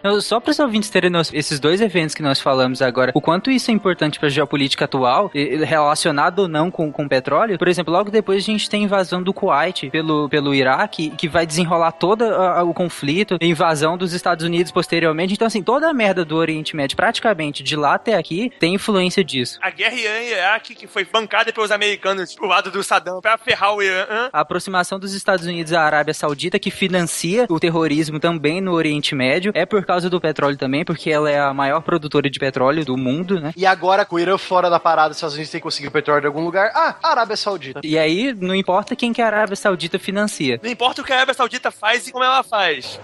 [0.02, 3.20] Eu- Só para os ouvintes terem noção, esses dois eventos que nós falamos agora, o
[3.20, 7.58] quanto isso é importante para a geopolítica atual, relacionado ou não com, com petróleo.
[7.58, 11.28] Por exemplo, logo depois a gente tem a invasão do Kuwait pelo, pelo Iraque, que
[11.28, 15.34] vai desenrolar todo a- o conflito, a invasão dos Estados Unidos posteriormente.
[15.34, 19.24] Então, assim, toda a merda do Oriente Médio, praticamente de lá até aqui, tem influência
[19.24, 19.58] disso.
[19.62, 23.36] A guerra Irã e Iraque, que foi bancada pelos americanos pro lado do Saddam pra
[23.38, 24.28] ferrar o Irã.
[24.32, 29.14] A aproximação dos Estados Unidos à Arábia Saudita, que financia o terrorismo também no Oriente
[29.14, 32.84] Médio, é por causa do petróleo também, porque ela é a maior produtora de petróleo
[32.84, 33.52] do mundo, né?
[33.56, 36.22] E agora, com o Irã fora da parada, os Estados Unidos têm que conseguir petróleo
[36.22, 36.70] de algum lugar.
[36.74, 37.80] Ah, Arábia Saudita.
[37.82, 40.58] E aí, não importa quem que a Arábia Saudita financia.
[40.62, 42.98] Não importa o que a Arábia Saudita faz e como ela faz.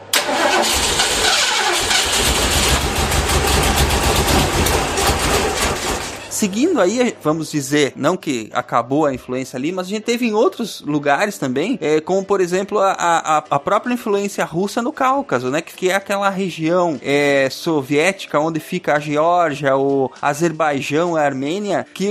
[6.31, 10.33] Seguindo aí, vamos dizer, não que acabou a influência ali, mas a gente teve em
[10.33, 15.51] outros lugares também, é, como por exemplo a, a, a própria influência russa no Cáucaso,
[15.51, 15.61] né?
[15.61, 21.85] Que, que é aquela região é, soviética onde fica a Geórgia, o Azerbaijão, a Armênia,
[21.93, 22.09] que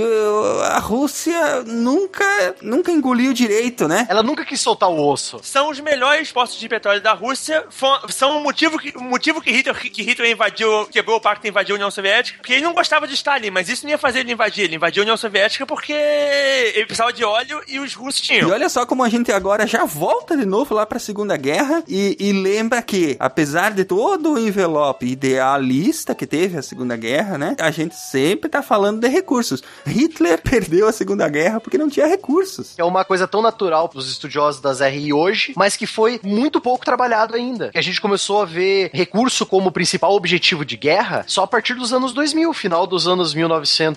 [0.64, 4.06] a Rússia nunca, nunca engoliu direito, né?
[4.08, 5.40] Ela nunca quis soltar o osso.
[5.42, 7.64] São os melhores postos de petróleo da Rússia.
[8.10, 11.50] São o motivo que, o motivo que Hitler, que Hitler invadiu, quebrou o pacto e
[11.50, 12.38] invadiu a União Soviética.
[12.38, 14.64] Porque ele não gostava de Stalin, mas isso não ia fazer ele invadir.
[14.64, 18.50] Ele invadiu a União Soviética porque ele precisava de óleo e os russos E tinham.
[18.50, 21.82] olha só como a gente agora já volta de novo lá para a Segunda Guerra
[21.88, 27.38] e, e lembra que, apesar de todo o envelope idealista que teve a Segunda Guerra,
[27.38, 27.56] né?
[27.58, 29.62] A gente sempre tá falando de recursos.
[29.86, 32.74] Hitler perdeu a Segunda Guerra porque não tinha recursos.
[32.78, 36.60] É uma coisa tão natural para os estudiosos das RI hoje, mas que foi muito
[36.60, 37.70] pouco trabalhado ainda.
[37.70, 41.74] Que a gente começou a ver recurso como principal objetivo de guerra só a partir
[41.74, 43.32] dos anos 2000, final dos anos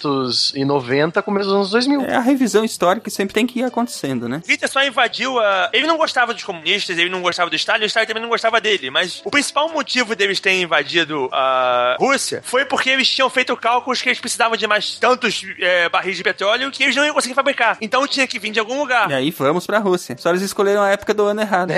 [0.04, 2.02] 1990, começo dos anos 2000.
[2.02, 4.42] É a revisão histórica que sempre tem que ir acontecendo, né?
[4.48, 5.70] Hitler só invadiu a.
[5.74, 8.60] Ele não gostava dos comunistas, ele não gostava do Stalin, o Stalin também não gostava
[8.60, 8.90] dele.
[8.90, 14.02] Mas o principal motivo deles terem invadido a Rússia foi porque eles tinham feito cálculos
[14.02, 17.34] que eles precisavam de mais tantos é, barris de petróleo que eles não iam conseguir
[17.34, 17.78] fabricar.
[17.82, 19.10] Então tinha que vir de algum lugar.
[19.10, 20.16] E aí vamos pra Rússia.
[20.18, 21.74] Só eles escolheram a época do ano errado.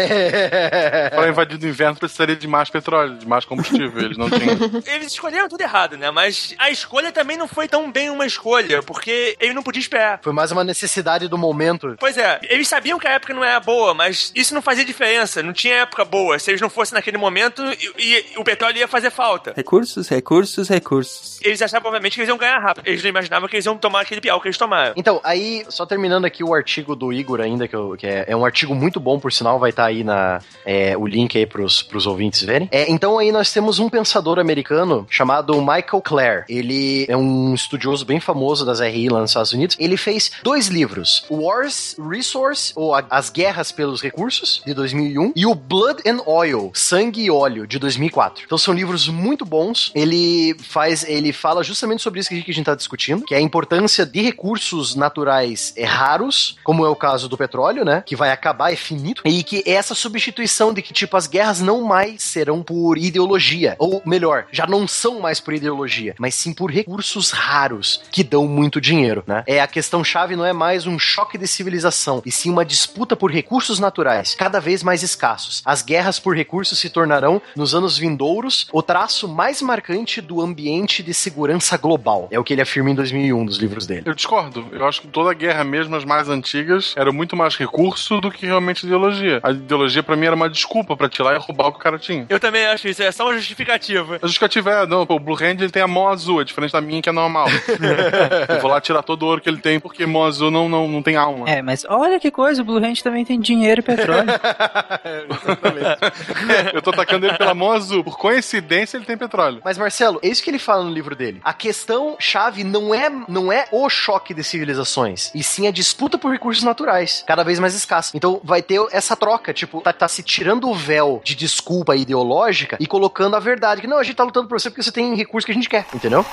[1.12, 4.02] Para invadir do inverno precisaria de mais petróleo, de mais combustível.
[4.02, 4.56] Eles não tinham.
[4.86, 6.12] Eles escolheram tudo errado, né?
[6.12, 10.20] Mas a escolha também não foi tão bem uma escolha, porque ele não podia esperar.
[10.22, 11.96] Foi mais uma necessidade do momento.
[12.00, 15.44] Pois é, eles sabiam que a época não era boa, mas isso não fazia diferença.
[15.44, 16.40] Não tinha época boa.
[16.40, 17.62] Se eles não fossem naquele momento,
[17.98, 19.54] e, e o petróleo ia fazer falta.
[19.56, 21.40] Recursos, recursos, recursos.
[21.44, 22.88] Eles achavam, obviamente, que eles iam ganhar rápido.
[22.88, 24.94] Eles não imaginavam que eles iam tomar aquele piau que eles tomaram.
[24.96, 28.36] Então, aí, só terminando aqui o artigo do Igor ainda, que, eu- que é, é
[28.36, 31.82] um artigo muito bom, por sinal, vai estar aí na, é, o link aí pros,
[31.84, 32.70] pros ouvintes verem.
[32.72, 36.44] É, então aí nós temos um pensador americano chamado Michael Clare.
[36.48, 39.76] Ele é um estudioso bem famoso das RI lá nos Estados Unidos.
[39.80, 45.56] Ele fez dois livros, Wars Resource, ou As Guerras pelos Recursos, de 2001, e o
[45.56, 48.44] Blood and Oil, Sangue e Óleo, de 2004.
[48.46, 49.92] Então são livros muito bons.
[49.96, 53.42] Ele faz, ele fala justamente sobre isso que a gente está discutindo, que é a
[53.42, 58.32] importância de recursos naturais é, raros, como é o caso do petróleo, né, que vai
[58.32, 62.62] acabar, é finito, e que essa substituição de que tipo as guerras não mais serão
[62.62, 67.95] por ideologia, ou melhor, já não são mais por ideologia, mas sim por recursos raros
[68.12, 69.44] que dão muito dinheiro, né?
[69.48, 73.16] É a questão chave não é mais um choque de civilização, e sim uma disputa
[73.16, 75.62] por recursos naturais, cada vez mais escassos.
[75.66, 81.02] As guerras por recursos se tornarão nos anos vindouros o traço mais marcante do ambiente
[81.04, 82.28] de segurança global.
[82.32, 84.04] É o que ele afirma em 2001 dos livros dele.
[84.06, 84.68] Eu discordo.
[84.72, 88.46] Eu acho que toda guerra, mesmo as mais antigas, era muito mais recurso do que
[88.46, 89.40] realmente ideologia.
[89.44, 92.00] A ideologia, pra mim, era uma desculpa pra tirar e roubar o que o cara
[92.00, 92.26] tinha.
[92.30, 94.16] Eu também acho isso, é só uma justificativa.
[94.22, 96.82] A justificativa é, não, o Blue Hand ele tem a mão azul, é diferente da
[96.82, 97.48] minha que é normal.
[98.50, 100.88] eu vou lá tirar todo o ouro que ele tem, porque mão azul não, não,
[100.88, 101.50] não tem alma.
[101.50, 104.26] É, mas olha que coisa, o Blue Hand também tem dinheiro e petróleo.
[106.74, 108.04] eu tô atacando ele pela mão azul.
[108.04, 109.62] Por coincidência, ele tem petróleo.
[109.64, 111.42] Mas Marcelo, é isso que ele fala no livro dele.
[111.44, 116.18] A questão chave não é, não é o choque de civilizações, e sim a disputa
[116.18, 118.14] por recursos naturais, cada vez mais escassos.
[118.16, 122.78] Então vai ter essa troca, tipo, tá, tá se tirando o véu de desculpa ideológica
[122.80, 125.16] e colocando a verdade, que não, a gente tá lutando por você porque você tem
[125.16, 126.26] recurso que a gente quer, entendeu?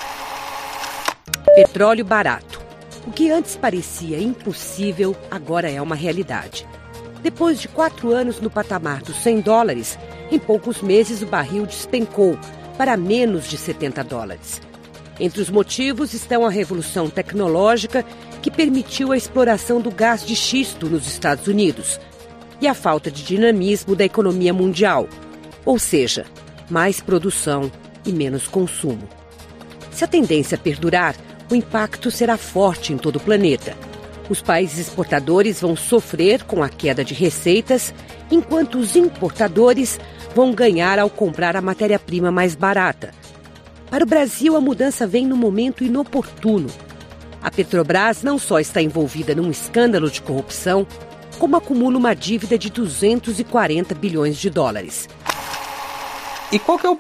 [1.55, 2.61] Petróleo barato.
[3.07, 6.67] O que antes parecia impossível, agora é uma realidade.
[7.23, 9.99] Depois de quatro anos no patamar dos 100 dólares,
[10.31, 12.39] em poucos meses o barril despencou
[12.77, 14.61] para menos de 70 dólares.
[15.21, 18.05] Entre os motivos estão a revolução tecnológica
[18.41, 22.01] que permitiu a exploração do gás de xisto nos Estados Unidos
[22.61, 25.09] e a falta de dinamismo da economia mundial,
[25.65, 26.25] ou seja,
[26.71, 27.71] mais produção
[28.05, 29.22] e menos consumo.
[29.93, 31.15] Se a tendência perdurar,
[31.51, 33.77] o impacto será forte em todo o planeta.
[34.29, 37.93] Os países exportadores vão sofrer com a queda de receitas,
[38.31, 40.01] enquanto os importadores
[40.35, 43.11] vão ganhar ao comprar a matéria-prima mais barata.
[43.91, 46.71] Para o Brasil, a mudança vem no momento inoportuno.
[47.43, 50.87] A Petrobras não só está envolvida num escândalo de corrupção,
[51.39, 55.09] como acumula uma dívida de 240 bilhões de dólares.
[56.53, 56.99] E qual que é o,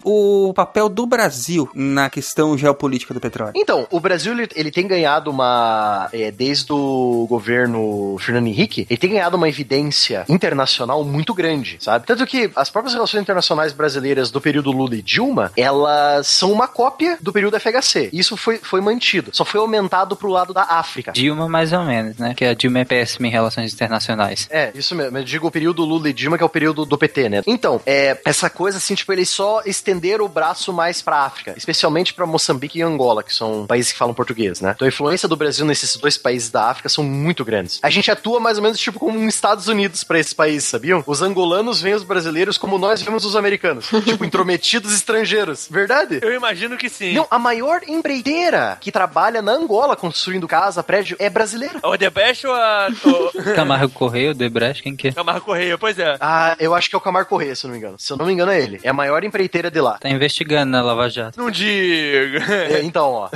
[0.48, 3.52] o, papel do Brasil na questão geopolítica do petróleo?
[3.54, 6.08] Então, o Brasil ele, ele tem ganhado uma.
[6.10, 12.06] É, desde o governo Fernando Henrique, ele tem ganhado uma evidência internacional muito grande, sabe?
[12.06, 16.66] Tanto que as próprias relações internacionais brasileiras do período Lula e Dilma, elas são uma
[16.66, 18.08] cópia do período FHC.
[18.10, 19.32] Isso foi, foi mantido.
[19.34, 21.12] Só foi aumentado pro lado da África.
[21.12, 22.32] Dilma, mais ou menos, né?
[22.32, 24.48] Que a Dilma é péssima em relações internacionais.
[24.50, 25.18] É, isso mesmo.
[25.18, 27.42] Eu digo o período Lula e Dilma, que é o período do PT, né?
[27.46, 32.14] Então, é, essa coisa assim, tipo, eles só estender o braço mais pra África, especialmente
[32.14, 34.72] para Moçambique e Angola, que são países que falam português, né?
[34.74, 37.78] Então a influência do Brasil nesses dois países da África são muito grandes.
[37.82, 41.02] A gente atua mais ou menos tipo como um Estados Unidos para esses países, sabiam?
[41.06, 45.68] Os angolanos veem os brasileiros como nós vemos os americanos, tipo intrometidos estrangeiros.
[45.70, 46.20] Verdade?
[46.22, 47.14] Eu imagino que sim.
[47.14, 51.80] Não, a maior empreiteira que trabalha na Angola construindo casa, prédio, é brasileira.
[51.82, 52.88] O Odebrecht ou a...
[53.54, 55.12] Camargo Correia, o Odebrecht, quem que é?
[55.12, 56.16] Camargo Correia, pois é.
[56.20, 57.96] Ah, eu acho que é o Camargo Correia, se eu não me engano.
[57.98, 58.80] Se eu não me engano é ele.
[58.82, 59.96] É a maior empreiteira de lá.
[59.98, 61.40] Tá investigando na Lava Jato.
[61.40, 62.44] Não diga.
[62.70, 63.30] É, então, ó.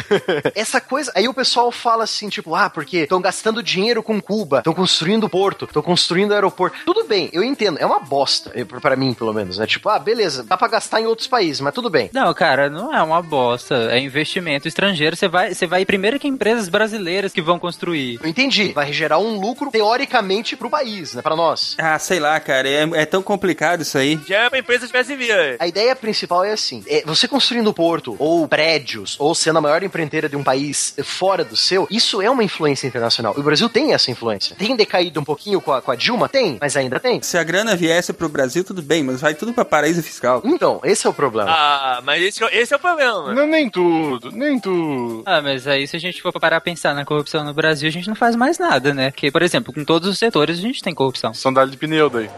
[0.55, 1.11] Essa coisa.
[1.15, 5.29] Aí o pessoal fala assim, tipo, ah, porque estão gastando dinheiro com Cuba, estão construindo
[5.29, 6.77] porto, estão construindo aeroporto.
[6.85, 7.79] Tudo bem, eu entendo.
[7.79, 9.67] É uma bosta, para mim, pelo menos, né?
[9.67, 12.11] Tipo, ah, beleza, dá pra gastar em outros países, mas tudo bem.
[12.13, 13.89] Não, cara, não é uma bosta.
[13.91, 15.17] É investimento estrangeiro.
[15.17, 18.19] Você vai, você vai primeiro que empresas brasileiras que vão construir.
[18.23, 18.73] Eu entendi.
[18.73, 21.23] Vai gerar um lucro, teoricamente, pro país, né?
[21.23, 21.75] Pra nós.
[21.79, 22.69] Ah, sei lá, cara.
[22.69, 24.21] É, é tão complicado isso aí.
[24.27, 25.57] Já é pra empresa tivesse via.
[25.77, 29.83] A ideia principal é assim: é, você construindo porto, ou prédios, ou sendo a maior
[29.83, 33.35] empreiteira de um país fora do seu, isso é uma influência internacional.
[33.37, 34.57] O Brasil tem essa influência.
[34.57, 36.31] Tem decaído um pouquinho com a, com a Dilma?
[36.31, 37.21] Tem, mas ainda tem.
[37.21, 40.41] Se a grana viesse pro Brasil, tudo bem, mas vai tudo pra paraíso fiscal.
[40.47, 41.51] Então, esse é o problema.
[41.51, 43.35] Ah, mas esse, esse é o problema.
[43.35, 45.25] Não, nem tudo, nem tudo.
[45.27, 47.93] Ah, mas aí se a gente for parar a pensar na corrupção no Brasil, a
[47.93, 49.11] gente não faz mais nada, né?
[49.11, 51.35] Porque, por exemplo, com todos os setores a gente tem corrupção.
[51.35, 52.31] Sandália de pneu daí.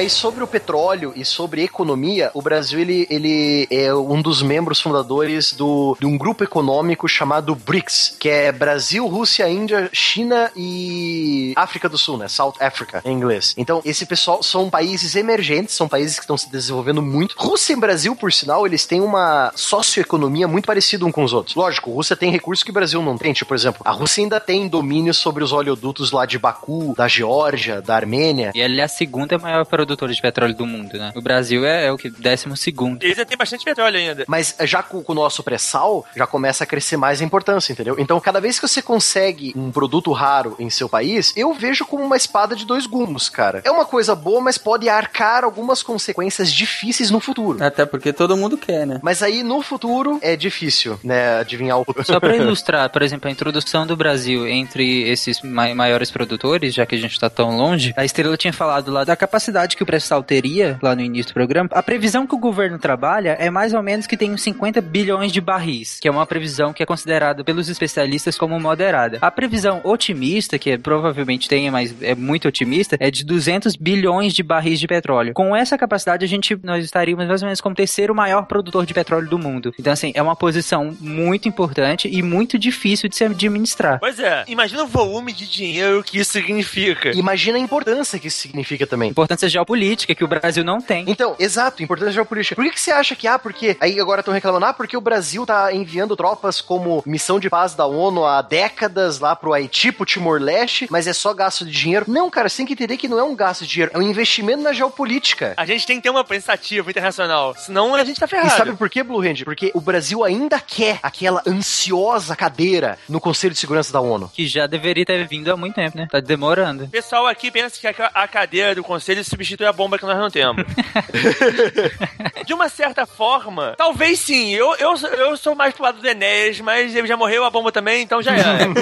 [0.00, 4.80] Aí sobre o petróleo e sobre economia, o Brasil ele, ele é um dos membros
[4.80, 11.52] fundadores do, de um grupo econômico chamado BRICS, que é Brasil, Rússia, Índia, China e
[11.54, 12.28] África do Sul, né?
[12.28, 13.52] South Africa em inglês.
[13.58, 17.34] Então, esse pessoal são países emergentes, são países que estão se desenvolvendo muito.
[17.36, 21.54] Rússia e Brasil, por sinal, eles têm uma socioeconomia muito parecida um com os outros.
[21.54, 23.34] Lógico, Rússia tem recursos que o Brasil não tem.
[23.34, 27.06] Tipo, por exemplo, a Rússia ainda tem domínio sobre os oleodutos lá de Baku, da
[27.06, 28.50] Geórgia, da Armênia.
[28.54, 31.12] E ela é a segunda maior produtora de petróleo do mundo, né?
[31.14, 32.10] O Brasil é, é o que?
[32.10, 33.02] Décimo segundo.
[33.02, 34.24] Eles já tem bastante petróleo ainda.
[34.26, 37.96] Mas já com, com o nosso pré-sal, já começa a crescer mais a importância, entendeu?
[37.98, 42.04] Então, cada vez que você consegue um produto raro em seu país, eu vejo como
[42.04, 43.62] uma espada de dois gumes, cara.
[43.64, 47.62] É uma coisa boa, mas pode arcar algumas consequências difíceis no futuro.
[47.62, 49.00] Até porque todo mundo quer, né?
[49.02, 51.86] Mas aí, no futuro, é difícil, né, adivinhar o.
[52.04, 56.94] Só pra ilustrar, por exemplo, a introdução do Brasil entre esses maiores produtores, já que
[56.94, 60.22] a gente tá tão longe, a Estrela tinha falado lá da capacidade que o pré-sal
[60.22, 63.82] teria lá no início do programa, a previsão que o governo trabalha é mais ou
[63.82, 67.42] menos que tem uns 50 bilhões de barris, que é uma previsão que é considerada
[67.42, 69.16] pelos especialistas como moderada.
[69.22, 74.34] A previsão otimista, que é, provavelmente tem, mas é muito otimista, é de 200 bilhões
[74.34, 75.32] de barris de petróleo.
[75.32, 78.84] Com essa capacidade, a gente nós estaríamos mais ou menos como o terceiro maior produtor
[78.84, 79.72] de petróleo do mundo.
[79.78, 83.98] Então, assim, é uma posição muito importante e muito difícil de se administrar.
[83.98, 87.12] Pois é, imagina o volume de dinheiro que isso significa.
[87.16, 89.10] Imagina a importância que isso significa também.
[89.10, 91.04] Importância geopolítica que o Brasil não tem.
[91.06, 92.56] Então, exato, importância geopolítica.
[92.56, 93.76] Por que, que você acha que, ah, porque.
[93.80, 97.74] Aí agora estão reclamando, ah, porque o Brasil tá enviando tropas como missão de paz
[97.74, 102.06] da ONU há décadas lá pro Haiti, pro Timor-Leste, mas é só gasto de dinheiro.
[102.08, 104.02] Não, cara, você tem que entender que não é um gasto de dinheiro, é um
[104.02, 105.54] investimento na geopolítica.
[105.56, 108.48] A gente tem que ter uma pensativa internacional, senão a gente tá ferrado.
[108.48, 109.44] E sabe por quê, Blue Hand?
[109.44, 114.30] Porque o Brasil ainda quer aquela ansiosa cadeira no Conselho de Segurança da ONU.
[114.32, 116.08] Que já deveria ter vindo há muito tempo, né?
[116.10, 116.84] Tá demorando.
[116.84, 120.16] O pessoal aqui pensa que a cadeira do Conselho substitui substituir a bomba que nós
[120.16, 120.64] não temos.
[122.46, 124.50] de uma certa forma, talvez sim.
[124.50, 127.72] Eu, eu, eu sou mais pro lado do Enéas, mas ele já morreu a bomba
[127.72, 128.60] também, então já era.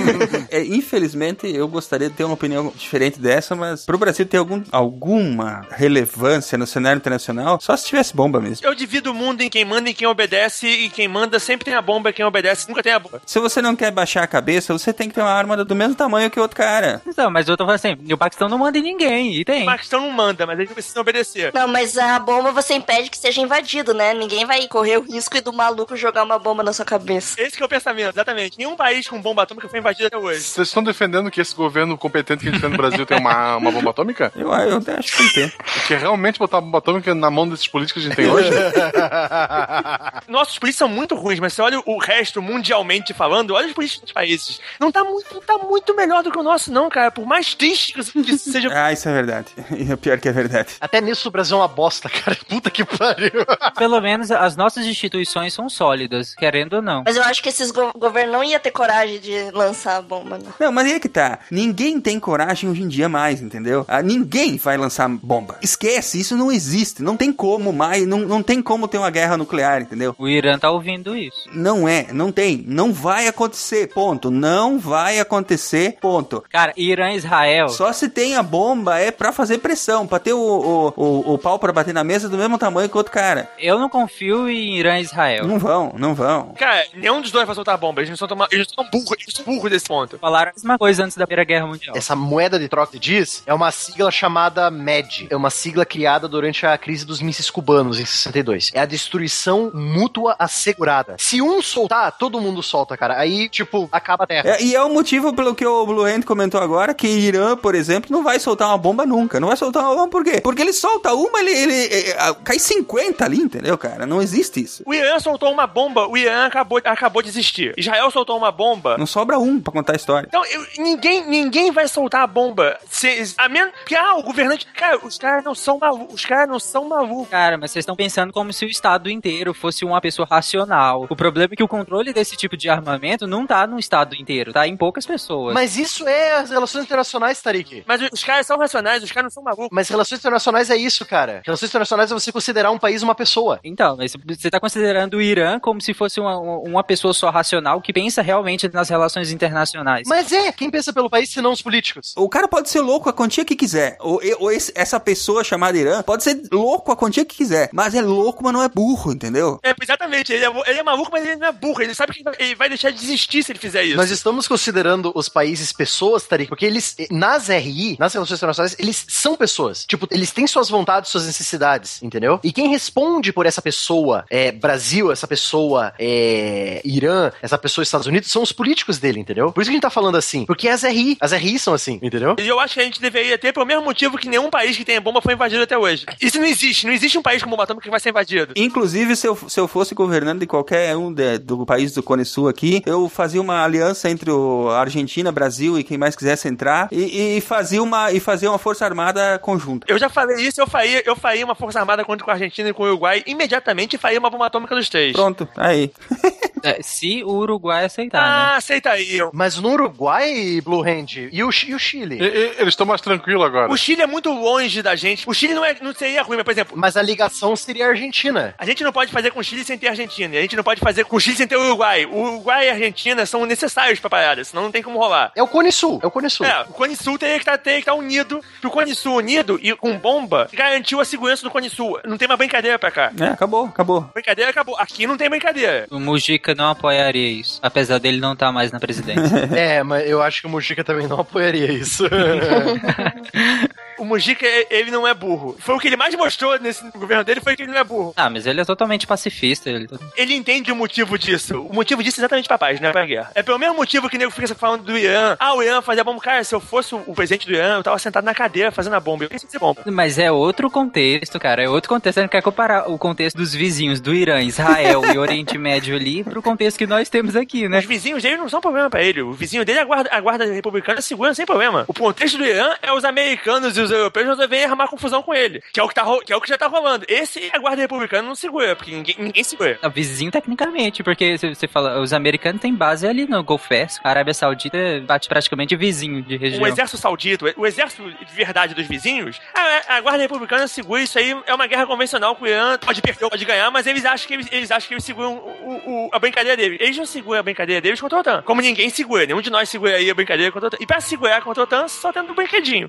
[0.51, 4.63] É, infelizmente, eu gostaria de ter uma opinião diferente dessa, mas pro Brasil ter algum,
[4.73, 8.67] alguma relevância no cenário internacional, só se tivesse bomba mesmo.
[8.67, 11.75] Eu divido o mundo em quem manda e quem obedece, e quem manda sempre tem
[11.75, 13.21] a bomba, e quem obedece nunca tem a bomba.
[13.27, 15.95] Se você não quer baixar a cabeça, você tem que ter uma arma do mesmo
[15.95, 17.03] tamanho que o outro cara.
[17.17, 19.63] Não, mas eu tô falando assim, o Paquistão não manda em ninguém, e tem.
[19.65, 21.53] O Paquistão não manda, mas eles precisam obedecer.
[21.55, 24.15] Não, mas a bomba você impede que seja invadido, né?
[24.15, 27.41] Ninguém vai correr o risco do maluco jogar uma bomba na sua cabeça.
[27.41, 28.59] Esse que é o pensamento, exatamente.
[28.59, 30.41] Nenhum país com bomba atômica foi invadido até hoje.
[30.41, 33.57] Vocês estão defendendo que esse governo competente que a gente tem no Brasil tem uma,
[33.57, 34.33] uma bomba atômica?
[34.39, 35.53] Eu, eu acho que tem.
[35.87, 38.31] Que é realmente botar uma bomba atômica na mão desses políticos que a gente tem
[38.31, 38.51] hoje?
[40.29, 44.03] Nossos políticos são muito ruins, mas você olha o resto mundialmente falando, olha os políticos
[44.05, 44.61] dos países.
[44.81, 47.11] Não tá muito, não tá muito melhor do que o nosso, não, cara.
[47.11, 48.69] Por mais triste que isso seja.
[48.79, 49.47] Ah, isso é verdade.
[49.77, 50.48] E é pior que é verdade.
[50.81, 52.37] Até nisso o Brasil é uma bosta, cara.
[52.49, 53.45] Puta que pariu.
[53.77, 57.03] Pelo menos as nossas instituições são sólidas, querendo ou não.
[57.07, 60.39] Mas eu acho que esses go governos não iam ter coragem de lançar a bomba,
[60.39, 60.53] não.
[60.59, 61.39] Não, mas aí é que tá.
[61.51, 63.85] Ninguém tem coragem hoje em dia mais, entendeu?
[63.89, 65.57] Ah, ninguém vai lançar bomba.
[65.63, 67.03] Esquece, isso não existe.
[67.03, 70.15] Não tem como mais, não, não tem como ter uma guerra nuclear, entendeu?
[70.19, 71.49] O Irã tá ouvindo isso.
[71.53, 72.65] Não é, não tem.
[72.67, 74.31] Não vai acontecer, ponto.
[74.31, 76.45] Não vai acontecer, ponto.
[76.51, 77.69] Cara, Irã e Israel.
[77.69, 81.39] Só se tem a bomba é pra fazer pressão, pra ter o, o, o, o
[81.39, 83.51] pau pra bater na mesa do mesmo tamanho que o outro cara.
[83.59, 85.47] Eu não confio em Irã e Israel.
[85.47, 86.55] Não vão, não vão.
[86.59, 88.01] Cara, nenhum dos dois vai soltar a bomba.
[88.01, 90.19] Eles não são, eles burros, eles são burros desse ponto.
[90.19, 91.97] Falaram a mesma coisa antes da Primeira Guerra Mundial.
[91.97, 95.29] Essa moeda de troca de diz é uma sigla chamada MED.
[95.31, 98.71] É uma sigla criada durante a crise dos mísseis cubanos em 62.
[98.75, 101.17] É a destruição mútua assegurada.
[101.19, 103.19] Se um soltar, todo mundo solta, cara.
[103.19, 104.51] Aí, tipo, acaba a Terra.
[104.51, 107.75] É, e é o motivo pelo que o Blue Hand comentou agora, que Irã, por
[107.75, 109.41] exemplo, não vai soltar uma bomba nunca.
[109.41, 110.41] Não vai soltar uma bomba por quê?
[110.41, 112.15] Porque ele solta uma, ele, ele, ele,
[112.45, 114.07] cai 50 ali, entendeu, cara?
[114.07, 114.83] Não existe isso.
[114.87, 117.75] O Irã soltou uma bomba, o Irã acabou, acabou de existir.
[117.77, 118.97] Israel soltou uma bomba.
[118.99, 120.27] Não sobra um pra contar a história.
[120.29, 122.79] Então, eu, ninguém, ninguém vai soltar a bomba.
[122.89, 124.67] Se, a menos que, ah, o governante.
[124.75, 126.15] Cara, os caras não são malucos.
[126.15, 127.29] Os caras não são malucos.
[127.29, 131.07] Cara, mas vocês estão pensando como se o Estado inteiro fosse uma pessoa racional.
[131.09, 134.53] O problema é que o controle desse tipo de armamento não tá no Estado inteiro,
[134.53, 135.55] tá em poucas pessoas.
[135.55, 137.85] Mas isso é as relações internacionais, Tarik.
[137.87, 139.69] Mas os caras são racionais, os caras não são malucos.
[139.73, 141.43] Mas relações internacionais é isso, cara.
[141.45, 143.61] Relações internacionais é você considerar um país uma pessoa.
[143.65, 147.81] Então, mas você tá considerando o Irã como se fosse uma, uma pessoa só racional
[147.81, 150.07] que pensa realmente nas relações internacionais.
[150.07, 152.15] Mas é, quem pensa pelo país se não os políticos?
[152.17, 153.97] O cara pode ser louco a quantia que quiser.
[154.01, 157.71] Ou, ou esse, essa pessoa chamada Irã pode ser louco a quantia que quiser.
[157.73, 159.59] Mas é louco, mas não é burro, entendeu?
[159.63, 160.33] É, exatamente.
[160.33, 161.83] Ele é, ele é maluco, mas ele não é burro.
[161.83, 163.97] Ele sabe que ele vai deixar de existir se ele fizer isso.
[163.97, 169.05] Nós estamos considerando os países pessoas, Tarik, porque eles, nas RI, nas relações internacionais, eles
[169.09, 169.85] são pessoas.
[169.85, 172.41] Tipo, eles têm suas vontades, suas necessidades, entendeu?
[172.43, 178.07] E quem responde por essa pessoa é Brasil, essa pessoa é Irã, essa pessoa Estados
[178.07, 179.53] Unidos, são os políticos dele, entendeu?
[179.53, 180.45] Por isso que a gente tá falando assim.
[180.45, 182.37] Porque as RI, as RI são assim, entendeu?
[182.39, 184.85] E eu acho que a gente deveria ter pelo mesmo motivo que nenhum país que
[184.85, 186.07] tenha bomba foi invadido até hoje.
[186.21, 186.87] Isso não existe.
[186.87, 188.53] Não existe um país com bomba atômica que vai ser invadido.
[188.57, 192.25] Inclusive, se eu, se eu fosse governante de qualquer um de, do país do Cone
[192.25, 196.89] Sul aqui, eu fazia uma aliança entre o Argentina, Brasil e quem mais quisesse entrar
[196.91, 199.87] e, e fazia uma e fazia uma força armada conjunta.
[199.89, 202.69] Eu já falei isso, eu faria, eu faria uma força armada contra com a Argentina
[202.69, 205.13] e com o Uruguai imediatamente e faria uma bomba atômica dos três.
[205.13, 205.91] Pronto, aí.
[206.63, 208.57] É, se o Uruguai aceitar, ah, né?
[208.57, 209.19] aceita aí.
[209.33, 212.19] Mas no Uruguai, Blue Hand, e o, e o Chile?
[212.21, 213.71] E, e, eles estão mais tranquilos agora.
[213.71, 215.29] O Chile é muito longe da gente.
[215.29, 216.77] O Chile não, é, não seria ruim, mas, por exemplo...
[216.77, 218.55] Mas a ligação seria a Argentina.
[218.59, 220.37] A gente não pode fazer com o Chile sem ter a Argentina.
[220.37, 222.07] A gente não pode fazer com o Chile sem ter o Uruguai.
[222.07, 225.33] O Uruguai e a Argentina são necessários pra parada, senão não tem como rolar.
[225.37, 226.47] É o Cone Sul, é o Cone Sul.
[226.47, 228.41] É, o Cone Sul teria que estar, teria que estar unido.
[228.65, 231.99] O Cone Sul unido e com bomba garantiu a segurança do Cone Sul.
[232.05, 233.13] Não tem uma brincadeira pra cá.
[233.19, 234.03] É, acabou, acabou.
[234.15, 234.77] Brincadeira acabou.
[234.79, 235.87] Aqui não tem brincadeira.
[235.91, 239.49] O Mujica não apoiaria isso, apesar dele não estar tá mais na presidência.
[239.57, 242.05] é, mas eu acho que o Mujica também não apoiaria isso.
[243.99, 245.57] o Mujica, ele não é burro.
[245.59, 248.13] Foi o que ele mais mostrou nesse governo dele, foi que ele não é burro.
[248.17, 249.71] Ah, mas ele é totalmente pacifista.
[249.71, 251.63] Ele, ele entende o motivo disso.
[251.63, 253.31] O motivo disso é exatamente pra paz, não é pra guerra.
[253.35, 255.37] É pelo mesmo motivo que o nego fica falando do Irã.
[255.39, 256.21] Ah, o Irã fazia bomba.
[256.21, 259.01] Cara, se eu fosse o presidente do Irã, eu tava sentado na cadeira fazendo a
[259.01, 259.25] bomba.
[259.25, 259.83] Eu pensei ser bomba.
[259.87, 261.63] Mas é outro contexto, cara.
[261.63, 262.15] É outro contexto.
[262.15, 266.25] Você não quer comparar o contexto dos vizinhos do Irã, Israel e Oriente Médio ali
[266.25, 267.79] pro contexto que nós temos aqui, né?
[267.79, 269.23] Os vizinhos dele não são problema pra ele.
[269.23, 271.85] O vizinho dele, a guarda, a guarda republicana, segura sem problema.
[271.87, 275.63] O contexto do Irã é os americanos e os europeus resolverem armar confusão com ele.
[275.73, 277.05] Que é o que, tá, que, é o que já tá rolando.
[277.09, 279.79] Esse a guarda republicana não segura, porque ninguém, ninguém segura.
[279.83, 283.69] É o vizinho tecnicamente, porque você fala, os americanos têm base ali no Golfo.
[284.03, 286.63] A Arábia Saudita bate praticamente vizinho de região.
[286.63, 291.19] O exército saudita, o exército de verdade dos vizinhos, a, a guarda republicana segura isso
[291.19, 294.07] aí, é uma guerra convencional com o Irã, pode perder ou pode ganhar, mas eles
[294.07, 296.79] acham que eles, eles acham que eles seguram o, o- a brincadeira deles.
[296.81, 298.43] Eles não seguram a brincadeira deles contra a OTAN.
[298.43, 300.79] Como ninguém segura, nenhum de nós segura aí a brincadeira contra a OTAN.
[300.81, 302.89] E pra segurar contra a OTAN, só tendo um brinquedinho.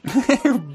[0.60, 0.60] Brinquedinho.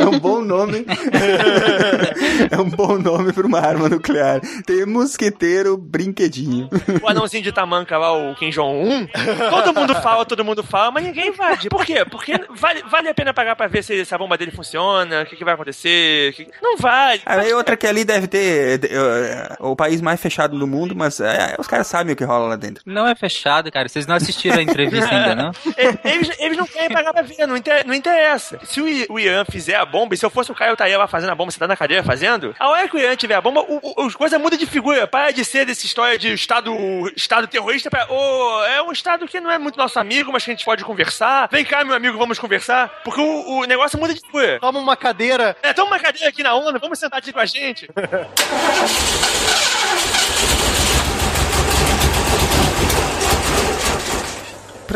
[0.00, 0.84] É um bom nome.
[2.50, 4.40] é um bom nome pra uma arma nuclear.
[4.64, 6.68] Tem mosqueteiro brinquedinho.
[7.02, 9.06] O anãozinho de tamanca lá, o Kim Jong-un,
[9.50, 11.68] todo mundo fala, todo mundo fala, mas ninguém invade.
[11.68, 12.04] Por quê?
[12.04, 15.26] Porque vale, vale a pena pagar pra ver se, se a bomba dele funciona, o
[15.26, 16.32] que, que vai acontecer.
[16.34, 17.20] que- Não vale.
[17.26, 21.56] Aí outra que ali deve ter eh, o país mais fechado do mundo, mas eh,
[21.58, 22.82] os caras sabem o que rola lá dentro.
[22.86, 23.88] Não é fechado, cara.
[23.88, 25.50] Vocês não assistiram a entrevista ainda, não?
[26.04, 28.58] Eles, eles não querem pagar pra ver, não, inter- não interessa.
[28.64, 31.06] Se o, o Irã fizer a bomba, e se eu fosse o Caio, estaria lá
[31.06, 33.40] fazendo a bomba, você tá na cadeira fazendo, a hora que o Irã tiver a
[33.40, 35.06] bomba, o, o, as coisas mudam de figura.
[35.06, 36.72] Para de ser dessa história de Estado,
[37.16, 38.06] estado terrorista pra.
[38.10, 40.84] "Ô, é um Estado que não é muito nosso amigo, mas que a gente pode
[40.84, 41.48] conversar.
[41.50, 42.88] Vem cá, meu amigo, vamos conversar.
[43.04, 44.58] Porque o, o negócio muda de figura.
[44.60, 45.56] Toma uma cadeira.
[45.62, 47.88] É, toma uma cadeira aqui na ONU, vamos sentar aqui com a gente.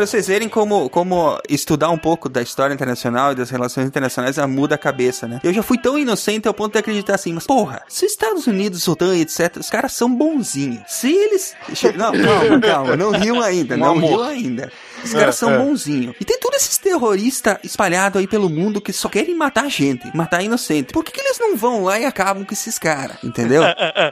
[0.01, 4.35] Pra vocês verem como, como estudar um pouco da história internacional e das relações internacionais
[4.47, 5.39] muda a cabeça, né?
[5.43, 8.47] Eu já fui tão inocente ao ponto de acreditar assim, mas porra, se os Estados
[8.47, 10.81] Unidos, OTAN e etc, os caras são bonzinhos.
[10.87, 11.53] Se eles.
[11.95, 14.71] Não, calma, calma, não riam ainda, não riam ainda.
[15.03, 15.57] Os caras É, são é.
[15.57, 16.15] bonzinhos.
[16.19, 20.43] E tem todos esses terroristas espalhados aí pelo mundo que só querem matar gente, matar
[20.43, 20.93] inocente.
[20.93, 23.17] Por que, que eles não vão lá e acabam com esses caras?
[23.23, 23.63] Entendeu?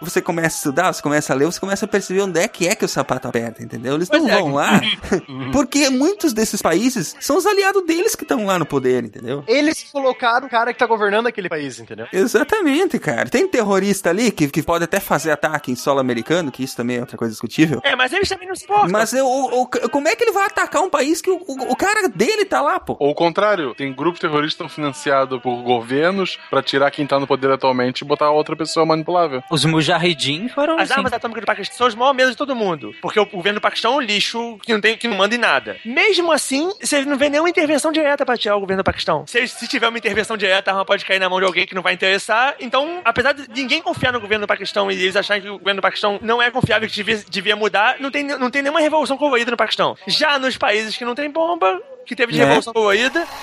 [0.02, 2.68] Você começa a estudar, você começa a ler, você começa a perceber onde é que
[2.68, 3.96] é que o sapato aperta, entendeu?
[3.96, 4.40] Eles não é.
[4.40, 4.82] vão lá
[5.54, 9.44] porque muitos desses países são os aliados deles que estão lá no poder, entendeu?
[9.48, 12.08] Eles colocaram o cara que tá governando aquele país, entendeu?
[12.12, 13.30] Exatamente, cara.
[13.30, 16.98] Tem terrorista ali que, que pode até fazer ataque em solo americano, que isso também
[16.98, 17.80] é outra coisa discutível.
[17.84, 18.90] É, mas eles também não se importam.
[18.90, 21.72] Mas eu, o- o- como é que ele vai atacar um país que o, o-
[21.72, 22.98] o cara dele tá lá, pô?
[23.00, 27.52] Ou o contrário, tem grupos terroristas financiados por governos pra tirar quem tá no poder
[27.52, 29.44] atualmente e botar outra pessoa manipulável.
[29.52, 30.94] Os Mujahideen foram As assim.
[31.00, 32.94] armas atômicas do Paquistão são os maiores medos de todo mundo.
[33.02, 35.38] Porque o governo do Paquistão é um lixo que não, tem, que não manda em
[35.38, 35.59] nada.
[35.86, 39.26] Mesmo assim, você não vê nenhuma intervenção direta pra tirar o governo do Paquistão.
[39.28, 41.76] Se, se tiver uma intervenção direta, a arma pode cair na mão de alguém que
[41.76, 42.56] não vai interessar.
[42.60, 45.82] Então, apesar de ninguém confiar no governo do Paquistão e eles acharem que o governo
[45.82, 48.80] do Paquistão não é confiável e que devia, devia mudar, não tem, não tem nenhuma
[48.80, 49.96] revolução colorida no Paquistão.
[50.08, 52.46] Já nos países que não tem bomba, que teve de Né?
[52.46, 53.26] revolução colorida,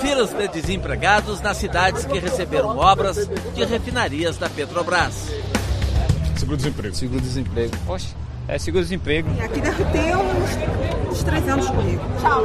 [0.00, 5.30] Filas de desempregados nas cidades que receberam obras de refinarias da Petrobras.
[6.36, 6.94] Seguro-desemprego.
[6.94, 7.76] Seguro-desemprego.
[7.86, 8.08] Poxa,
[8.54, 9.28] é seguro-desemprego.
[9.42, 12.00] Aqui deve ter uns, uns três anos comigo.
[12.20, 12.44] Tchau,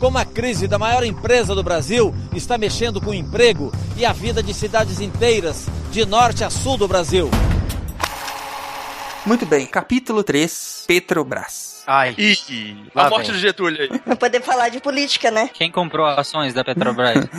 [0.00, 4.12] Como a crise da maior empresa do Brasil está mexendo com o emprego e a
[4.12, 7.30] vida de cidades inteiras, de norte a sul do Brasil.
[9.24, 11.75] Muito bem, capítulo 3, Petrobras.
[11.86, 12.14] Ai.
[12.94, 13.34] Lá a morte vem.
[13.34, 13.98] do Getúlio aí.
[14.00, 15.50] Pra poder falar de política, né?
[15.52, 17.26] Quem comprou ações da Petrobras?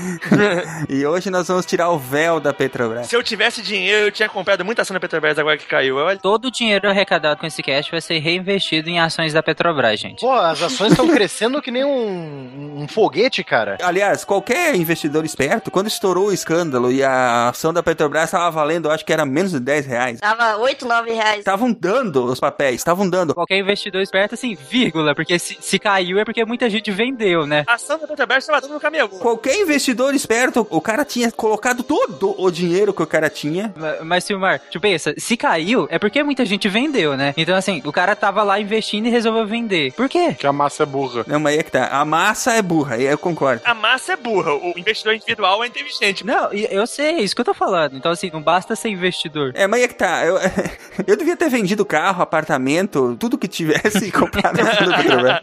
[0.89, 3.07] E hoje nós vamos tirar o véu da Petrobras.
[3.07, 5.97] Se eu tivesse dinheiro, eu tinha comprado muita ação da Petrobras agora que caiu.
[5.97, 9.99] Olha, Todo o dinheiro arrecadado com esse cash vai ser reinvestido em ações da Petrobras,
[9.99, 10.21] gente.
[10.21, 13.77] Pô, as ações estão crescendo que nem um, um foguete, cara.
[13.81, 18.87] Aliás, qualquer investidor esperto, quando estourou o escândalo e a ação da Petrobras estava valendo,
[18.87, 20.19] eu acho que era menos de 10 reais.
[20.19, 21.39] Tava 8, 9 reais.
[21.39, 23.33] Estavam dando os papéis, estavam dando.
[23.33, 27.63] Qualquer investidor esperto, assim, vírgula, porque se, se caiu é porque muita gente vendeu, né?
[27.67, 29.09] a ação da Petrobras estava dando no caminho.
[29.09, 33.73] Qualquer investidor esperto, o cara tinha colocado todo o dinheiro que o cara tinha.
[33.75, 37.33] Ma- Mas, Silmar, tu pensa, se caiu, é porque muita gente vendeu, né?
[37.37, 39.93] Então, assim, o cara tava lá investindo e resolveu vender.
[39.93, 40.33] Por quê?
[40.33, 41.23] Que a massa é burra.
[41.27, 41.87] Não, mas aí é que tá.
[41.87, 43.61] A massa é burra, aí eu concordo.
[43.65, 46.25] A massa é burra, o investidor individual é inteligente.
[46.25, 47.95] Não, eu sei, é isso que eu tô falando.
[47.97, 49.51] Então, assim, não basta ser investidor.
[49.55, 50.25] É, mas aí é que tá.
[50.25, 50.37] Eu,
[51.07, 55.39] eu devia ter vendido carro, apartamento, tudo que tivesse comprado no Petrobras.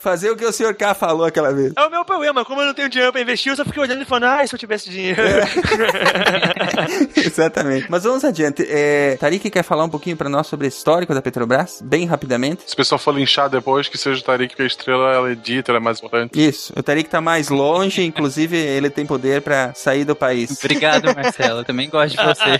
[0.00, 1.72] Fazer o que o senhor K falou aquela vez.
[1.76, 4.02] É o meu problema, como eu não tenho dinheiro pra investir, eu só fiquei olhando
[4.02, 5.20] e falando, ah, se eu tivesse dinheiro.
[7.16, 7.86] Exatamente.
[7.88, 8.66] Mas vamos adiante.
[8.68, 11.80] É, Tarik quer falar um pouquinho pra nós sobre o histórico da Petrobras?
[11.82, 12.62] Bem rapidamente.
[12.66, 15.70] Se o pessoal for linchar depois, que seja o Tarik que a estrela ela edita,
[15.70, 16.32] ela é mais importante.
[16.40, 16.72] Isso.
[16.76, 20.58] O Tarik tá mais longe, inclusive ele tem poder pra sair do país.
[20.58, 21.60] Obrigado, Marcelo.
[21.60, 22.58] Eu também gosto de você.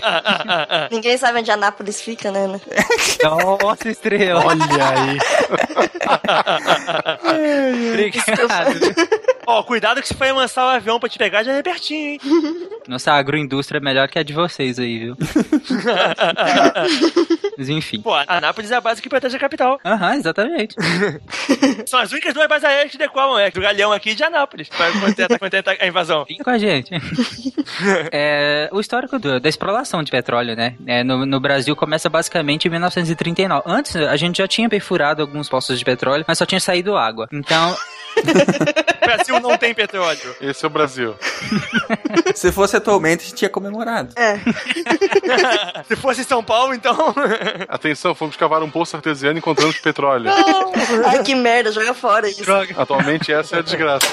[0.91, 2.47] Ninguém sabe onde Anápolis fica, né?
[2.47, 2.61] né?
[3.23, 4.43] Nossa, estrela.
[4.45, 5.17] Olha aí.
[7.91, 9.30] Obrigado.
[9.47, 12.19] Ó, cuidado que se for lançar o avião pra te pegar, já é pertinho, hein?
[12.87, 15.17] Nossa agroindústria é melhor que a de vocês aí, viu?
[17.57, 18.01] Mas enfim.
[18.01, 19.79] Pô, Anápolis é a base que protege a capital.
[19.85, 20.75] Aham, exatamente.
[21.85, 24.67] São as únicas duas bases aéreas que decolam, é do Galeão aqui e de Anápolis,
[24.69, 26.25] pra conter, conter a invasão.
[26.25, 26.91] Fica com a gente.
[28.11, 30.75] É, o histórico do- da exploração de petróleo, né?
[30.87, 33.63] É, no, no Brasil começa basicamente em 1939.
[33.65, 37.27] Antes, a gente já tinha perfurado alguns poços de petróleo, mas só tinha saído água.
[37.31, 37.75] Então,
[39.30, 40.35] O Brasil não tem petróleo.
[40.41, 41.15] Esse é o Brasil.
[42.35, 44.13] Se fosse atualmente, a gente tinha comemorado.
[44.15, 44.39] É.
[45.87, 47.13] Se fosse São Paulo, então.
[47.67, 50.31] Atenção, fomos cavar um poço artesiano e encontramos petróleo.
[51.05, 52.43] Ai, que merda, joga fora isso.
[52.77, 54.07] Atualmente essa é a desgraça.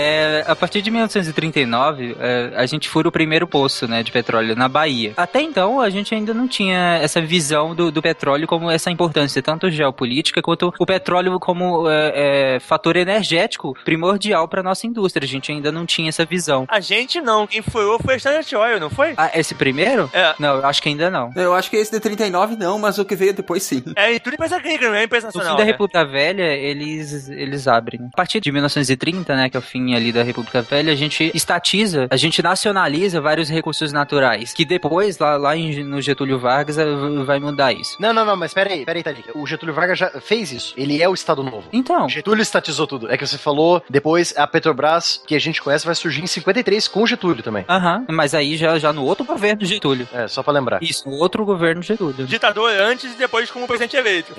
[0.00, 4.56] É, a partir de 1939, é, a gente fura o primeiro poço né, de petróleo
[4.56, 5.12] na Bahia.
[5.16, 9.42] Até então, a gente ainda não tinha essa visão do, do petróleo como essa importância,
[9.42, 15.26] tanto geopolítica quanto o petróleo como é, é, fator energético primordial para nossa indústria.
[15.26, 16.64] A gente ainda não tinha essa visão.
[16.68, 17.46] A gente não.
[17.46, 19.12] Quem furou foi a Standard Oil, não foi?
[19.18, 20.08] Ah, esse primeiro?
[20.14, 20.34] É.
[20.38, 21.30] Não, eu acho que ainda não.
[21.36, 23.82] Eu acho que esse de 39 não, mas o que veio depois sim.
[23.94, 25.58] É, e tudo empresa gringa, não é empresa No fim nacional.
[25.58, 25.70] da né?
[25.70, 28.08] República Velha, eles, eles abrem.
[28.12, 31.30] A partir de 1930, né, que é o fim ali da República Velha, a gente
[31.34, 36.78] estatiza, a gente nacionaliza vários recursos naturais, que depois, lá, lá em- no Getúlio Vargas,
[36.78, 36.84] eh,
[37.24, 37.96] vai mudar isso.
[38.00, 39.30] Não, não, não, mas peraí, peraí, Talica.
[39.36, 40.74] O Getúlio Vargas já fez isso.
[40.76, 41.64] Ele é o Estado Novo.
[41.72, 42.08] Então.
[42.08, 43.10] Getúlio estatizou tudo.
[43.10, 46.86] É que você falou, depois a Petrobras, que a gente conhece, vai surgir em 53
[46.88, 47.64] com o Getúlio também.
[47.68, 50.08] Aham, mas aí já, já no outro governo Getúlio.
[50.12, 50.82] É, só pra lembrar.
[50.82, 52.26] Isso, no outro governo Getúlio.
[52.26, 54.32] Ditador antes e depois como presidente eleito.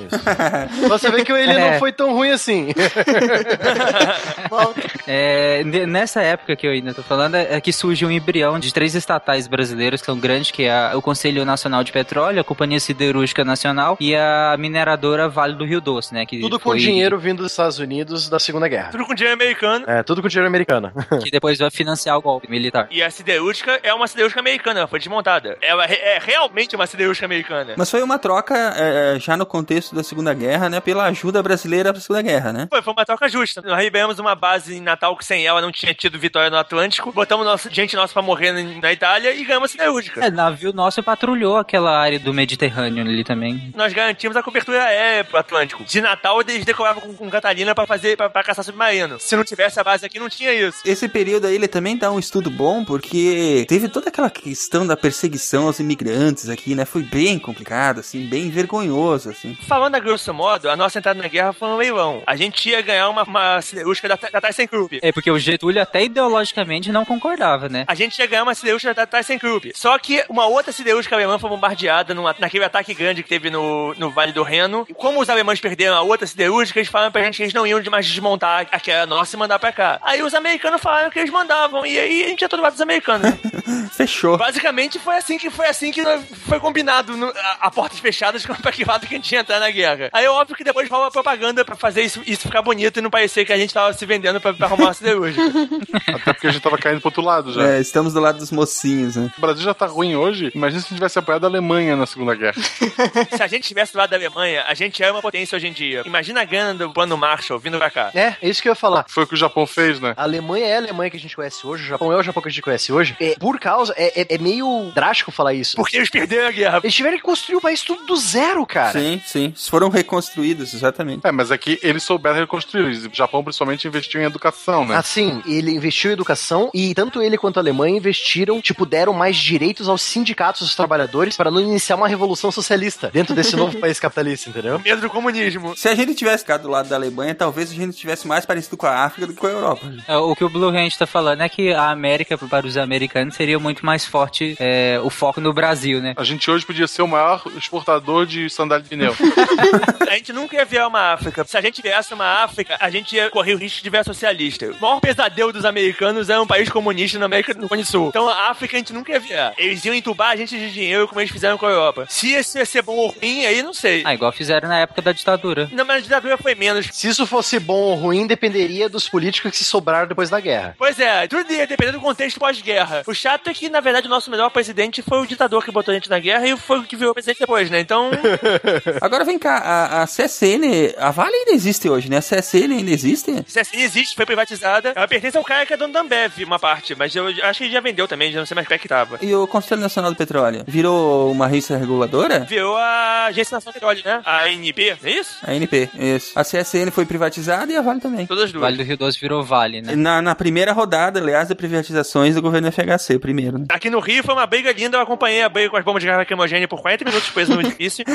[0.87, 1.71] Você vê que ele É.
[1.71, 2.69] não foi tão ruim assim.
[5.07, 5.30] É,
[5.63, 8.73] ne- nessa época que eu ainda tô falando, é é que surge um embrião de
[8.73, 12.79] três estatais brasileiras que são grandes, que é o Conselho Nacional de Petróleo, a Companhia
[12.79, 16.25] Siderúrgica Nacional e a mineradora Vale do Rio Doce, né?
[16.25, 18.89] Que Tudo com foi- dinheiro vindo dos Estados Unidos da Segunda Guerra.
[18.91, 19.85] Tudo com dinheiro americano.
[19.87, 20.91] É, tudo com dinheiro americano.
[21.23, 22.87] Que depois vai financiar o golpe militar.
[22.91, 25.57] E a siderúrgica é uma siderúrgica americana, ela foi desmontada.
[25.61, 27.73] Ela é realmente uma siderúrgica americana.
[27.77, 30.79] Mas foi uma troca é, já no contexto da Segunda Guerra, né?
[30.79, 32.67] Pela ajuda brasileira pra Segunda Guerra, né?
[32.69, 33.61] Foi, foi uma troca justa.
[33.61, 37.11] Nós liberamos uma base em Natal que sem ela não tinha tido vitória no Atlântico,
[37.11, 40.25] botamos nossa, gente nossa pra morrer na, na Itália e ganhamos a siderúrgica.
[40.25, 43.71] É, navio nosso patrulhou aquela área do Mediterrâneo ali também.
[43.75, 45.83] Nós garantimos a cobertura aérea pro Atlântico.
[45.83, 49.19] De Natal, eles decoravam com, com Catalina pra fazer, pra, pra caçar submarino.
[49.19, 50.79] Se não tivesse a base aqui, não tinha isso.
[50.83, 54.97] Esse período aí, ele também dá um estudo bom, porque teve toda aquela questão da
[54.97, 56.83] perseguição aos imigrantes aqui, né?
[56.83, 59.55] Foi bem complicado, assim, bem vergonhoso, assim.
[59.67, 62.23] Falando a grosso modo, a nossa entrada na guerra foi um leilão.
[62.25, 64.99] A gente ia ganhar uma, uma siderúrgica da, da ThyssenKrupp.
[65.01, 67.85] É, porque o Getúlio até ideologicamente não concordava, né?
[67.87, 69.71] A gente ia ganhar uma siderúrgica da ThyssenKrupp.
[69.75, 73.93] Só que uma outra siderúrgica alemã foi bombardeada numa- naquele ataque grande que teve no,
[73.95, 74.85] no Vale do Reno.
[74.89, 77.65] E como os alemães perderam a outra siderúrgica, eles falaram pra gente que eles não
[77.67, 79.99] iam mais desmontar aquela nossa e mandar pra cá.
[80.03, 81.85] Aí os americanos falaram que eles mandavam.
[81.85, 83.21] E aí a gente ia todo lado dos americanos.
[83.29, 83.39] né?
[83.91, 84.37] Fechou.
[84.37, 86.01] Basicamente foi assim que foi assim que
[86.47, 89.59] foi combinado no- a, a portas fechadas pra que lado que a gente ia entrar
[89.59, 90.09] na guerra.
[90.13, 93.09] Aí é óbvio que depois rola propaganda pra fazer isso, isso ficar bonito e não
[93.09, 95.41] parecer que a gente tava se vendendo pra, pra arrumar uma siderúrgica.
[96.15, 97.67] Até porque a gente tava caindo pro outro lado já.
[97.67, 99.31] É, estamos do lado dos mocinhos, né?
[99.37, 100.51] O Brasil já tá ruim hoje.
[100.55, 102.55] Imagina se a gente tivesse apoiado a Alemanha na Segunda Guerra.
[103.35, 105.71] Se a gente tivesse do lado da Alemanha, a gente é uma potência hoje em
[105.73, 106.03] dia.
[106.05, 108.11] Imagina a grana do plano Marshall vindo pra cá.
[108.13, 109.05] É, é isso que eu ia falar.
[109.07, 110.13] Foi o que o Japão fez, né?
[110.17, 112.41] A Alemanha é a Alemanha que a gente conhece hoje, o Japão é o Japão
[112.41, 113.15] que a gente conhece hoje.
[113.19, 115.75] É, por causa, é, é- é meio drástico falar isso.
[115.75, 116.79] Porque eles perderam a guerra.
[116.83, 118.91] Eles tiveram que construir o país tudo do zero, cara.
[118.99, 119.53] Sim, sim.
[119.69, 121.25] Foram reconstruídos, exatamente.
[121.25, 123.07] É, mas é que eles souberam reconstruir.
[123.07, 124.90] O Japão principalmente investiu em educação, né?
[124.93, 129.35] Assim, ele investiu em educação e tanto ele quanto a Alemanha investiram, tipo, deram mais
[129.37, 133.99] direitos aos sindicatos dos trabalhadores para não iniciar uma revolução socialista dentro desse novo país
[133.99, 134.79] capitalista, entendeu?
[134.79, 135.75] Medo do comunismo.
[135.75, 138.77] Se a gente tivesse ficado do lado da Alemanha, talvez a gente tivesse mais parecido
[138.77, 139.91] com a África do que com a Europa.
[140.07, 143.35] É, O que o Blue Hand tá falando é que a América, para os americanos,
[143.35, 146.13] seria muito mais forte é, o foco no Brasil, né?
[146.17, 149.15] A gente hoje podia ser o maior exportador de sandália de pneu.
[150.09, 151.45] A gente nunca ia ver uma África.
[151.45, 154.73] Se a gente viesse uma África, a gente ia correr o risco de ver socialista.
[154.81, 158.07] O maior pesadelo dos americanos é um país comunista na América do Sul.
[158.07, 159.53] Então a África a gente nunca ia ver.
[159.55, 162.07] Eles iam entubar a gente de dinheiro como eles fizeram com a Europa.
[162.09, 164.01] Se isso ia ser bom ou ruim, aí não sei.
[164.03, 165.69] Ah, igual fizeram na época da ditadura.
[165.71, 166.87] Não, mas a ditadura foi menos.
[166.91, 170.73] Se isso fosse bom ou ruim, dependeria dos políticos que se sobraram depois da guerra.
[170.79, 173.03] Pois é, tudo ia depender do contexto pós-guerra.
[173.05, 175.91] O chato é que, na verdade, o nosso melhor presidente foi o ditador que botou
[175.91, 177.79] a gente na guerra e foi o que virou presidente depois, né?
[177.79, 178.09] Então.
[178.99, 182.17] Agora vem cá, a, a CSN, a Vale ainda existe hoje, né?
[182.17, 183.43] A CSN ainda existe?
[183.43, 184.70] CSN existe, foi privatizada.
[184.95, 187.65] Ela pertence ao cara que é dono da Ambev, uma parte, mas eu acho que
[187.65, 189.17] ele já vendeu também, já não sei mais como é que tava.
[189.21, 192.41] E o Conselho Nacional do Petróleo virou uma agência reguladora?
[192.41, 194.21] Virou a Agência Nacional do Petróleo, né?
[194.25, 195.37] A ANP, não é isso?
[195.43, 196.37] A ANP, isso.
[196.37, 198.25] A CSN foi privatizada e a Vale também.
[198.25, 198.61] Todas as duas.
[198.61, 199.95] Vale do Rio Doce virou Vale, né?
[199.95, 203.65] Na, na primeira rodada, aliás, de privatizações do governo FHC, primeiro, né?
[203.69, 206.07] Aqui no Rio foi uma briga linda, eu acompanhei a briga com as bombas de
[206.07, 208.05] garrafa lacrimogênea por 40 minutos preso no edifício.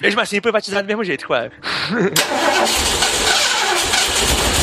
[0.00, 1.50] Mesmo assim, privatizado do mesmo jeito, claro.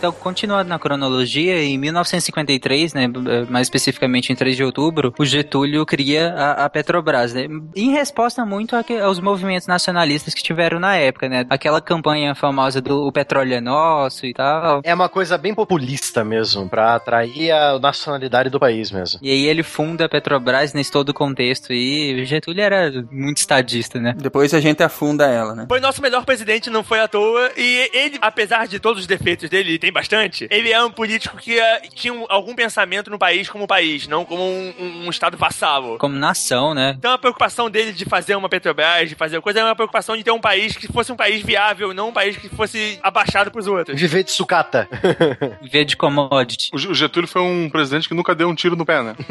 [0.00, 3.06] Então, continuando na cronologia, em 1953, né,
[3.50, 7.46] mais especificamente em 3 de outubro, o Getúlio cria a, a Petrobras, né,
[7.76, 12.34] em resposta muito a que, aos movimentos nacionalistas que tiveram na época, né, aquela campanha
[12.34, 14.80] famosa do o petróleo é nosso e tal.
[14.84, 19.20] É uma coisa bem populista mesmo, pra atrair a nacionalidade do país mesmo.
[19.22, 23.36] E aí ele funda a Petrobras nesse todo o contexto e o Getúlio era muito
[23.36, 24.14] estadista, né?
[24.16, 25.66] Depois a gente afunda ela, né?
[25.68, 29.50] Foi nosso melhor presidente, não foi à toa, e ele, apesar de todos os defeitos
[29.50, 31.62] dele, tem bastante, ele é um político que uh,
[31.94, 35.98] tinha um, algum pensamento no país como país, não como um, um, um estado vassalo.
[35.98, 36.94] Como nação, né?
[36.98, 40.24] Então a preocupação dele de fazer uma Petrobras, de fazer coisa, é uma preocupação de
[40.24, 43.66] ter um país que fosse um país viável, não um país que fosse abaixado pros
[43.66, 43.98] outros.
[44.00, 44.88] Viver de sucata.
[45.62, 46.70] Viver de commodity.
[46.72, 49.14] O Getúlio foi um presidente que nunca deu um tiro no pé, né?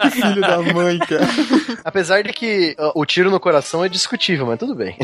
[0.00, 1.26] que filho da mãe, cara.
[1.84, 4.96] Apesar de que uh, o tiro no coração é discutível, mas tudo bem.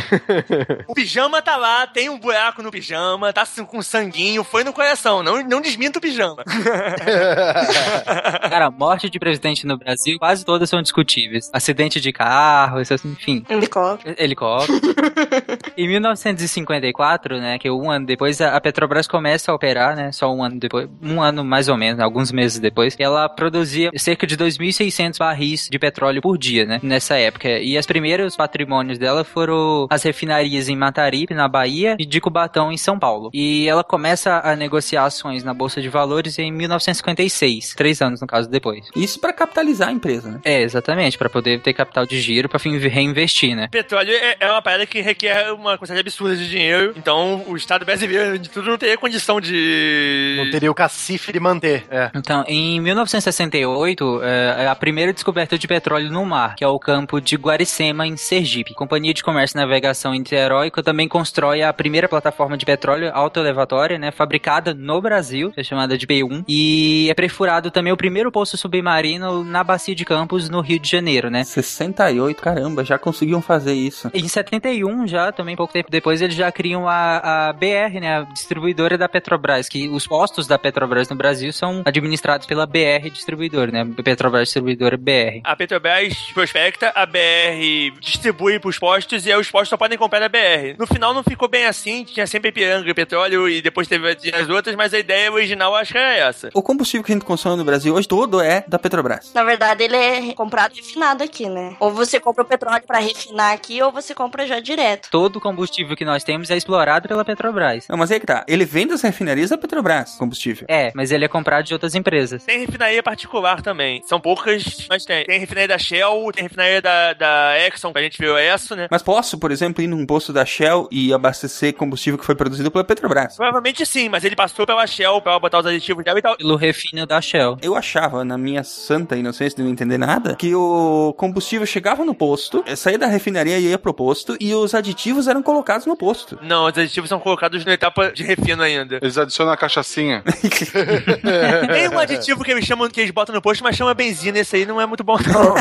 [0.86, 5.22] o pijama tá lá, tem um buraco no pijama, tá com sanguinho, foi no coração.
[5.22, 6.42] Não, não desminta o pijama.
[8.48, 11.50] Cara, morte de presidente no Brasil, quase todas são discutíveis.
[11.52, 13.44] Acidente de carro, isso, assim, enfim.
[13.48, 14.14] Helicóptero.
[14.18, 14.80] Helicóptero.
[15.76, 20.42] em 1954, né, que um ano depois, a Petrobras começa a operar, né, só um
[20.42, 25.18] ano depois, um ano mais ou menos, alguns meses depois, ela produzia cerca de 2.600
[25.18, 27.48] barris de petróleo por dia, né, nessa época.
[27.48, 32.72] E os primeiros patrimônios dela foram as refinarias em Mataripe, na Bahia, e de Cubatão,
[32.72, 33.30] em São Paulo.
[33.32, 38.26] E ela começa a negociar ações na Bolsa de Valores em 1956, três anos no
[38.26, 38.88] caso depois.
[38.96, 40.40] Isso para capitalizar a empresa, né?
[40.44, 43.68] É, exatamente, para poder ter capital de giro para reinvestir, né?
[43.70, 47.84] Petróleo é, é uma parada que requer uma quantidade absurda de dinheiro, então o Estado
[47.84, 50.36] brasileiro de tudo não teria condição de...
[50.38, 52.10] Não teria o cacife de manter, é.
[52.14, 57.20] Então, em 1968, é a primeira descoberta de petróleo no mar, que é o campo
[57.20, 58.74] de Guaricema, em Sergipe.
[58.74, 64.10] Companhia de Comércio e Navegação Interóica também constrói a primeira plataforma de petróleo autoelevatória, né,
[64.10, 69.44] fabricada no Brasil, é chamada de P1, e é perfurado também o primeiro poço submarino
[69.44, 71.44] na Bacia de Campos, no Rio de Janeiro, né?
[71.44, 74.10] 68, caramba, já conseguiam fazer isso.
[74.14, 78.22] Em 71 já, também pouco tempo depois, eles já criam a, a BR, né, a
[78.22, 83.70] distribuidora da Petrobras, que os postos da Petrobras no Brasil são administrados pela BR Distribuidora,
[83.70, 85.40] né, Petrobras Distribuidora BR.
[85.44, 90.20] A Petrobras prospecta, a BR distribui pros postos e aí os postos só podem comprar
[90.20, 90.76] da BR.
[90.78, 94.48] No final não ficou bem assim, tinha sempre Ipiranga e petróleo e depois teve as
[94.48, 96.50] outras, mas a ideia original acho que era essa.
[96.54, 99.32] O combustível que a gente consome no Brasil hoje todo é da Petrobras.
[99.34, 101.76] Na verdade, ele é comprado e refinado aqui, né?
[101.80, 105.08] Ou você compra o petróleo para refinar aqui, ou você compra já direto.
[105.10, 107.86] Todo o combustível que nós temos é explorado pela Petrobras.
[107.88, 108.44] Não, mas aí que tá.
[108.46, 110.66] Ele vem das refinarias da Petrobras, combustível.
[110.68, 112.44] É, mas ele é comprado de outras empresas.
[112.44, 114.02] Tem refinaria particular também.
[114.06, 115.24] São poucas, mas tem.
[115.24, 118.88] Tem refinaria da Shell, tem refinaria da, da Exxon, que a gente viu essa, né?
[118.90, 122.70] Mas posso, por exemplo, ir num posto da Shell e abastecer combustível que foi produzido
[122.70, 123.36] pela Petrobras?
[123.36, 126.36] Provavelmente sim, mas ele passou pela Shell pra botar os aditivos dela e tal.
[126.36, 127.58] Pelo refino da Shell.
[127.62, 132.14] Eu achava, na minha santa inocência de não entender nada, que o combustível chegava no
[132.14, 136.38] posto, saía da refinaria e ia pro posto, e os aditivos eram colocados no posto.
[136.42, 138.98] Não, os aditivos são colocados na etapa de refino ainda.
[139.00, 140.22] Eles adicionam a cachaçinha.
[141.72, 144.38] Tem um aditivo que eles chamam, que eles botam no posto, mas chama benzina.
[144.38, 145.54] Esse aí não é muito bom, não.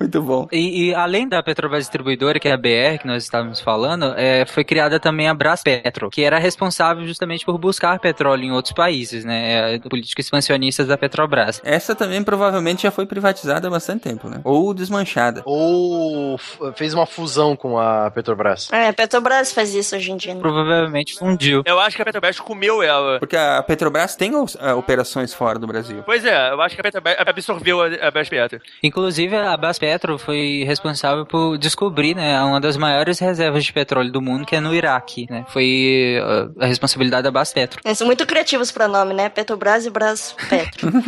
[0.00, 0.48] muito bom.
[0.50, 4.44] E, e, além da Petrobras Distribuidora, que é a BR, que nós estávamos falando, é,
[4.46, 9.24] foi criada também a Braspetro, que era responsável justamente por buscar petróleo em outros países,
[9.24, 9.52] né?
[9.52, 11.60] É a política expansionista da Petrobras.
[11.64, 14.40] Essa também provavelmente já foi privatizada há bastante tempo, né?
[14.44, 15.42] Ou desmanchada.
[15.44, 16.38] Ou
[16.74, 18.70] fez uma fusão com a Petrobras.
[18.72, 20.34] É, a Petrobras faz isso hoje em dia.
[20.34, 20.40] Né?
[20.40, 21.62] Provavelmente fundiu.
[21.64, 23.18] Eu acho que a Petrobras comeu ela.
[23.18, 24.46] Porque a Petrobras tem uh,
[24.76, 26.02] operações fora do Brasil.
[26.04, 28.60] Pois é, eu acho que a Petrobras absorveu a, a Braspetro.
[28.82, 34.22] Inclusive, a Braspetro foi responsável por descobrir, né, uma das maiores reservas de petróleo do
[34.22, 35.44] mundo, que é no Iraque, né?
[35.48, 36.16] Foi
[36.58, 37.80] a responsabilidade da Braspetro.
[37.84, 39.28] Eles são muito criativos para nome, né?
[39.28, 40.90] Petrobras e Braspetro.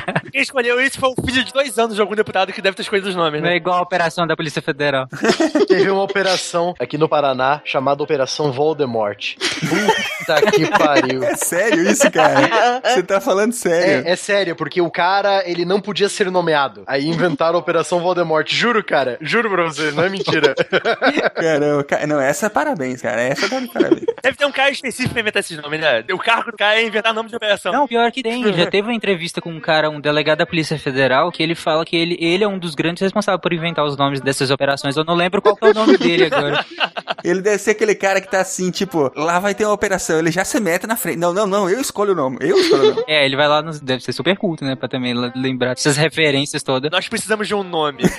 [0.31, 2.81] Quem escolheu isso foi um filho de dois anos de algum deputado que deve ter
[2.83, 3.53] escolhido os nomes, Não né?
[3.55, 5.07] é igual a operação da Polícia Federal.
[5.67, 9.35] Teve uma operação aqui no Paraná chamada Operação Voldemort.
[9.37, 11.23] Puta que pariu.
[11.23, 12.81] É sério isso, cara?
[12.83, 14.07] Você tá falando sério?
[14.07, 16.83] É, é sério, porque o cara, ele não podia ser nomeado.
[16.87, 18.47] Aí inventaram a Operação Voldemort.
[18.51, 19.17] Juro, cara.
[19.21, 20.55] Juro pra você, não é mentira.
[21.35, 23.21] Caramba, cara, não, essa é parabéns, cara.
[23.21, 24.05] Essa tá de parabéns.
[24.23, 26.03] Deve ter um cara específico pra inventar esses nomes, né?
[26.13, 27.71] O cargo do cara é inventar nome de operação.
[27.73, 28.51] Não, pior que tem.
[28.53, 31.85] Já teve uma entrevista com um cara, um delegado da Polícia Federal, que ele fala
[31.85, 34.95] que ele, ele é um dos grandes responsáveis por inventar os nomes dessas operações.
[34.95, 36.65] Eu não lembro qual que é o nome dele agora.
[37.23, 40.31] Ele deve ser aquele cara que tá assim, tipo, lá vai ter uma operação, ele
[40.31, 41.19] já se mete na frente.
[41.19, 43.03] Não, não, não, eu escolho o nome, eu escolho o nome.
[43.07, 44.75] É, ele vai lá, nos, deve ser super culto, né?
[44.75, 46.89] Pra também lembrar dessas referências todas.
[46.89, 47.99] Nós precisamos de um nome.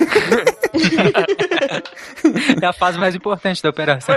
[2.61, 4.15] É a fase mais importante da operação.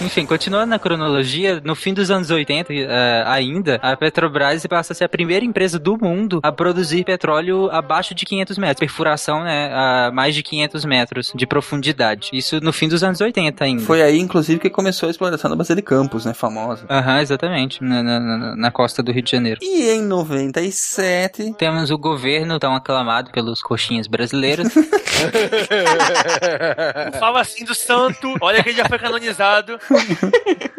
[0.00, 4.96] Enfim, continuando na cronologia, no fim dos anos 80 eh, ainda, a Petrobras passa a
[4.96, 8.78] ser a primeira empresa do mundo a produzir petróleo abaixo de 500 metros.
[8.78, 12.30] Perfuração, né, a mais de 500 metros de profundidade.
[12.32, 13.82] Isso no fim dos anos 80 ainda.
[13.82, 16.86] Foi aí, inclusive, que começou a exploração da base de Campos, né, famosa.
[16.88, 19.58] Aham, exatamente, na, na- na- costa do Rio de Janeiro.
[19.62, 21.54] E em 97...
[21.58, 24.68] Temos o governo tão aclamado pelos coxinhas brasileiros.
[27.18, 28.32] Fala assim do santo.
[28.40, 29.76] Olha que ele já foi canonizado.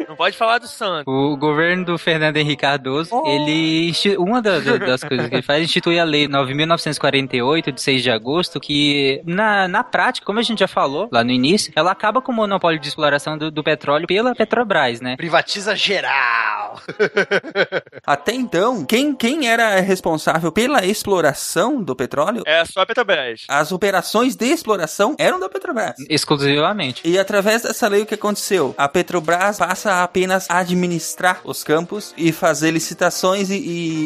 [0.08, 1.08] Não pode falar do santo.
[1.10, 5.42] O governo do Fernando Henrique Cardoso, ele insti- uma da- da- das coisas que ele
[5.42, 10.38] faz é instituir a lei 9.948 de 6 de agosto, que na, na prática, como
[10.38, 13.50] a gente já falou lá no início, ela acaba com o monopólio de exploração do,
[13.50, 15.16] do petróleo pela Petrobras, né?
[15.16, 16.80] Privatiza geral.
[18.06, 22.42] Até então, quem, quem era responsável pela exploração do petróleo?
[22.46, 23.42] É só a Petrobras.
[23.48, 25.94] As operações de exploração eram da Petrobras.
[26.08, 27.02] Exclusivamente.
[27.08, 28.74] E através dessa lei, o que aconteceu?
[28.76, 33.54] A Petrobras passa a apenas administrar os campos e fazer licitações e,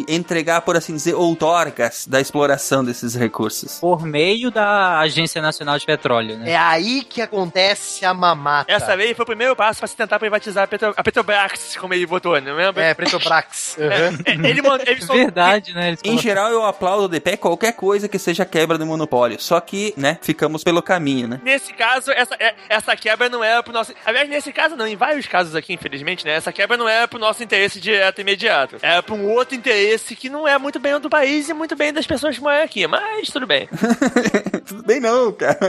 [0.09, 3.79] e entregar, por assim dizer, outorgas da exploração desses recursos.
[3.81, 6.51] Por meio da Agência Nacional de Petróleo, né?
[6.53, 8.71] É aí que acontece a mamata.
[8.73, 11.95] Essa lei foi o primeiro passo pra se tentar privatizar a, Petro, a Petrobras, como
[11.95, 12.83] ele votou, não lembra?
[12.83, 13.77] É, Petrobras.
[13.79, 15.89] É, é, ele, mandou- ele soltou- Verdade, né?
[15.89, 19.41] Eles Em geral, eu aplaudo de pé qualquer coisa que seja quebra do monopólio.
[19.41, 21.41] Só que, né, ficamos pelo caminho, né?
[21.43, 23.93] Nesse caso, essa, é- essa quebra não era pro nosso.
[24.05, 26.33] Aliás, nesse caso, não, em vários casos aqui, infelizmente, né?
[26.33, 28.77] Essa quebra não era pro nosso interesse direto e imediato.
[28.83, 31.77] Era pra um outro interesse que não é muito bem o do país e muito
[31.77, 32.87] bem das pessoas que moram aqui.
[32.87, 33.69] Mas tudo bem.
[34.65, 35.59] Tudo bem não, cara.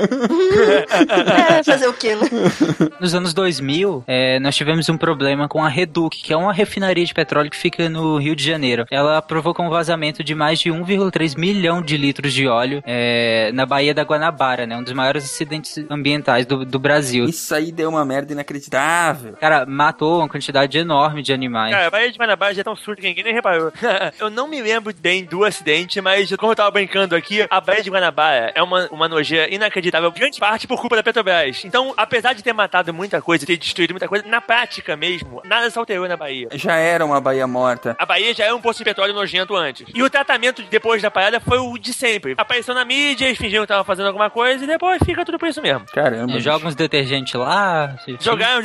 [1.56, 2.28] É, fazer o quê, né?
[3.00, 7.06] Nos anos 2000, é, nós tivemos um problema com a Reduc, que é uma refinaria
[7.06, 8.86] de petróleo que fica no Rio de Janeiro.
[8.90, 13.66] Ela provocou um vazamento de mais de 1,3 milhão de litros de óleo é, na
[13.66, 14.78] Baía da Guanabara, né?
[14.78, 17.26] Um dos maiores acidentes ambientais do, do Brasil.
[17.26, 19.05] Isso aí deu uma merda inacreditável.
[19.40, 21.74] Cara, matou uma quantidade enorme de animais.
[21.74, 23.72] Cara, a Baía de Guanabara já é tão surdo que ninguém nem reparou.
[24.20, 27.84] eu não me lembro bem do acidente, mas como eu tava brincando aqui, a Baía
[27.84, 31.64] de Guanabara é uma, uma nojeira inacreditável, grande parte por culpa da Petrobras.
[31.66, 35.70] Então, apesar de ter matado muita coisa, ter destruído muita coisa, na prática mesmo, nada
[35.70, 36.48] se alterou na Bahia.
[36.54, 37.96] Já era uma Bahia morta.
[38.00, 39.88] A Bahia já era um poço de petróleo nojento antes.
[39.94, 42.36] E o tratamento depois da parada foi o de sempre.
[42.38, 45.48] Apareceu na mídia, eles fingiram que estavam fazendo alguma coisa e depois fica tudo por
[45.48, 45.86] isso mesmo.
[45.94, 46.34] Caramba.
[46.38, 47.96] É, joga uns detergentes lá.
[48.04, 48.64] se- Jogaram um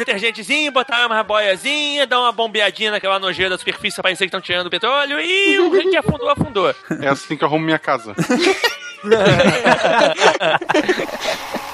[0.70, 4.66] botaram uma boiazinha, dá uma bombeadinha naquela nojeira da superfície pra parecer que estão tirando
[4.66, 6.74] o petróleo e o que afundou, afundou.
[7.00, 8.14] É assim que eu arrumo minha casa.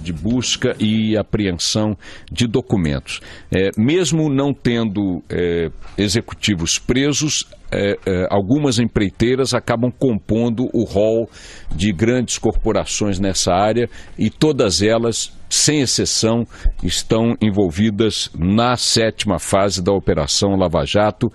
[0.00, 1.96] de busca e apreensão
[2.30, 3.20] de documentos.
[3.50, 11.28] É, mesmo não tendo é, executivos presos, é, é, algumas empreiteiras acabam compondo o rol
[11.74, 16.46] de grandes corporações nessa área e todas elas, sem exceção,
[16.82, 21.32] estão envolvidas na sétima fase da Operação Lava Jato,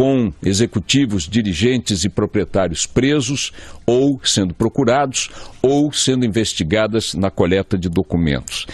[0.00, 3.52] com executivos, dirigentes e proprietários presos
[3.84, 5.28] ou sendo procurados
[5.60, 8.66] ou sendo investigadas na coleta de documentos.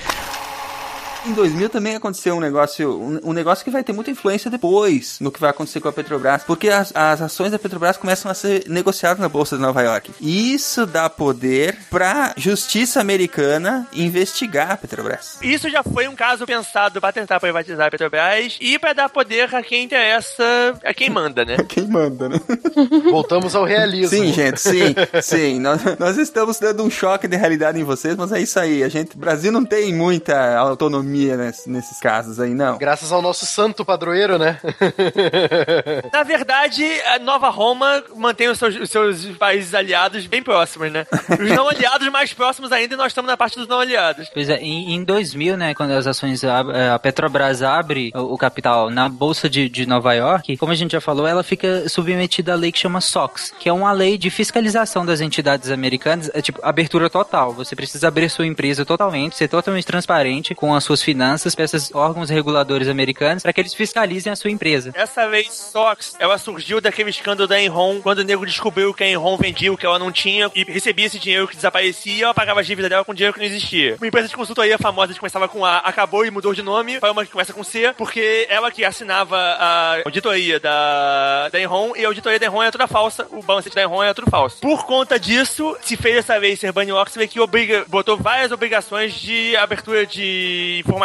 [1.27, 5.19] Em 2000 também aconteceu um negócio, um, um negócio que vai ter muita influência depois
[5.21, 8.35] no que vai acontecer com a Petrobras, porque as, as ações da Petrobras começam a
[8.35, 10.13] ser negociadas na Bolsa de Nova York.
[10.21, 15.39] Isso dá poder pra justiça americana investigar a Petrobras.
[15.43, 19.53] Isso já foi um caso pensado pra tentar privatizar a Petrobras e pra dar poder
[19.53, 20.45] a quem interessa,
[20.85, 21.57] a quem manda, né?
[21.69, 22.41] Quem manda, né?
[23.11, 24.09] Voltamos ao realismo.
[24.09, 25.59] Sim, gente, sim, sim.
[25.59, 28.83] Nós, nós estamos dando um choque de realidade em vocês, mas é isso aí.
[28.83, 32.79] A gente, o Brasil não tem muita autonomia economia nesse- nesses casos aí, não.
[32.79, 34.59] Graças ao nosso santo padroeiro, né?
[36.13, 36.85] Na verdade,
[37.15, 41.07] a Nova Roma mantém os seus, os seus países aliados bem próximos, né?
[41.31, 44.29] Os não aliados mais próximos ainda e nós estamos na parte dos não aliados.
[44.33, 48.35] Pois é, em, em 2000, né, quando as ações, ab- eh, a Petrobras abre o,
[48.35, 51.89] o capital na Bolsa de, de Nova York, como a gente já falou, ela fica
[51.89, 56.31] submetida à lei que chama SOX, que é uma lei de fiscalização das entidades americanas,
[56.35, 57.53] é tipo, abertura total.
[57.53, 61.95] Você precisa abrir sua empresa totalmente, ser totalmente transparente com as suas finanças para esses
[61.95, 64.91] órgãos reguladores americanos, para que eles fiscalizem a sua empresa.
[64.93, 69.09] Essa lei SOX, ela surgiu daquele escândalo da Enron, quando o nego descobriu que a
[69.09, 72.59] Enron vendia o que ela não tinha e recebia esse dinheiro que desaparecia, ela pagava
[72.59, 73.95] a dívida dela com dinheiro que não existia.
[74.01, 77.13] Uma empresa de consultoria famosa que começava com A, acabou e mudou de nome para
[77.13, 82.05] uma que começa com C, porque ela que assinava a auditoria da, da Enron e
[82.05, 84.59] a auditoria da Enron é toda falsa, o balancete da Enron é tudo falso.
[84.61, 90.05] Por conta disso, se fez essa lei Sarbanes-Oxley que obriga, botou várias obrigações de abertura
[90.05, 90.96] de informações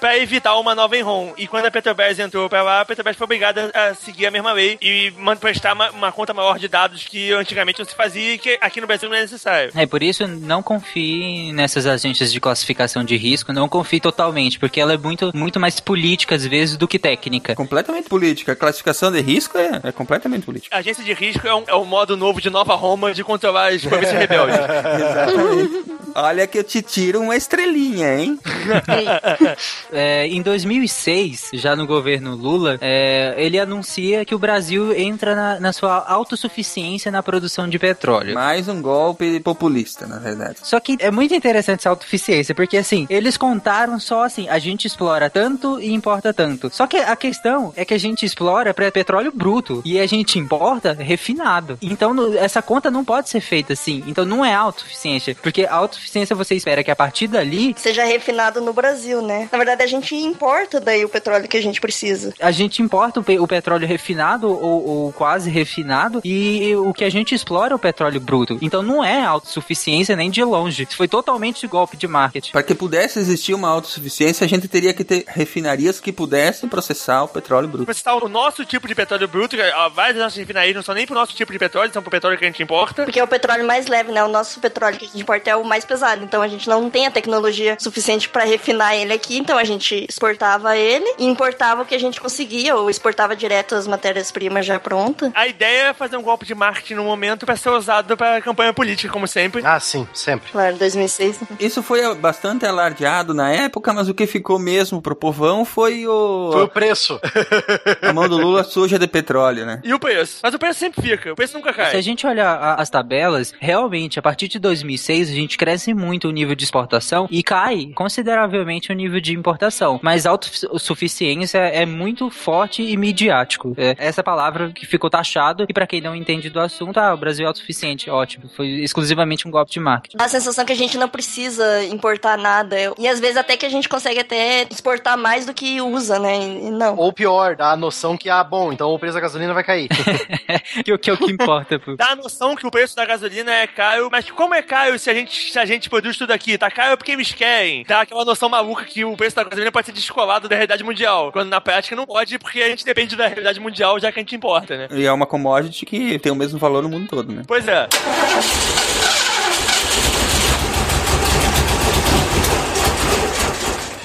[0.00, 1.32] para evitar uma nova Enron.
[1.36, 4.52] E quando a Petrobras entrou para lá, a Petrobras foi obrigada a seguir a mesma
[4.52, 8.34] lei e man- prestar uma, uma conta maior de dados que antigamente não se fazia
[8.34, 9.70] e que aqui no Brasil não é necessário.
[9.74, 14.80] É, por isso não confie nessas agências de classificação de risco, não confie totalmente, porque
[14.80, 17.54] ela é muito, muito mais política às vezes do que técnica.
[17.54, 18.52] Completamente política.
[18.52, 20.74] A classificação de risco é, é completamente política.
[20.74, 23.68] A agência de risco é um, é um modo novo de Nova Roma de controlar
[23.72, 24.56] as províncias rebeldes.
[24.58, 25.98] Exatamente.
[26.14, 28.38] Olha que eu te tiro uma estrelinha, hein?
[29.90, 35.60] É, em 2006, já no governo Lula, é, ele anuncia que o Brasil entra na,
[35.60, 38.34] na sua autossuficiência na produção de petróleo.
[38.34, 40.58] Mais um golpe populista, na verdade.
[40.62, 44.86] Só que é muito interessante essa autossuficiência, porque assim, eles contaram só assim, a gente
[44.86, 46.70] explora tanto e importa tanto.
[46.72, 50.38] Só que a questão é que a gente explora para petróleo bruto e a gente
[50.38, 51.78] importa refinado.
[51.80, 54.04] Então no- essa conta não pode ser feita assim.
[54.06, 58.60] Então não é autossuficiência, porque a autossuficiência você espera que a partir dali Seja refinado
[58.60, 59.48] no Brasil, né?
[59.50, 62.32] Na verdade, a gente importa daí o petróleo que a gente precisa.
[62.40, 67.04] a gente importa o, pe- o petróleo refinado ou, ou quase refinado e o que
[67.04, 68.58] a gente explora é o petróleo bruto.
[68.60, 70.84] Então não é autossuficiência nem de longe.
[70.88, 72.52] Isso foi totalmente golpe de marketing.
[72.52, 77.22] Para que pudesse existir uma autossuficiência, a gente teria que ter refinarias que pudessem processar
[77.24, 77.84] o petróleo bruto.
[77.84, 79.56] Pra citar o nosso tipo de petróleo bruto,
[79.94, 82.38] várias das nossas refinarias não são nem pro nosso tipo de petróleo, são pro petróleo
[82.38, 83.04] que a gente importa.
[83.04, 84.22] Porque é o petróleo mais leve, né?
[84.24, 86.24] O nosso petróleo que a gente importa é o mais pesado.
[86.24, 89.38] Então a gente não tem a tecnologia suficiente pra refinar ele aqui.
[89.38, 93.74] Então a gente exportava ele e importava o que a gente conseguia, ou exportava direto
[93.74, 95.30] as matérias-primas já prontas.
[95.34, 98.72] A ideia é fazer um golpe de marketing no momento pra ser usado pra campanha
[98.72, 99.62] política, como sempre.
[99.64, 100.50] Ah, sim, sempre.
[100.50, 101.40] Claro, 2006.
[101.60, 106.50] Isso foi bastante alardeado na época, mas o que ficou mesmo pro povão foi o.
[106.52, 107.20] Foi o preço.
[108.02, 109.80] A mão do Lula suja de petróleo, né?
[109.84, 110.40] E o preço?
[110.42, 111.90] Mas o preço sempre fica, o preço nunca cai.
[111.90, 116.28] Se a gente olhar as tabelas, realmente, a partir de 2006, a gente cresce muito
[116.28, 120.00] o nível de exportação e cai consideravelmente o nível de importação.
[120.02, 123.74] Mas autossuficiência é muito forte e midiático.
[123.76, 127.16] É essa palavra que ficou taxado e pra quem não entende do assunto, ah, o
[127.16, 128.48] Brasil é autossuficiente, ótimo.
[128.56, 130.16] Foi exclusivamente um golpe de marketing.
[130.16, 132.76] Dá a sensação que a gente não precisa importar nada.
[132.98, 136.36] E às vezes até que a gente consegue até exportar mais do que usa, né?
[136.36, 136.96] E não.
[136.96, 139.88] Ou pior, dá a noção que, ah, bom, então o preço da gasolina vai cair.
[140.84, 141.96] que, o que é o que importa, pô.
[141.96, 145.10] Dá a noção que o preço da gasolina é caro, mas como é caro se
[145.10, 146.56] a gente, se a gente produz tudo aqui?
[146.56, 147.84] Tá caro porque eles querem.
[147.86, 151.32] Dá aquela noção maluca que o preço da gasolina pode ser descolado da realidade mundial.
[151.32, 154.22] Quando na prática não pode, porque a gente depende da realidade mundial, já que a
[154.22, 154.88] gente importa, né?
[154.90, 157.42] E é uma commodity que tem o mesmo valor no mundo todo, né?
[157.46, 157.88] Pois é.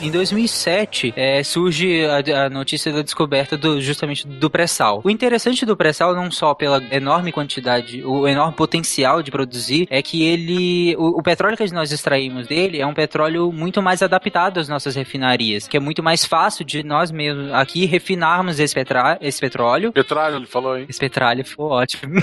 [0.04, 5.00] Em 2007, é, surge a, a notícia da descoberta do, justamente do pré-sal.
[5.02, 10.02] O interessante do pré-sal, não só pela enorme quantidade, o enorme potencial de produzir, é
[10.02, 14.60] que ele, o, o petróleo que nós extraímos dele é um petróleo muito mais adaptado
[14.60, 19.18] às nossas refinarias, que é muito mais fácil de nós mesmos aqui refinarmos esse, petra,
[19.22, 19.94] esse petróleo.
[19.94, 20.86] Petróleo, ele falou aí.
[20.90, 22.20] Esse petróleo ficou ótimo.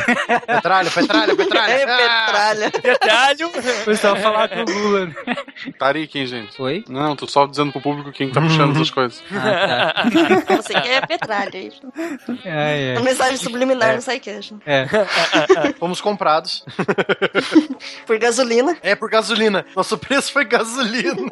[0.46, 1.70] Petralho, petralho, petralho.
[1.80, 2.70] É.
[2.70, 3.50] Petróleo.
[3.84, 5.10] Foi só falar com o Lula.
[5.78, 6.60] Tariq, hein, gente?
[6.60, 6.84] Oi?
[6.88, 9.22] Não, tô só dizendo pro público quem tá puxando essas coisas.
[9.32, 9.92] Ah,
[10.46, 10.56] tá.
[10.56, 11.72] Você que é petralha aí.
[12.44, 13.94] É, A mensagem subliminar É.
[13.96, 14.54] no SciCast.
[14.66, 14.86] é.
[15.78, 16.64] Fomos comprados.
[18.06, 18.76] Por gasolina.
[18.82, 19.64] É, por gasolina.
[19.74, 21.30] Nosso preço foi gasolina.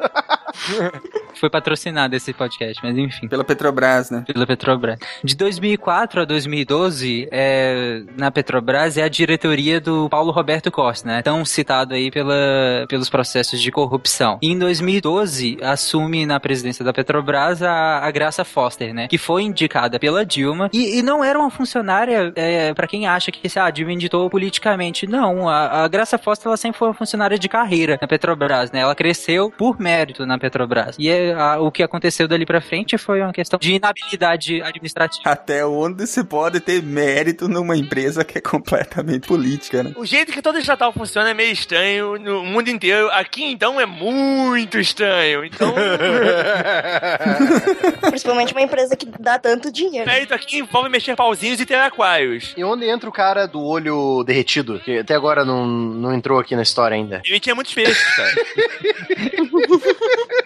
[1.35, 3.27] Foi patrocinado esse podcast, mas enfim.
[3.27, 4.23] Pela Petrobras, né?
[4.25, 4.99] Pela Petrobras.
[5.23, 11.21] De 2004 a 2012, é, na Petrobras é a diretoria do Paulo Roberto Costa, né?
[11.21, 14.37] Tão citado aí pela, pelos processos de corrupção.
[14.41, 19.07] E em 2012, assume na presidência da Petrobras a, a Graça Foster, né?
[19.07, 23.31] Que foi indicada pela Dilma e, e não era uma funcionária, é, para quem acha
[23.31, 25.07] que ah, a Dilma inditou politicamente.
[25.07, 28.79] Não, a, a Graça Foster ela sempre foi uma funcionária de carreira na Petrobras, né?
[28.81, 30.95] Ela cresceu por mérito na, Petrobras.
[30.99, 35.29] E é, a- o que aconteceu dali pra frente foi uma questão de inabilidade administrativa.
[35.29, 39.93] Até onde você pode ter mérito numa empresa que é completamente política, né?
[39.97, 43.09] O jeito que todo estatal funciona é meio estranho no mundo inteiro.
[43.11, 45.43] Aqui, então, é muito estranho.
[45.43, 45.73] Então,
[48.09, 50.05] Principalmente uma empresa que dá tanto dinheiro.
[50.05, 52.53] mérito aqui envolve mexer pauzinhos e ter aquários.
[52.55, 54.79] E onde entra o cara do olho derretido?
[54.79, 57.21] Que até agora não, não entrou aqui na história ainda.
[57.25, 58.31] Ele tinha muitos peixes, cara.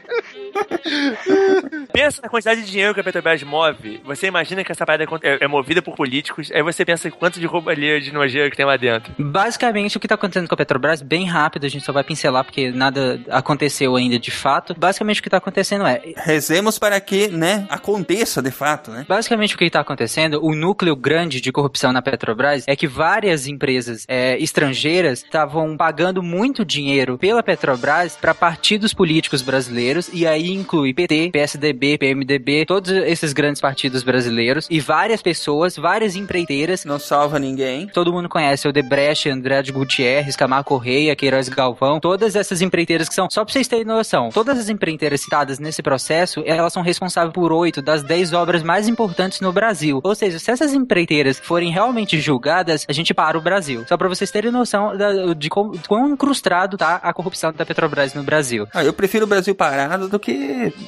[1.92, 4.02] pensa na quantidade de dinheiro que a Petrobras move.
[4.04, 6.52] Você imagina que essa parada é, é movida por políticos.
[6.52, 9.14] Aí você pensa quanto de roubalheira de nojeira que tem lá dentro.
[9.18, 12.44] Basicamente, o que tá acontecendo com a Petrobras, bem rápido, a gente só vai pincelar
[12.44, 14.76] porque nada aconteceu ainda de fato.
[14.78, 16.02] Basicamente, o que tá acontecendo é.
[16.18, 19.06] Rezemos para que, né, aconteça de fato, né?
[19.08, 23.48] Basicamente, o que está acontecendo, o núcleo grande de corrupção na Petrobras é que várias
[23.48, 30.43] empresas é, estrangeiras estavam pagando muito dinheiro pela Petrobras para partidos políticos brasileiros, e aí
[30.52, 36.86] inclui PT, PSDB, PMDB, todos esses grandes partidos brasileiros, e várias pessoas, várias empreiteiras.
[36.86, 37.88] Não salva ninguém.
[37.88, 43.08] Todo mundo conhece o Debrecht, André de Gutierrez, Camargo Correia, Queiroz Galvão, todas essas empreiteiras
[43.08, 46.82] que são, só pra vocês terem noção, todas as empreiteiras citadas nesse processo, elas são
[46.82, 50.00] responsáveis por oito das dez obras mais importantes no Brasil.
[50.04, 53.86] Ou seja, se essas empreiteiras forem realmente julgadas, a gente para o Brasil.
[53.88, 58.24] Só pra vocês terem noção da- de quão incrustado tá a corrupção da Petrobras no
[58.24, 58.68] Brasil.
[58.74, 60.32] Ah, eu prefiro o Brasil parado do que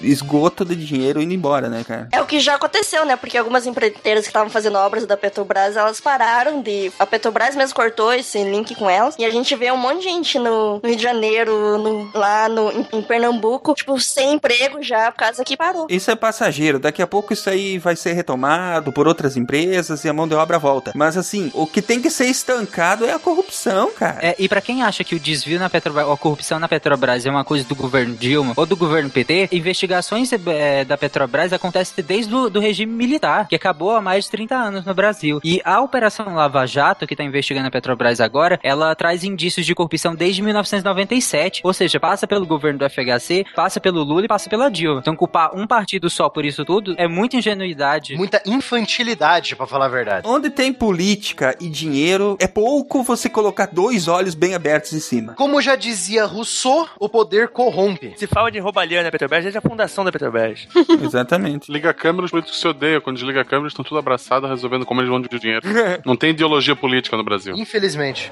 [0.01, 2.07] esgoto de dinheiro indo embora, né, cara?
[2.11, 3.15] É o que já aconteceu, né?
[3.15, 6.91] Porque algumas empreiteiras que estavam fazendo obras da Petrobras, elas pararam de.
[6.99, 9.15] A Petrobras mesmo cortou esse link com elas.
[9.17, 12.47] E a gente vê um monte de gente no, no Rio de Janeiro, no- lá
[12.49, 15.87] no, em, em Pernambuco, tipo, sem emprego já, por causa que parou.
[15.89, 16.79] Isso é passageiro.
[16.79, 20.35] Daqui a pouco isso aí vai ser retomado por outras empresas e a mão de
[20.35, 20.91] obra volta.
[20.95, 24.17] Mas assim, o que tem que ser estancado é a corrupção, cara.
[24.21, 27.25] É, e pra quem acha que o desvio na Petrobras, ou a corrupção na Petrobras
[27.25, 32.03] é uma coisa do governo Dilma ou do governo PT, investigações é, da Petrobras acontecem
[32.03, 35.39] desde o do regime militar, que acabou há mais de 30 anos no Brasil.
[35.43, 39.75] E a Operação Lava Jato, que tá investigando a Petrobras agora, ela traz indícios de
[39.75, 41.61] corrupção desde 1997.
[41.63, 44.99] Ou seja, passa pelo governo do FHC, passa pelo Lula e passa pela Dilma.
[44.99, 48.15] Então culpar um partido só por isso tudo é muita ingenuidade.
[48.15, 50.27] Muita infantilidade, pra falar a verdade.
[50.27, 55.33] Onde tem política e dinheiro, é pouco você colocar dois olhos bem abertos em cima.
[55.33, 58.13] Como já dizia Rousseau, o poder corrompe.
[58.17, 60.67] Se fala de roubalheira na Petrobras, desde a fundação da Petrobras.
[61.03, 61.71] Exatamente.
[61.71, 63.01] Liga a câmera, os políticos se odeiam.
[63.01, 65.67] Quando desliga a câmera, estão tudo abraçados, resolvendo como eles vão dividir dinheiro.
[66.05, 67.55] Não tem ideologia política no Brasil.
[67.55, 68.31] Infelizmente.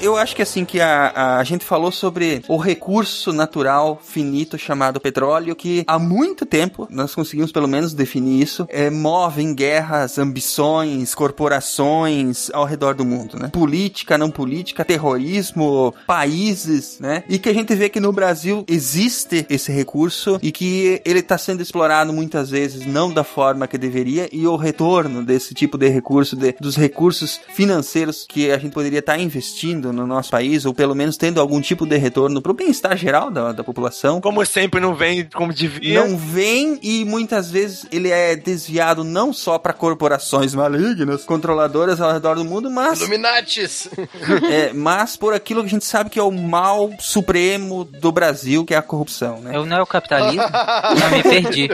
[0.00, 5.00] Eu acho que assim que a, a, gente falou sobre o recurso natural finito chamado
[5.00, 11.16] petróleo, que há muito tempo nós conseguimos pelo menos definir isso, é, movem guerras, ambições,
[11.16, 13.48] corporações ao redor do mundo, né?
[13.48, 17.24] Política, não política, terrorismo, países, né?
[17.28, 21.36] E que a gente vê que no Brasil existe esse recurso e que ele está
[21.36, 25.88] sendo explorado muitas vezes não da forma que deveria e o retorno desse tipo de
[25.88, 30.74] recurso, de, dos recursos financeiros que a gente poderia estar investindo no nosso país, ou
[30.74, 34.20] pelo menos tendo algum tipo de retorno para o bem-estar geral da, da população.
[34.20, 36.04] Como sempre, não vem como devia.
[36.04, 42.12] Não vem e muitas vezes ele é desviado não só para corporações malignas, controladoras ao
[42.12, 43.00] redor do mundo, mas.
[43.00, 43.88] Illuminatis!
[44.50, 48.64] é, mas por aquilo que a gente sabe que é o mal supremo do Brasil,
[48.64, 49.54] que é a corrupção, né?
[49.54, 50.42] É o neocapitalismo?
[50.42, 51.68] Não, me perdi.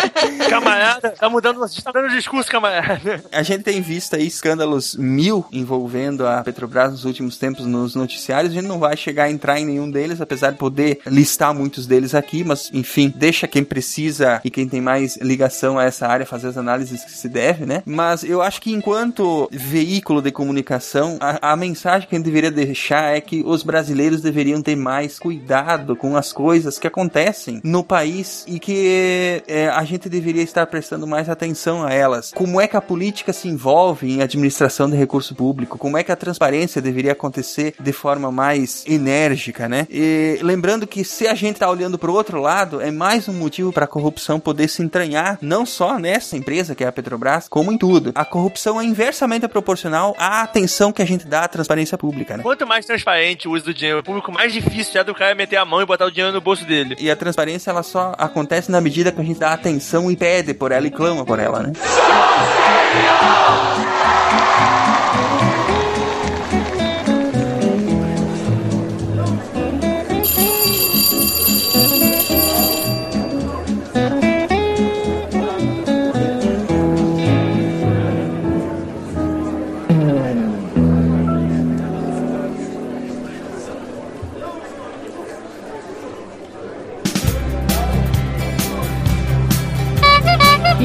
[0.48, 3.22] Camarada, tá mudando, tá dando discurso, camarada.
[3.32, 8.52] A gente tem visto aí escândalos mil envolvendo a Petrobras nos últimos tempos nos noticiários.
[8.52, 11.86] A gente não vai chegar a entrar em nenhum deles, apesar de poder listar muitos
[11.86, 16.26] deles aqui, mas enfim, deixa quem precisa e quem tem mais ligação a essa área
[16.26, 17.82] fazer as análises que se deve, né?
[17.84, 22.50] Mas eu acho que enquanto veículo de comunicação, a, a mensagem que a gente deveria
[22.50, 27.82] deixar é que os brasileiros deveriam ter mais cuidado com as coisas que acontecem no
[27.82, 32.32] país e que é, a gente deveria estar prestando mais atenção a elas.
[32.34, 35.78] Como é que a política se envolve em administração de recurso público?
[35.78, 39.86] Como é que a transparência deveria acontecer de forma mais enérgica, né?
[39.90, 43.32] E lembrando que se a gente está olhando para o outro lado, é mais um
[43.32, 47.48] motivo para a corrupção poder se entranhar, não só nessa empresa que é a Petrobras,
[47.48, 48.12] como em tudo.
[48.14, 52.42] A corrupção é inversamente proporcional à atenção que a gente dá à transparência pública, né?
[52.42, 55.64] Quanto mais transparente o uso do dinheiro público, mais difícil é do cara meter a
[55.64, 56.96] mão e botar o dinheiro no bolso dele.
[56.98, 60.54] E a transparência ela só acontece na medida que a gente dá atenção e pede
[60.54, 61.72] por ela e clama por ela, né?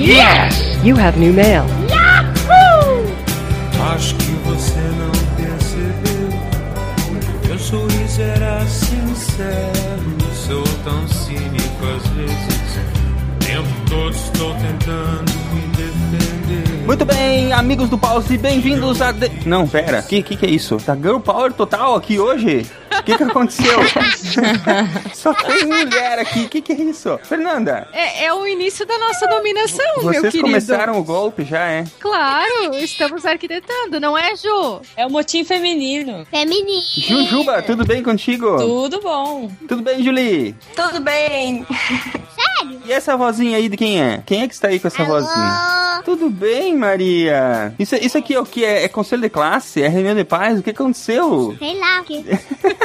[0.05, 0.61] Yes!
[0.83, 1.65] You have new mail.
[3.91, 6.29] Acho que você não percebeu.
[7.47, 10.15] Meu sorriso era sincero.
[10.31, 12.77] Sou tão cínico às vezes.
[13.33, 16.85] O tempo todo estou tentando me defender.
[16.85, 19.11] Muito bem, amigos do Pause, bem-vindos a.
[19.11, 19.31] De...
[19.43, 20.77] Não, pera, que, que que é isso?
[20.77, 22.63] Tá Girl Power total aqui hoje?
[22.99, 23.79] O que que aconteceu?
[25.13, 27.17] Só tem mulher aqui, o que que é isso?
[27.23, 30.43] Fernanda, É, é o início da nossa dominação, meu vocês querido.
[30.45, 31.83] começaram o golpe já, é?
[31.99, 34.81] Claro, estamos arquitetando, não é, Ju?
[34.97, 36.25] É o motim feminino.
[36.29, 36.81] Feminino.
[36.97, 38.57] Jujuba, tudo bem contigo?
[38.57, 39.49] Tudo bom.
[39.67, 40.55] Tudo bem, Julie?
[40.75, 41.65] Tudo bem.
[42.35, 42.81] Sério?
[42.85, 44.21] E essa vozinha aí de quem é?
[44.25, 46.01] Quem é que está aí com essa vozinha?
[46.03, 47.73] Tudo bem, Maria?
[47.79, 48.63] Isso, isso aqui é o que?
[48.63, 49.81] É, é conselho de classe?
[49.81, 50.59] É reunião de paz?
[50.59, 51.55] O que aconteceu?
[51.57, 52.23] Sei lá o que.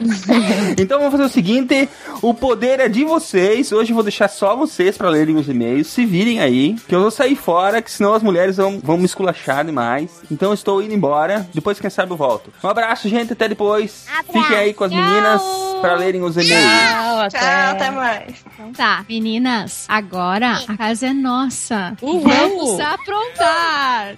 [0.78, 1.88] Então vamos fazer o seguinte:
[2.22, 3.72] o poder é de vocês.
[3.72, 5.88] Hoje eu vou deixar só vocês pra lerem os e-mails.
[5.88, 9.04] Se virem aí, que eu vou sair fora, que senão as mulheres vão, vão me
[9.04, 10.10] esculachar demais.
[10.30, 11.48] Então eu estou indo embora.
[11.52, 12.52] Depois, quem sabe, eu volto.
[12.62, 13.32] Um abraço, gente.
[13.32, 14.06] Até depois.
[14.32, 15.42] Fiquem aí com as meninas
[15.80, 16.64] pra lerem os e-mails.
[16.64, 17.38] Tchau, até.
[17.38, 18.34] Tchau, até mais.
[18.54, 21.96] Então tá, meninas, agora a casa é nossa.
[22.02, 22.20] Uhul.
[22.20, 24.16] Vamos aprontar.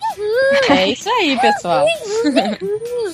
[0.69, 1.87] É isso aí, pessoal.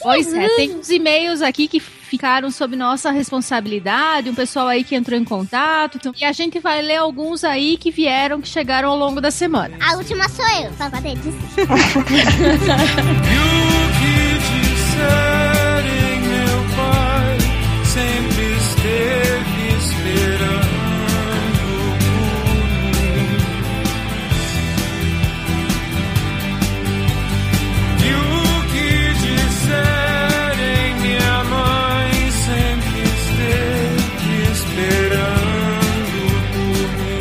[0.02, 4.94] Pois é, tem uns e-mails aqui que ficaram sob nossa responsabilidade, um pessoal aí que
[4.94, 5.96] entrou em contato.
[5.98, 9.30] então- e a gente vai ler alguns aí que vieram, que chegaram ao longo da
[9.30, 9.76] semana.
[9.80, 11.36] A última sou eu, só pra ter disso.
[13.32, 13.36] E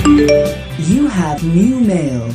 [0.05, 2.31] You have new mail.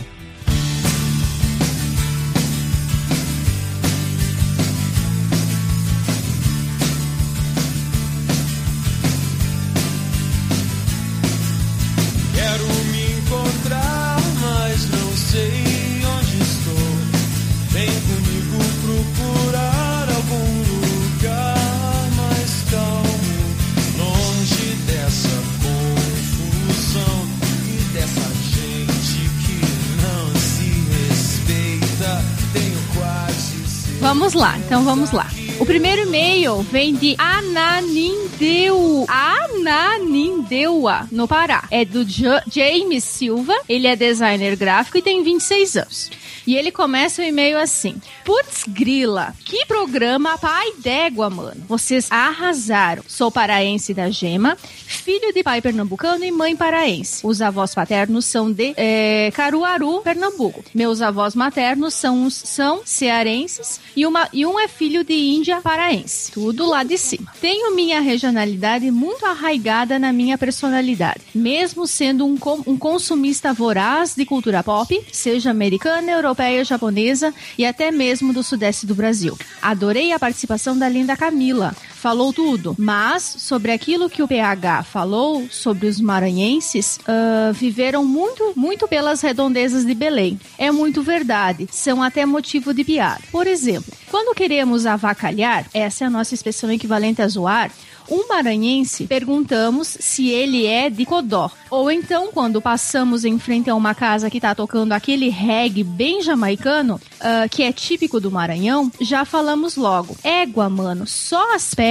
[34.11, 35.29] Vamos lá, então vamos lá.
[35.61, 39.07] O primeiro e-mail vem de Ananindeu.
[39.07, 41.63] Ananindeua, no Pará.
[41.71, 43.55] É do Ja- James Silva.
[43.69, 46.11] Ele é designer gráfico e tem 26 anos.
[46.51, 47.95] E ele começa o e-mail assim:
[48.25, 51.63] Putz, grila, que programa pai d'égua, mano.
[51.69, 53.05] Vocês arrasaram.
[53.07, 57.25] Sou paraense da Gema, filho de pai pernambucano e mãe paraense.
[57.25, 60.65] Os avós paternos são de eh, Caruaru, Pernambuco.
[60.75, 66.33] Meus avós maternos são, são cearenses e, uma, e um é filho de Índia paraense.
[66.33, 67.33] Tudo lá de cima.
[67.41, 71.21] Tenho minha regionalidade muito arraigada na minha personalidade.
[71.33, 72.37] Mesmo sendo um,
[72.67, 78.87] um consumista voraz de cultura pop, seja americana, europeia, japonesa e até mesmo do sudeste
[78.87, 79.37] do Brasil.
[79.61, 81.75] Adorei a participação da linda Camila.
[82.01, 88.55] Falou tudo, mas sobre aquilo que o PH falou sobre os maranhenses, ah, viveram muito,
[88.57, 90.41] muito pelas redondezas de Belém.
[90.57, 93.21] É muito verdade, são até motivo de piada.
[93.31, 97.71] Por exemplo, quando queremos avacalhar, essa é a nossa expressão equivalente a zoar,
[98.11, 101.51] um maranhense perguntamos se ele é de Codó.
[101.71, 106.21] Ou então, quando passamos em frente a uma casa que tá tocando aquele reggae bem
[106.21, 110.17] jamaicano, ah, que é típico do Maranhão, já falamos logo.
[110.25, 111.90] Égua, mano, só as pedras.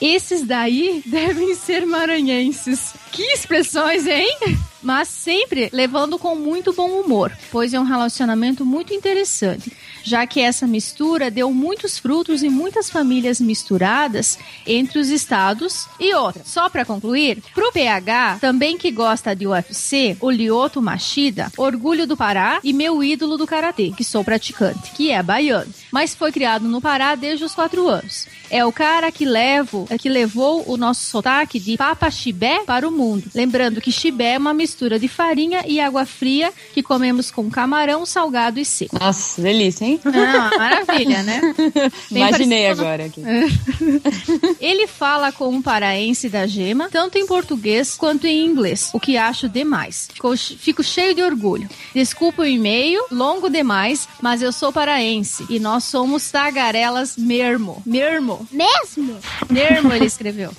[0.00, 2.94] Esses daí devem ser maranhenses.
[3.12, 4.38] Que expressões, hein?
[4.84, 10.40] Mas sempre levando com muito bom humor, pois é um relacionamento muito interessante, já que
[10.40, 16.42] essa mistura deu muitos frutos e muitas famílias misturadas entre os estados e outra.
[16.44, 22.16] Só para concluir, pro PH, também que gosta de UFC, o Lioto Machida, orgulho do
[22.16, 26.68] Pará e meu ídolo do karatê, que sou praticante, que é baiano, mas foi criado
[26.68, 28.26] no Pará desde os quatro anos.
[28.50, 32.86] É o cara que levo, é que levou o nosso sotaque de papa chibé para
[32.86, 33.24] o mundo.
[33.34, 38.04] Lembrando que chibé é uma mistura de farinha e água fria que comemos com camarão,
[38.04, 38.98] salgado e seco.
[38.98, 40.00] Nossa, delícia, hein?
[40.04, 41.40] Ah, maravilha, né?
[42.10, 43.22] Bem Imaginei parecido- agora aqui.
[44.60, 49.16] Ele fala com um paraense da Gema, tanto em português quanto em inglês, o que
[49.16, 50.08] acho demais.
[50.12, 51.68] Fico, fico cheio de orgulho.
[51.94, 57.82] Desculpa o e-mail, longo demais, mas eu sou paraense e nós somos tagarelas mesmo.
[57.86, 58.46] Mesmo?
[58.50, 59.16] Mesmo?
[59.50, 60.50] Mesmo, ele escreveu.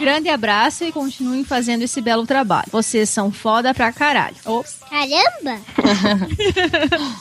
[0.00, 2.66] Grande abraço e continuem fazendo esse belo trabalho.
[2.72, 4.34] Vocês são foda pra caralho.
[4.46, 4.76] Ops.
[4.88, 5.60] Caramba!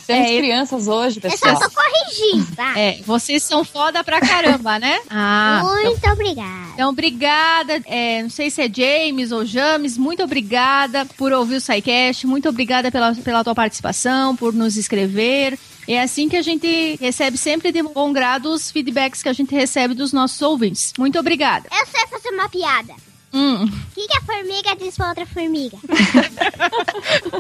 [0.08, 1.58] Temos É, crianças hoje, Eu pessoal.
[1.58, 2.80] só tô corrigindo, tá?
[2.80, 5.00] É, vocês são foda pra caramba, né?
[5.10, 6.72] Ah, Muito obrigada.
[6.74, 7.82] Então, obrigada.
[7.86, 12.48] é, não sei se é James ou James, muito obrigada por ouvir o SciCast, muito
[12.48, 15.60] obrigada pela, pela tua participação, por nos escrever.
[15.88, 19.54] É assim que a gente recebe sempre de bom grado os feedbacks que a gente
[19.54, 20.94] recebe dos nossos ouvintes.
[20.98, 21.68] Muito obrigada.
[21.72, 22.94] Eu sei fazer uma piada.
[23.34, 25.78] Hum, O que, que a formiga diz pra outra formiga?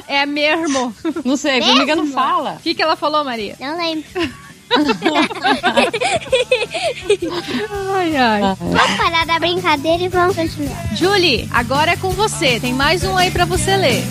[0.07, 0.93] é mesmo.
[1.25, 2.53] Não sei, a formiga não fala.
[2.59, 3.55] O que, que ela falou, Maria?
[3.59, 4.07] Não lembro.
[7.93, 8.41] Ai, ai.
[8.59, 10.95] Vamos parar da brincadeira e vamos continuar.
[10.95, 12.59] Julie, agora é com você.
[12.59, 14.03] Tem mais um aí pra você ler.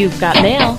[0.00, 0.78] You've got mail.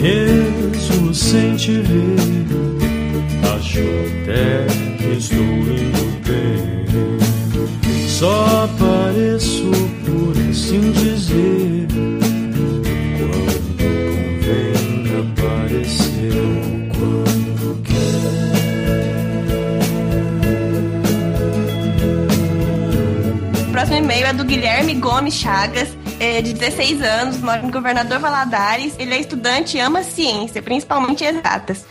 [0.00, 2.46] Mesmo sem te ver,
[3.52, 3.80] acho
[4.22, 4.69] até
[23.80, 28.94] próximo e-mail é do Guilherme Gomes Chagas, é, de 16 anos, mora no Governador Valadares.
[28.98, 31.86] Ele é estudante e ama ciência, principalmente exatas.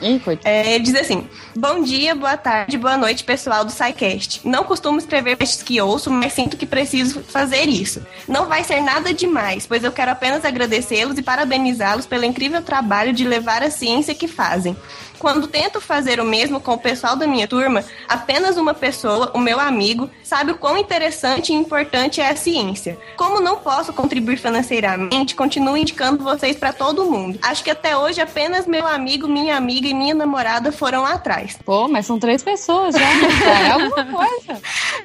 [0.46, 4.48] É, ele diz assim: Bom dia, boa tarde, boa noite, pessoal do SciCast.
[4.48, 8.06] Não costumo escrever textos que ouço, mas sinto que preciso fazer isso.
[8.28, 13.12] Não vai ser nada demais, pois eu quero apenas agradecê-los e parabenizá-los pelo incrível trabalho
[13.14, 14.78] de levar a ciência que fazem.
[15.20, 19.40] Quando tento fazer o mesmo com o pessoal da minha turma, apenas uma pessoa, o
[19.40, 22.98] meu amigo, sabe o quão interessante e importante é a ciência.
[23.18, 27.38] Como não posso contribuir financeiramente, continuo indicando vocês para todo mundo.
[27.42, 31.60] Acho que até hoje apenas meu amigo, minha amiga e minha namorada foram atrás.
[31.66, 33.00] Pô, mas são três pessoas já.
[33.02, 33.68] né?
[33.68, 34.62] É alguma coisa.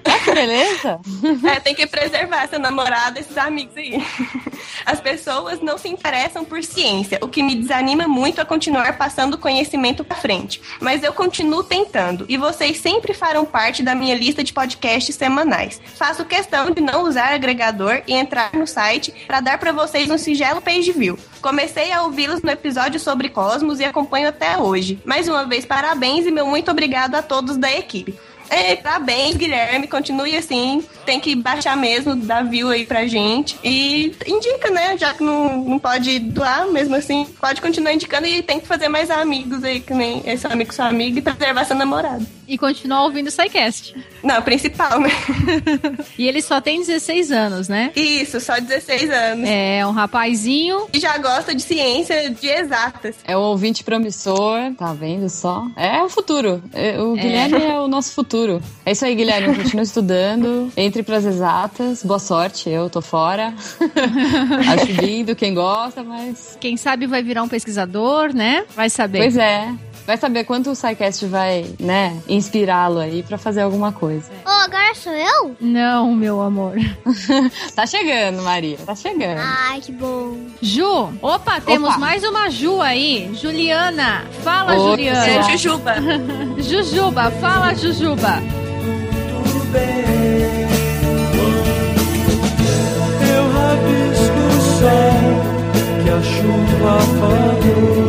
[0.07, 1.01] Olha que beleza.
[1.45, 4.03] É, tem que preservar essa namorada, esses amigos aí.
[4.87, 9.39] As pessoas não se interessam por ciência, o que me desanima muito a continuar passando
[9.39, 10.61] conhecimento pra frente.
[10.81, 15.81] Mas eu continuo tentando e vocês sempre farão parte da minha lista de podcasts semanais.
[15.97, 20.19] Faço questão de não usar agregador e entrar no site para dar para vocês um
[20.19, 21.19] singelo page view.
[21.41, 24.99] Comecei a ouvi-los no episódio sobre Cosmos e acompanho até hoje.
[25.05, 28.15] Mais uma vez, parabéns e meu muito obrigado a todos da equipe.
[28.55, 29.89] É, parabéns, Guilherme.
[29.89, 30.85] Continue assim.
[31.05, 33.59] Tem que baixar mesmo, dar view aí pra gente.
[33.65, 34.97] E indica, né?
[34.97, 38.89] Já que não, não pode doar, mesmo assim, pode continuar indicando e tem que fazer
[38.89, 42.25] mais amigos aí, que nem esse amigo seu amigo, e preservar seu namorado.
[42.47, 43.95] E continuar ouvindo o SciCast.
[44.23, 45.11] Não, principal, né?
[46.19, 47.91] E ele só tem 16 anos, né?
[47.97, 49.49] Isso, só 16 anos.
[49.49, 50.87] É, um rapazinho.
[50.93, 53.17] E já gosta de ciência de exatas.
[53.25, 55.67] É o ouvinte promissor, tá vendo só?
[55.77, 56.63] É o futuro.
[56.73, 57.21] É, O É.
[57.21, 58.63] Guilherme é o nosso futuro.
[58.85, 59.55] É isso aí, Guilherme.
[59.57, 60.73] Continua estudando.
[60.77, 62.03] Entre pras exatas.
[62.03, 62.69] Boa sorte.
[62.71, 63.55] Eu tô fora.
[64.73, 66.57] Acho lindo quem gosta, mas.
[66.61, 68.65] Quem sabe vai virar um pesquisador, né?
[68.75, 69.19] Vai saber.
[69.19, 69.73] Pois é.
[70.07, 74.31] Vai saber quanto o SciCast vai, né, inspirá-lo aí pra fazer alguma coisa.
[74.45, 75.57] Ô, agora sou eu?
[75.61, 76.75] Não, meu amor.
[77.75, 78.77] Tá chegando, Maria.
[78.85, 79.41] Tá chegando.
[79.41, 80.37] Ai, que bom.
[80.61, 81.99] Ju, opa, temos Opa.
[81.99, 83.31] mais uma Ju aí.
[83.35, 84.25] Juliana.
[84.43, 85.27] Fala, Juliana.
[85.27, 85.95] É Jujuba.
[86.59, 88.41] Jujuba, fala, Jujuba.
[93.35, 98.04] Eu rabisco o sol que a chuva apagou.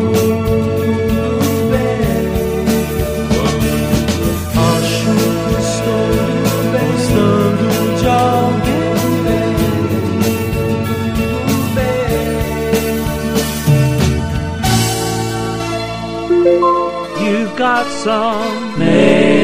[17.65, 19.34] Got some mail.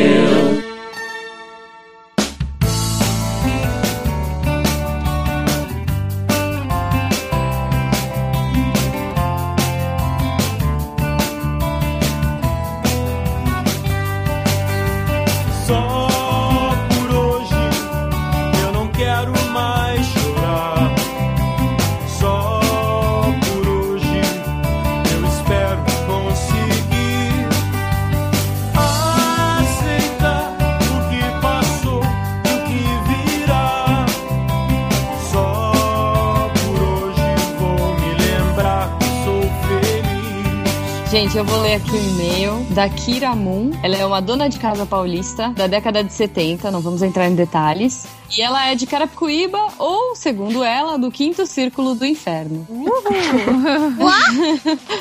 [41.12, 43.72] Gente, eu vou ler aqui o e-mail da Kira Moon.
[43.84, 47.36] Ela é uma dona de casa paulista da década de 70, não vamos entrar em
[47.36, 48.08] detalhes.
[48.38, 52.66] E ela é de Carapicuíba, ou, segundo ela, do quinto círculo do inferno.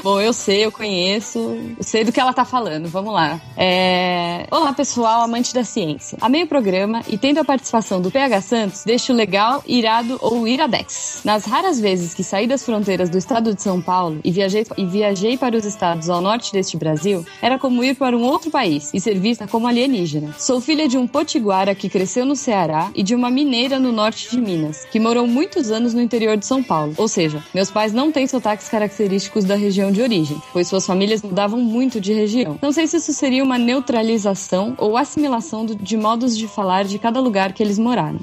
[0.02, 1.38] Bom, eu sei, eu conheço,
[1.78, 2.88] eu sei do que ela tá falando.
[2.88, 3.40] Vamos lá.
[3.56, 4.48] É...
[4.50, 6.18] Olá, pessoal, amante da ciência.
[6.20, 11.20] Amei o programa e tendo a participação do PH Santos, deixo legal, irado ou iradex.
[11.24, 14.84] Nas raras vezes que saí das fronteiras do estado de São Paulo e viajei, e
[14.84, 18.90] viajei para os estados ao norte deste Brasil, era como ir para um outro país
[18.94, 20.34] e ser vista como alienígena.
[20.38, 24.30] Sou filha de um potiguara que cresceu no Ceará e de uma mineira no norte
[24.30, 26.94] de Minas, que morou muitos anos no interior de São Paulo.
[26.96, 31.22] Ou seja, meus pais não têm sotaques característicos da região de origem, pois suas famílias
[31.22, 32.58] mudavam muito de região.
[32.62, 37.20] Não sei se isso seria uma neutralização ou assimilação de modos de falar de cada
[37.20, 38.20] lugar que eles moraram.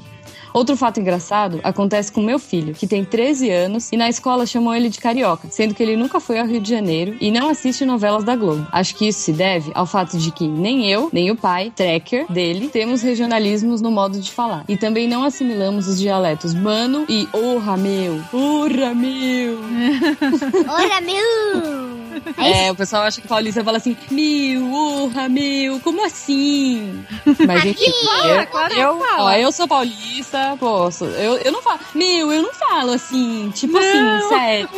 [0.52, 4.74] Outro fato engraçado acontece com meu filho, que tem 13 anos e na escola chamam
[4.74, 7.84] ele de carioca, sendo que ele nunca foi ao Rio de Janeiro e não assiste
[7.84, 8.66] novelas da Globo.
[8.72, 12.30] Acho que isso se deve ao fato de que nem eu, nem o pai, tracker
[12.30, 14.64] dele, temos regionalismos no modo de falar.
[14.68, 19.58] E também não assimilamos os dialetos mano e orra meu, orra meu.
[20.68, 21.87] Ora, meu!
[22.36, 27.04] É, o pessoal acha que paulista fala assim, meu, orra, meu, como assim?
[27.46, 27.92] Mas Aqui enfim,
[28.28, 31.04] eu, claro eu, ó, eu sou paulista, posso.
[31.04, 34.68] Eu, eu não falo, meu, eu não falo assim, tipo assim, sério.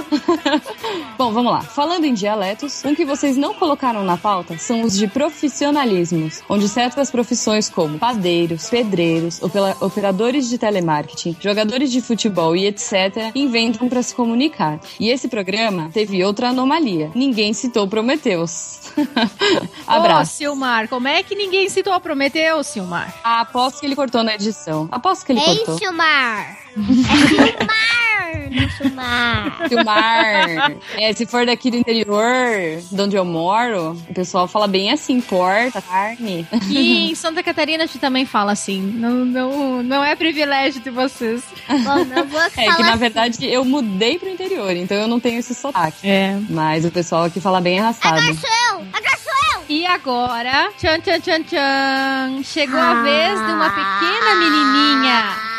[1.19, 1.61] Bom, vamos lá.
[1.63, 6.69] Falando em dialetos, um que vocês não colocaram na pauta são os de profissionalismos, onde
[6.69, 13.31] certas profissões como padeiros, pedreiros, opera- operadores de telemarketing, jogadores de futebol e etc.
[13.35, 14.81] inventam para se comunicar.
[14.99, 17.11] E esse programa teve outra anomalia.
[17.15, 18.81] Ninguém citou Prometeus.
[19.87, 20.37] Ô, Abraço.
[20.37, 23.15] Silmar, como é que ninguém citou a Prometeu, Silmar?
[23.23, 24.89] Ah, aposto que ele cortou na edição.
[24.91, 25.79] Aposto que ele Ei, cortou.
[25.79, 26.59] Silmar!
[26.77, 29.61] É Silmar!
[29.61, 30.73] Não Silmar!
[30.97, 32.27] É, se for daqui do interior,
[32.91, 36.47] de onde eu moro, o pessoal fala bem assim, porta, carne.
[36.69, 38.81] E em Santa Catarina a gente também fala assim.
[38.81, 41.43] Não, não, não é privilégio de vocês.
[41.69, 42.99] Bom, não vou É que na assim.
[42.99, 46.09] verdade eu mudei pro interior, então eu não tenho esse sotaque.
[46.09, 46.39] É.
[46.49, 48.19] Mas o pessoal aqui fala bem arrastado.
[48.19, 48.87] Agora sou eu!
[48.93, 49.63] Agora sou eu!
[49.69, 55.51] E agora, tchan, tchan, tchan, tchan, chegou a vez de uma pequena menininha.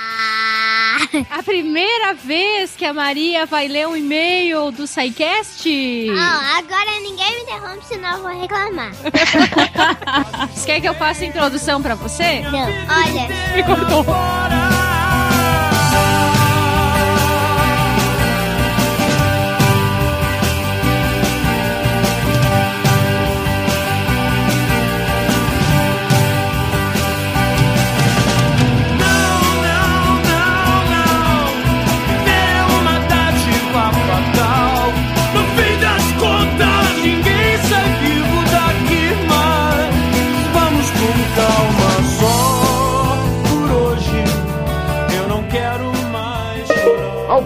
[1.30, 5.69] A primeira vez que a Maria vai ler um e-mail do SciCast.
[6.18, 8.91] Ah, agora ninguém me interrompe, senão eu vou reclamar.
[10.53, 12.41] Você quer que eu faça a introdução pra você?
[12.41, 13.28] Não, olha.
[13.56, 14.06] Me cortou.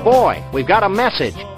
[0.06, 1.55] Boy, we've got a message.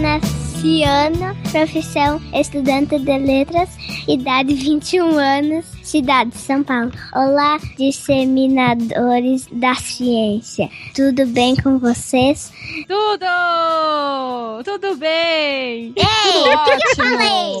[0.00, 3.68] Ciano, profissão estudante de letras,
[4.08, 6.90] idade 21 anos, cidade de São Paulo.
[7.14, 10.70] Olá, disseminadores da ciência.
[10.94, 12.50] Tudo bem com vocês?
[12.88, 14.62] Tudo!
[14.64, 15.92] Tudo bem!
[15.94, 17.52] Ei, o que eu falei?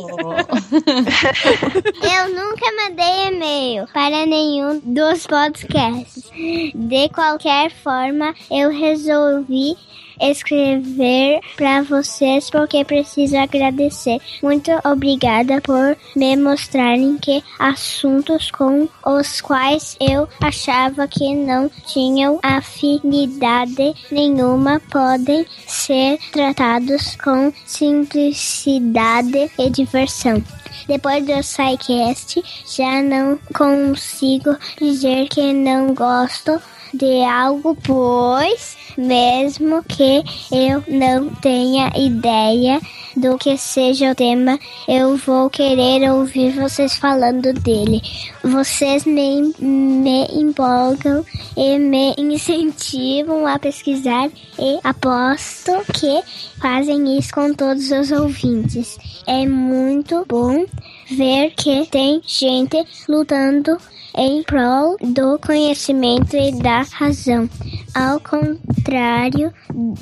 [2.02, 6.30] Eu nunca mandei e-mail para nenhum dos podcasts.
[6.74, 9.76] De qualquer forma, eu resolvi
[10.20, 14.18] escrever para vocês porque preciso agradecer.
[14.42, 22.38] Muito obrigada por me mostrarem que assuntos com os quais eu achava que não tinham
[22.42, 30.42] afinidade nenhuma podem ser tratados com simplicidade e diversão.
[30.86, 36.60] Depois do SciCast, já não consigo dizer que não gosto
[36.92, 40.22] de algo, pois, mesmo que
[40.52, 42.80] eu não tenha ideia
[43.16, 44.58] do que seja o tema,
[44.88, 48.00] eu vou querer ouvir vocês falando dele.
[48.42, 51.24] Vocês me, me empolgam
[51.56, 56.22] e me incentivam a pesquisar e aposto que
[56.60, 58.98] fazem isso com todos os ouvintes.
[59.26, 60.64] É muito bom
[61.10, 63.76] ver que tem gente lutando
[64.16, 67.48] em prol do conhecimento e da razão.
[67.94, 69.52] Ao contrário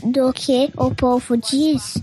[0.05, 1.95] do que o povo diz,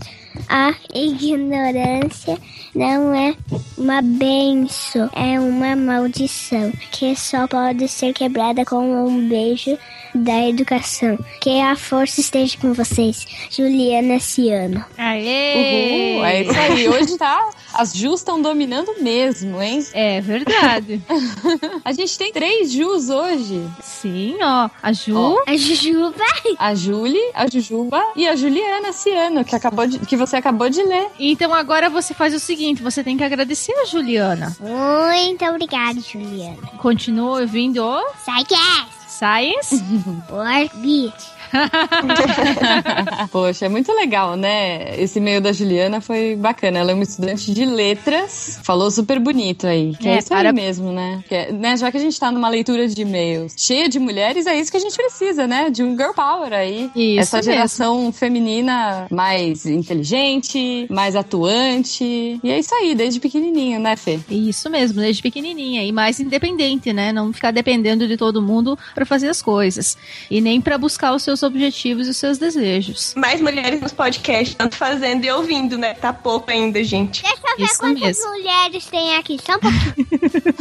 [0.48, 2.38] a ignorância
[2.74, 3.34] não é
[3.78, 9.78] uma benção, é uma maldição que só pode ser quebrada com um beijo
[10.14, 11.18] da educação.
[11.40, 14.84] Que a força esteja com vocês, Juliana Ciano.
[14.96, 16.16] Aê!
[16.16, 16.88] Uhul, é isso aí.
[16.88, 17.50] Hoje tá.
[17.74, 19.84] As Jus estão dominando mesmo, hein?
[19.92, 21.00] É verdade.
[21.84, 23.62] a gente tem três Jus hoje.
[23.82, 24.70] Sim, ó.
[24.82, 25.16] A Ju.
[25.16, 25.42] Ó.
[25.46, 26.24] A Jujuba.
[26.58, 30.82] A Julie, a Jujuba e a Juliana Ciano, que, acabou de, que você acabou de
[30.82, 31.08] ler.
[31.18, 34.56] Então agora você faz o seguinte: você tem que agradecer a Juliana.
[34.60, 36.56] Muito obrigada, Juliana.
[36.78, 38.96] Continua ouvindo o Psycast.
[39.08, 39.82] Science
[40.28, 41.14] Orbit.
[43.30, 44.94] Poxa, é muito legal, né?
[45.00, 46.78] Esse e-mail da Juliana foi bacana.
[46.78, 49.94] Ela é uma estudante de letras, falou super bonito aí.
[49.96, 51.22] Que é, É, isso para- aí mesmo, né?
[51.28, 51.76] Que é- né?
[51.76, 54.76] Já que a gente tá numa leitura de e-mails cheia de mulheres, é isso que
[54.76, 55.70] a gente precisa, né?
[55.70, 56.90] De um girl power aí.
[56.94, 57.52] Isso Essa mesmo.
[57.52, 62.04] geração feminina mais inteligente, mais atuante.
[62.42, 64.18] E é isso aí, desde pequenininho, né, Fê?
[64.30, 67.12] Isso mesmo, desde pequenininha e mais independente, né?
[67.12, 69.96] Não ficar dependendo de todo mundo pra fazer as coisas
[70.30, 73.14] e nem pra buscar os seus objetivos e os seus desejos.
[73.16, 75.94] Mais mulheres nos podcasts, tanto fazendo e ouvindo, né?
[75.94, 77.22] Tá pouco ainda, gente.
[77.22, 78.30] Deixa eu ver Isso quantas mesmo.
[78.30, 79.38] mulheres tem aqui.
[79.44, 80.06] Só um pouquinho.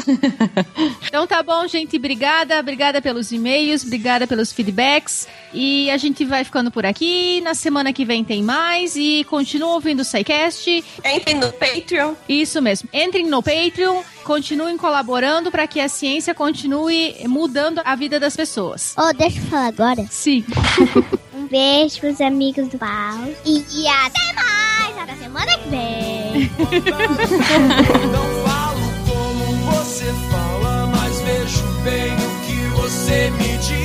[1.08, 1.96] Então tá bom, gente.
[1.96, 5.28] Obrigada, obrigada pelos e-mails, obrigada pelos feedbacks.
[5.54, 7.40] E a gente vai ficando por aqui.
[7.42, 8.96] Na semana que vem tem mais.
[8.96, 10.84] E continua ouvindo o SciCast.
[11.04, 12.14] Entrem no Patreon.
[12.28, 12.90] Isso mesmo.
[12.94, 18.96] Entrem no Patreon, continuem colaborando para que a ciência continue mudando a vida das pessoas.
[18.98, 20.06] Oh, deixa eu falar agora.
[20.10, 20.44] Sim.
[21.38, 23.36] Um beijo pros amigos do Paulo.
[23.46, 24.98] E, e até mais.
[24.98, 26.50] Até semana que vem.
[28.12, 33.85] Não falo como você fala, mas vejo bem o que você me diz.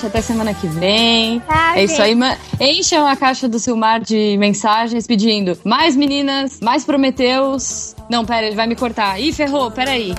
[0.00, 0.06] Gente.
[0.06, 1.42] Até semana que vem.
[1.74, 2.16] é isso aí.
[2.58, 7.94] Encham a caixa do Silmar de mensagens pedindo mais meninas, mais Prometeus.
[8.08, 9.20] Não, pera, ele vai me cortar.
[9.20, 10.14] Ih, ferrou, pera aí.